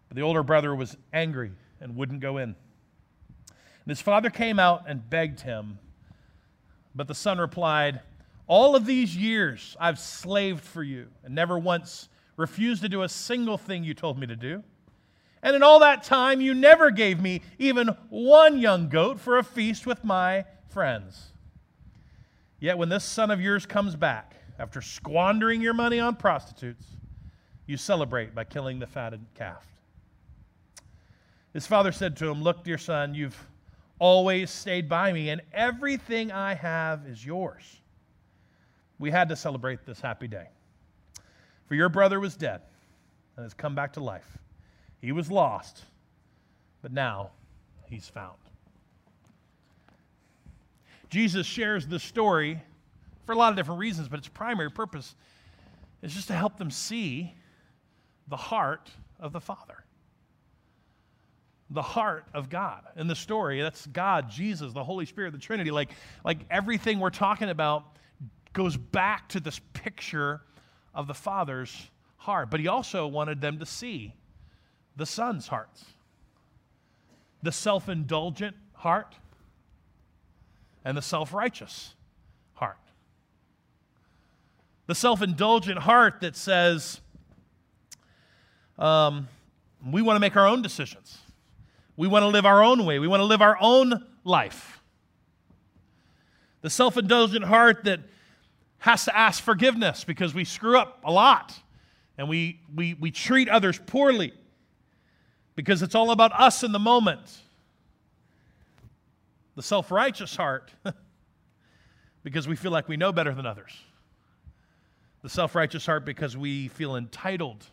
But 0.09 0.17
the 0.17 0.23
older 0.23 0.43
brother 0.43 0.75
was 0.75 0.97
angry 1.13 1.53
and 1.79 1.95
wouldn't 1.95 2.19
go 2.19 2.35
in. 2.39 2.49
And 3.49 3.87
his 3.87 4.01
father 4.01 4.29
came 4.29 4.59
out 4.59 4.83
and 4.85 5.09
begged 5.09 5.39
him. 5.39 5.79
But 6.93 7.07
the 7.07 7.15
son 7.15 7.37
replied, 7.37 8.01
All 8.45 8.75
of 8.75 8.85
these 8.85 9.15
years 9.15 9.77
I've 9.79 9.99
slaved 9.99 10.61
for 10.61 10.83
you 10.83 11.07
and 11.23 11.33
never 11.33 11.57
once 11.57 12.09
refused 12.35 12.81
to 12.81 12.89
do 12.89 13.03
a 13.03 13.09
single 13.09 13.57
thing 13.57 13.85
you 13.85 13.93
told 13.93 14.19
me 14.19 14.27
to 14.27 14.35
do. 14.35 14.61
And 15.41 15.55
in 15.55 15.63
all 15.63 15.79
that 15.79 16.03
time, 16.03 16.41
you 16.41 16.53
never 16.53 16.91
gave 16.91 17.21
me 17.21 17.43
even 17.57 17.95
one 18.09 18.59
young 18.59 18.89
goat 18.89 19.21
for 19.21 19.37
a 19.37 19.43
feast 19.43 19.85
with 19.85 20.03
my 20.03 20.43
friends. 20.69 21.31
Yet 22.59 22.77
when 22.77 22.89
this 22.89 23.03
son 23.03 23.31
of 23.31 23.41
yours 23.41 23.65
comes 23.65 23.95
back, 23.95 24.35
after 24.59 24.81
squandering 24.81 25.61
your 25.61 25.73
money 25.73 25.99
on 25.99 26.15
prostitutes, 26.15 26.85
you 27.67 27.77
celebrate 27.77 28.33
by 28.33 28.43
killing 28.43 28.79
the 28.79 28.87
fatted 28.87 29.25
calf. 29.35 29.65
His 31.53 31.67
father 31.67 31.91
said 31.91 32.15
to 32.17 32.29
him, 32.29 32.41
Look, 32.41 32.63
dear 32.63 32.77
son, 32.77 33.13
you've 33.13 33.37
always 33.99 34.49
stayed 34.49 34.87
by 34.87 35.11
me, 35.11 35.29
and 35.29 35.41
everything 35.53 36.31
I 36.31 36.53
have 36.53 37.05
is 37.05 37.25
yours. 37.25 37.63
We 38.99 39.11
had 39.11 39.29
to 39.29 39.35
celebrate 39.35 39.85
this 39.85 40.01
happy 40.01 40.27
day. 40.27 40.47
For 41.67 41.75
your 41.75 41.89
brother 41.89 42.19
was 42.19 42.35
dead 42.35 42.61
and 43.35 43.43
has 43.43 43.53
come 43.53 43.75
back 43.75 43.93
to 43.93 43.99
life. 43.99 44.37
He 44.99 45.11
was 45.11 45.29
lost, 45.29 45.83
but 46.81 46.91
now 46.91 47.31
he's 47.85 48.07
found. 48.07 48.37
Jesus 51.09 51.45
shares 51.45 51.87
this 51.87 52.03
story 52.03 52.61
for 53.25 53.33
a 53.33 53.35
lot 53.35 53.51
of 53.51 53.55
different 53.55 53.79
reasons, 53.79 54.07
but 54.07 54.19
its 54.19 54.27
primary 54.27 54.71
purpose 54.71 55.15
is 56.01 56.13
just 56.13 56.27
to 56.27 56.33
help 56.33 56.57
them 56.57 56.71
see 56.71 57.33
the 58.27 58.37
heart 58.37 58.89
of 59.19 59.31
the 59.33 59.41
Father 59.41 59.83
the 61.69 61.81
heart 61.81 62.25
of 62.33 62.49
God 62.49 62.83
in 62.95 63.07
the 63.07 63.15
story. 63.15 63.61
That's 63.61 63.85
God, 63.87 64.29
Jesus, 64.29 64.73
the 64.73 64.83
Holy 64.83 65.05
Spirit, 65.05 65.33
the 65.33 65.39
Trinity. 65.39 65.71
Like, 65.71 65.89
like 66.23 66.39
everything 66.49 66.99
we're 66.99 67.09
talking 67.09 67.49
about 67.49 67.97
goes 68.53 68.77
back 68.77 69.27
to 69.29 69.39
this 69.39 69.59
picture 69.73 70.41
of 70.93 71.07
the 71.07 71.13
Father's 71.13 71.89
heart. 72.15 72.49
But 72.49 72.59
he 72.59 72.67
also 72.67 73.07
wanted 73.07 73.41
them 73.41 73.59
to 73.59 73.65
see 73.65 74.13
the 74.95 75.05
Son's 75.05 75.47
hearts 75.47 75.85
the 77.43 77.51
self 77.51 77.87
indulgent 77.87 78.55
heart 78.73 79.15
and 80.87 80.97
the 80.97 81.01
self 81.01 81.33
righteous 81.33 81.93
heart. 82.53 82.79
The 84.85 84.95
self 84.95 85.21
indulgent 85.21 85.79
heart 85.79 86.21
that 86.21 86.37
says, 86.37 87.01
um, 88.79 89.27
we 89.85 90.01
want 90.01 90.15
to 90.15 90.21
make 90.21 90.37
our 90.37 90.47
own 90.47 90.61
decisions. 90.61 91.17
We 91.97 92.07
want 92.07 92.23
to 92.23 92.27
live 92.27 92.45
our 92.45 92.63
own 92.63 92.85
way. 92.85 92.99
We 92.99 93.07
want 93.09 93.19
to 93.19 93.25
live 93.25 93.41
our 93.41 93.57
own 93.59 94.05
life. 94.23 94.81
The 96.61 96.69
self 96.69 96.95
indulgent 96.95 97.43
heart 97.43 97.83
that 97.83 97.99
has 98.77 99.03
to 99.05 99.17
ask 99.17 99.43
forgiveness 99.43 100.05
because 100.05 100.33
we 100.33 100.45
screw 100.45 100.77
up 100.77 101.01
a 101.03 101.11
lot 101.11 101.53
and 102.17 102.29
we, 102.29 102.61
we, 102.73 102.93
we 102.93 103.11
treat 103.11 103.49
others 103.49 103.77
poorly 103.87 104.31
because 105.53 105.81
it's 105.81 105.95
all 105.95 106.11
about 106.11 106.31
us 106.39 106.63
in 106.63 106.71
the 106.71 106.79
moment. 106.79 107.41
The 109.57 109.63
self 109.63 109.89
righteous 109.89 110.35
heart 110.35 110.71
because 112.23 112.47
we 112.47 112.55
feel 112.55 112.71
like 112.71 112.87
we 112.87 112.95
know 112.95 113.11
better 113.11 113.33
than 113.33 113.47
others. 113.47 113.75
The 115.23 115.29
self 115.29 115.55
righteous 115.55 115.83
heart 115.83 116.05
because 116.05 116.37
we 116.37 116.67
feel 116.67 116.95
entitled 116.95 117.65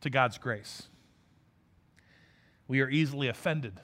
to 0.00 0.10
God's 0.10 0.36
grace. 0.38 0.88
We 2.66 2.80
are 2.80 2.90
easily 2.90 3.28
offended 3.28 3.78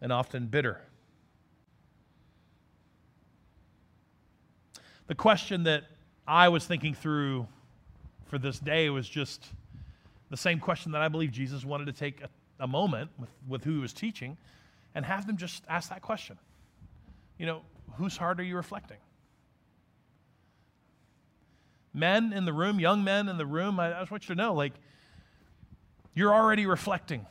and 0.00 0.10
often 0.10 0.46
bitter. 0.46 0.80
The 5.08 5.14
question 5.14 5.64
that 5.64 5.84
I 6.26 6.48
was 6.48 6.64
thinking 6.64 6.94
through 6.94 7.46
for 8.24 8.38
this 8.38 8.58
day 8.58 8.88
was 8.88 9.06
just 9.06 9.44
the 10.30 10.38
same 10.38 10.58
question 10.58 10.92
that 10.92 11.02
I 11.02 11.08
believe 11.08 11.32
Jesus 11.32 11.66
wanted 11.66 11.84
to 11.84 11.92
take 11.92 12.22
a, 12.22 12.30
a 12.60 12.66
moment 12.66 13.10
with, 13.18 13.28
with 13.46 13.62
who 13.62 13.74
he 13.74 13.78
was 13.78 13.92
teaching 13.92 14.38
and 14.96 15.04
have 15.04 15.26
them 15.26 15.36
just 15.36 15.62
ask 15.68 15.90
that 15.90 16.00
question. 16.00 16.38
You 17.38 17.44
know, 17.44 17.60
whose 17.98 18.16
heart 18.16 18.40
are 18.40 18.42
you 18.42 18.56
reflecting? 18.56 18.96
Men 21.92 22.32
in 22.32 22.46
the 22.46 22.52
room, 22.52 22.80
young 22.80 23.04
men 23.04 23.28
in 23.28 23.36
the 23.36 23.44
room, 23.44 23.78
I, 23.78 23.90
just 23.90 24.10
want 24.10 24.26
you 24.26 24.34
to 24.34 24.40
know 24.40 24.54
like, 24.54 24.72
you're 26.14 26.34
already 26.34 26.64
reflecting 26.64 27.26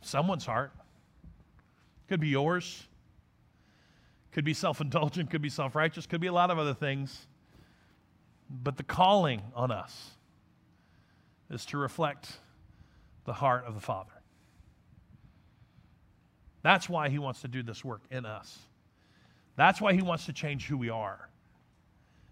someone's 0.00 0.44
heart. 0.44 0.72
Could 2.08 2.18
be 2.18 2.28
yours, 2.28 2.82
could 4.32 4.44
be 4.44 4.54
self 4.54 4.80
indulgent, 4.80 5.30
could 5.30 5.42
be 5.42 5.48
self 5.48 5.76
righteous, 5.76 6.04
could 6.04 6.20
be 6.20 6.26
a 6.26 6.32
lot 6.32 6.50
of 6.50 6.58
other 6.58 6.74
things. 6.74 7.28
But 8.50 8.76
the 8.76 8.82
calling 8.82 9.40
on 9.54 9.70
us 9.70 10.10
is 11.48 11.64
to 11.66 11.78
reflect 11.78 12.38
the 13.24 13.34
heart 13.34 13.64
of 13.66 13.74
the 13.74 13.80
Father. 13.80 14.15
That's 16.66 16.88
why 16.88 17.10
he 17.10 17.20
wants 17.20 17.42
to 17.42 17.48
do 17.48 17.62
this 17.62 17.84
work 17.84 18.02
in 18.10 18.26
us. 18.26 18.58
That's 19.54 19.80
why 19.80 19.92
he 19.92 20.02
wants 20.02 20.26
to 20.26 20.32
change 20.32 20.66
who 20.66 20.76
we 20.76 20.90
are 20.90 21.28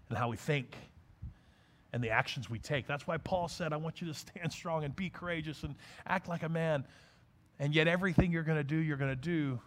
and 0.09 0.17
how 0.17 0.27
we 0.27 0.35
think 0.35 0.75
and 1.93 2.03
the 2.03 2.09
actions 2.09 2.49
we 2.49 2.59
take. 2.59 2.85
That's 2.85 3.07
why 3.07 3.15
Paul 3.15 3.47
said, 3.47 3.71
I 3.71 3.77
want 3.77 4.01
you 4.01 4.07
to 4.07 4.13
stand 4.13 4.51
strong 4.51 4.83
and 4.83 4.93
be 4.93 5.09
courageous 5.09 5.63
and 5.63 5.73
act 6.05 6.27
like 6.27 6.43
a 6.43 6.49
man. 6.49 6.83
And 7.59 7.73
yet, 7.73 7.87
everything 7.87 8.33
you're 8.33 8.43
going 8.43 8.57
to 8.57 8.63
do, 8.65 8.75
you're 8.75 8.97
going 8.97 9.09
to 9.09 9.15
do 9.15 9.57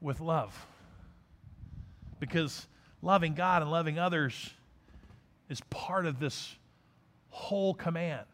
with 0.00 0.20
love. 0.20 0.54
Because 2.20 2.68
loving 3.02 3.34
God 3.34 3.62
and 3.62 3.70
loving 3.72 3.98
others 3.98 4.48
is 5.48 5.60
part 5.70 6.06
of 6.06 6.20
this 6.20 6.54
whole 7.30 7.74
command 7.74 8.26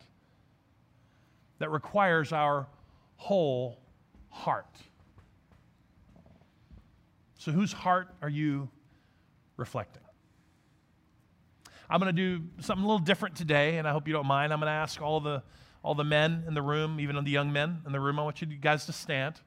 that 1.59 1.71
requires 1.71 2.35
our 2.35 2.67
whole 3.17 3.79
heart. 4.29 4.67
So, 7.41 7.53
whose 7.53 7.73
heart 7.73 8.09
are 8.21 8.29
you 8.29 8.69
reflecting? 9.57 10.03
I'm 11.89 11.99
going 11.99 12.15
to 12.15 12.39
do 12.39 12.45
something 12.61 12.85
a 12.85 12.87
little 12.87 12.99
different 12.99 13.35
today, 13.35 13.79
and 13.79 13.89
I 13.89 13.93
hope 13.93 14.07
you 14.07 14.13
don't 14.13 14.27
mind. 14.27 14.53
I'm 14.53 14.61
going 14.61 14.69
to 14.69 14.73
ask 14.73 15.01
all 15.01 15.21
the, 15.21 15.43
all 15.83 15.95
the 15.95 16.05
men 16.05 16.45
in 16.47 16.53
the 16.53 16.61
room, 16.61 17.01
even 17.01 17.17
the 17.25 17.31
young 17.31 17.51
men 17.51 17.81
in 17.87 17.93
the 17.93 17.99
room, 17.99 18.19
I 18.19 18.25
want 18.25 18.43
you 18.43 18.47
guys 18.47 18.85
to 18.85 18.93
stand. 18.93 19.41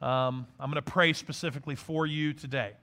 Um, 0.00 0.46
I'm 0.60 0.70
going 0.70 0.80
to 0.84 0.88
pray 0.88 1.12
specifically 1.14 1.74
for 1.74 2.06
you 2.06 2.32
today. 2.32 2.74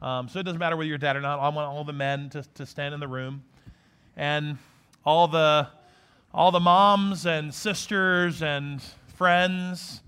Um, 0.00 0.28
so 0.28 0.38
it 0.38 0.44
doesn't 0.44 0.60
matter 0.60 0.76
whether 0.76 0.86
you're 0.86 0.96
dad 0.96 1.16
or 1.16 1.20
not. 1.20 1.40
I 1.40 1.48
want 1.48 1.68
all 1.68 1.82
the 1.82 1.92
men 1.92 2.30
to, 2.30 2.44
to 2.54 2.66
stand 2.66 2.94
in 2.94 3.00
the 3.00 3.08
room. 3.08 3.42
And 4.16 4.58
all 5.04 5.26
the, 5.26 5.66
all 6.32 6.52
the 6.52 6.60
moms 6.60 7.26
and 7.26 7.52
sisters 7.52 8.42
and 8.42 8.80
friends 9.08 10.02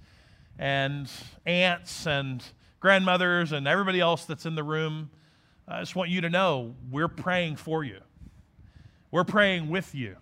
and 0.61 1.11
aunts 1.45 2.07
and 2.07 2.45
grandmothers 2.87 3.51
and 3.51 3.67
everybody 3.67 3.99
else 3.99 4.27
that's 4.27 4.47
in 4.47 4.55
the 4.55 4.63
room, 4.63 5.11
I 5.67 5.81
just 5.81 5.97
want 5.97 6.09
you 6.09 6.21
to 6.21 6.31
know 6.31 6.77
we're 6.89 7.09
praying 7.09 7.57
for 7.57 7.83
you. 7.83 7.99
We're 9.11 9.25
praying 9.25 9.71
with 9.71 9.93
you 9.93 10.15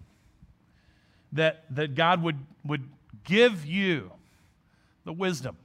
that, 1.33 1.67
that 1.75 1.95
God 1.95 2.23
would, 2.23 2.39
would 2.65 2.89
give 3.23 3.67
you 3.67 4.11
the 5.05 5.13
wisdom 5.13 5.59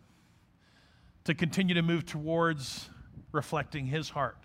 to 1.24 1.34
continue 1.34 1.74
to 1.76 1.82
move 1.82 2.06
towards 2.06 2.90
reflecting 3.32 3.86
His 3.86 4.10
heart 4.10 4.38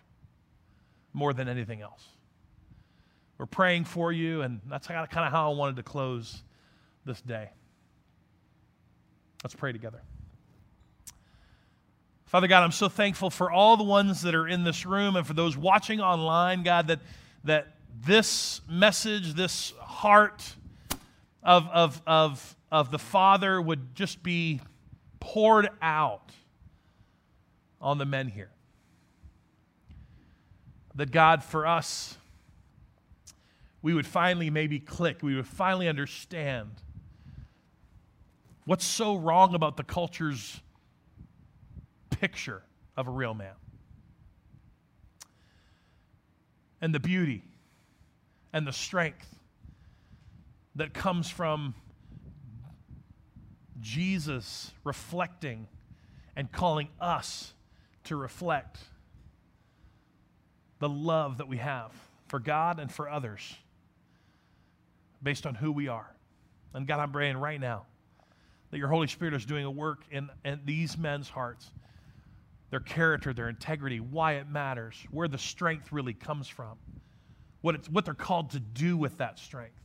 more 1.12 1.32
than 1.32 1.48
anything 1.48 1.82
else. 1.82 2.06
We're 3.36 3.46
praying 3.46 3.86
for 3.86 4.12
you, 4.12 4.42
and 4.42 4.60
that's 4.68 4.86
kind 4.86 5.08
of 5.12 5.32
how 5.32 5.50
I 5.50 5.56
wanted 5.56 5.74
to 5.74 5.82
close 5.82 6.44
this 7.04 7.20
day. 7.20 7.50
Let's 9.42 9.56
pray 9.56 9.72
together. 9.72 10.02
Father 12.34 12.48
God, 12.48 12.64
I'm 12.64 12.72
so 12.72 12.88
thankful 12.88 13.30
for 13.30 13.48
all 13.48 13.76
the 13.76 13.84
ones 13.84 14.22
that 14.22 14.34
are 14.34 14.48
in 14.48 14.64
this 14.64 14.84
room 14.84 15.14
and 15.14 15.24
for 15.24 15.34
those 15.34 15.56
watching 15.56 16.00
online, 16.00 16.64
God, 16.64 16.88
that, 16.88 16.98
that 17.44 17.76
this 18.04 18.60
message, 18.68 19.34
this 19.34 19.72
heart 19.78 20.56
of, 21.44 21.68
of, 21.68 22.02
of, 22.08 22.56
of 22.72 22.90
the 22.90 22.98
Father 22.98 23.62
would 23.62 23.94
just 23.94 24.24
be 24.24 24.60
poured 25.20 25.68
out 25.80 26.32
on 27.80 27.98
the 27.98 28.04
men 28.04 28.26
here. 28.26 28.50
That 30.96 31.12
God, 31.12 31.44
for 31.44 31.68
us, 31.68 32.18
we 33.80 33.94
would 33.94 34.08
finally 34.08 34.50
maybe 34.50 34.80
click, 34.80 35.22
we 35.22 35.36
would 35.36 35.46
finally 35.46 35.86
understand 35.86 36.70
what's 38.64 38.84
so 38.84 39.14
wrong 39.14 39.54
about 39.54 39.76
the 39.76 39.84
culture's 39.84 40.60
picture 42.24 42.62
of 42.96 43.06
a 43.06 43.10
real 43.10 43.34
man 43.34 43.52
and 46.80 46.94
the 46.94 46.98
beauty 46.98 47.42
and 48.50 48.66
the 48.66 48.72
strength 48.72 49.38
that 50.74 50.94
comes 50.94 51.28
from 51.28 51.74
Jesus 53.78 54.72
reflecting 54.84 55.68
and 56.34 56.50
calling 56.50 56.88
us 56.98 57.52
to 58.04 58.16
reflect 58.16 58.78
the 60.78 60.88
love 60.88 61.36
that 61.36 61.46
we 61.46 61.58
have 61.58 61.92
for 62.28 62.38
God 62.38 62.80
and 62.80 62.90
for 62.90 63.06
others 63.06 63.54
based 65.22 65.44
on 65.44 65.54
who 65.54 65.70
we 65.70 65.88
are. 65.88 66.10
And 66.72 66.86
God, 66.86 67.00
I'm 67.00 67.12
praying 67.12 67.36
right 67.36 67.60
now 67.60 67.84
that 68.70 68.78
your 68.78 68.88
Holy 68.88 69.08
Spirit 69.08 69.34
is 69.34 69.44
doing 69.44 69.66
a 69.66 69.70
work 69.70 70.04
in, 70.10 70.30
in 70.42 70.62
these 70.64 70.96
men's 70.96 71.28
hearts, 71.28 71.70
their 72.74 72.80
character, 72.80 73.32
their 73.32 73.48
integrity, 73.48 74.00
why 74.00 74.32
it 74.32 74.48
matters, 74.48 74.96
where 75.12 75.28
the 75.28 75.38
strength 75.38 75.92
really 75.92 76.12
comes 76.12 76.48
from 76.48 76.76
what, 77.60 77.76
it's, 77.76 77.88
what 77.88 78.04
they're 78.04 78.14
called 78.14 78.50
to 78.50 78.58
do 78.58 78.96
with 78.96 79.18
that 79.18 79.38
strength. 79.38 79.80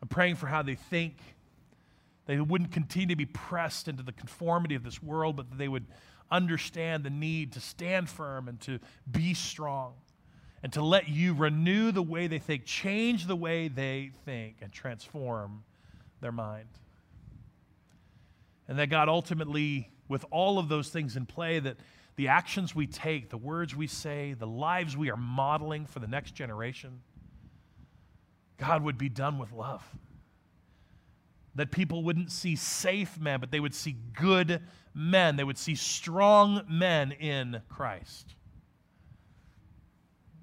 I'm 0.00 0.08
praying 0.08 0.36
for 0.36 0.46
how 0.46 0.62
they 0.62 0.76
think. 0.76 1.18
They 2.24 2.40
wouldn't 2.40 2.72
continue 2.72 3.08
to 3.08 3.16
be 3.16 3.26
pressed 3.26 3.86
into 3.86 4.02
the 4.02 4.12
conformity 4.12 4.74
of 4.74 4.82
this 4.82 5.02
world, 5.02 5.36
but 5.36 5.50
that 5.50 5.58
they 5.58 5.68
would 5.68 5.84
understand 6.30 7.04
the 7.04 7.10
need 7.10 7.52
to 7.52 7.60
stand 7.60 8.08
firm 8.08 8.48
and 8.48 8.58
to 8.62 8.78
be 9.10 9.34
strong 9.34 9.92
and 10.62 10.72
to 10.72 10.82
let 10.82 11.10
you 11.10 11.34
renew 11.34 11.92
the 11.92 12.02
way 12.02 12.28
they 12.28 12.38
think, 12.38 12.64
change 12.64 13.26
the 13.26 13.36
way 13.36 13.68
they 13.68 14.12
think, 14.24 14.56
and 14.62 14.72
transform 14.72 15.64
their 16.22 16.32
mind. 16.32 16.68
And 18.68 18.78
that 18.78 18.88
God 18.88 19.10
ultimately, 19.10 19.90
with 20.10 20.24
all 20.30 20.58
of 20.58 20.68
those 20.68 20.90
things 20.90 21.16
in 21.16 21.24
play, 21.24 21.60
that 21.60 21.76
the 22.16 22.28
actions 22.28 22.74
we 22.74 22.86
take, 22.86 23.30
the 23.30 23.38
words 23.38 23.74
we 23.74 23.86
say, 23.86 24.34
the 24.34 24.46
lives 24.46 24.96
we 24.96 25.10
are 25.10 25.16
modeling 25.16 25.86
for 25.86 26.00
the 26.00 26.08
next 26.08 26.32
generation, 26.32 27.00
God 28.58 28.82
would 28.82 28.98
be 28.98 29.08
done 29.08 29.38
with 29.38 29.52
love. 29.52 29.82
That 31.54 31.70
people 31.70 32.02
wouldn't 32.02 32.30
see 32.32 32.56
safe 32.56 33.18
men, 33.18 33.40
but 33.40 33.50
they 33.50 33.60
would 33.60 33.74
see 33.74 33.96
good 34.12 34.60
men. 34.92 35.36
They 35.36 35.44
would 35.44 35.58
see 35.58 35.76
strong 35.76 36.62
men 36.68 37.12
in 37.12 37.62
Christ. 37.68 38.34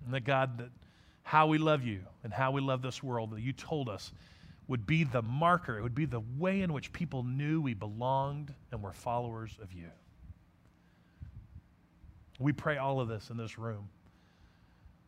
And 0.05 0.13
that 0.13 0.21
God, 0.21 0.57
that 0.59 0.69
how 1.23 1.47
we 1.47 1.57
love 1.57 1.83
you 1.83 1.99
and 2.23 2.31
how 2.31 2.51
we 2.51 2.61
love 2.61 2.81
this 2.81 3.03
world 3.03 3.31
that 3.31 3.41
you 3.41 3.51
told 3.51 3.89
us 3.89 4.13
would 4.67 4.85
be 4.85 5.03
the 5.03 5.21
marker, 5.21 5.77
it 5.77 5.81
would 5.81 5.95
be 5.95 6.05
the 6.05 6.21
way 6.37 6.61
in 6.61 6.73
which 6.73 6.91
people 6.91 7.23
knew 7.23 7.61
we 7.61 7.73
belonged 7.73 8.53
and 8.71 8.81
were 8.83 8.91
followers 8.91 9.57
of 9.61 9.71
you. 9.73 9.89
We 12.39 12.51
pray 12.51 12.77
all 12.77 12.99
of 12.99 13.07
this 13.07 13.29
in 13.29 13.37
this 13.37 13.57
room 13.57 13.89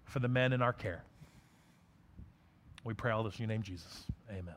for 0.05 0.19
the 0.19 0.27
men 0.27 0.53
in 0.53 0.61
our 0.61 0.73
care. 0.73 1.03
We 2.83 2.93
pray 2.93 3.11
all 3.11 3.23
this 3.23 3.35
in 3.35 3.41
your 3.41 3.49
name, 3.49 3.61
Jesus. 3.61 4.05
Amen. 4.29 4.55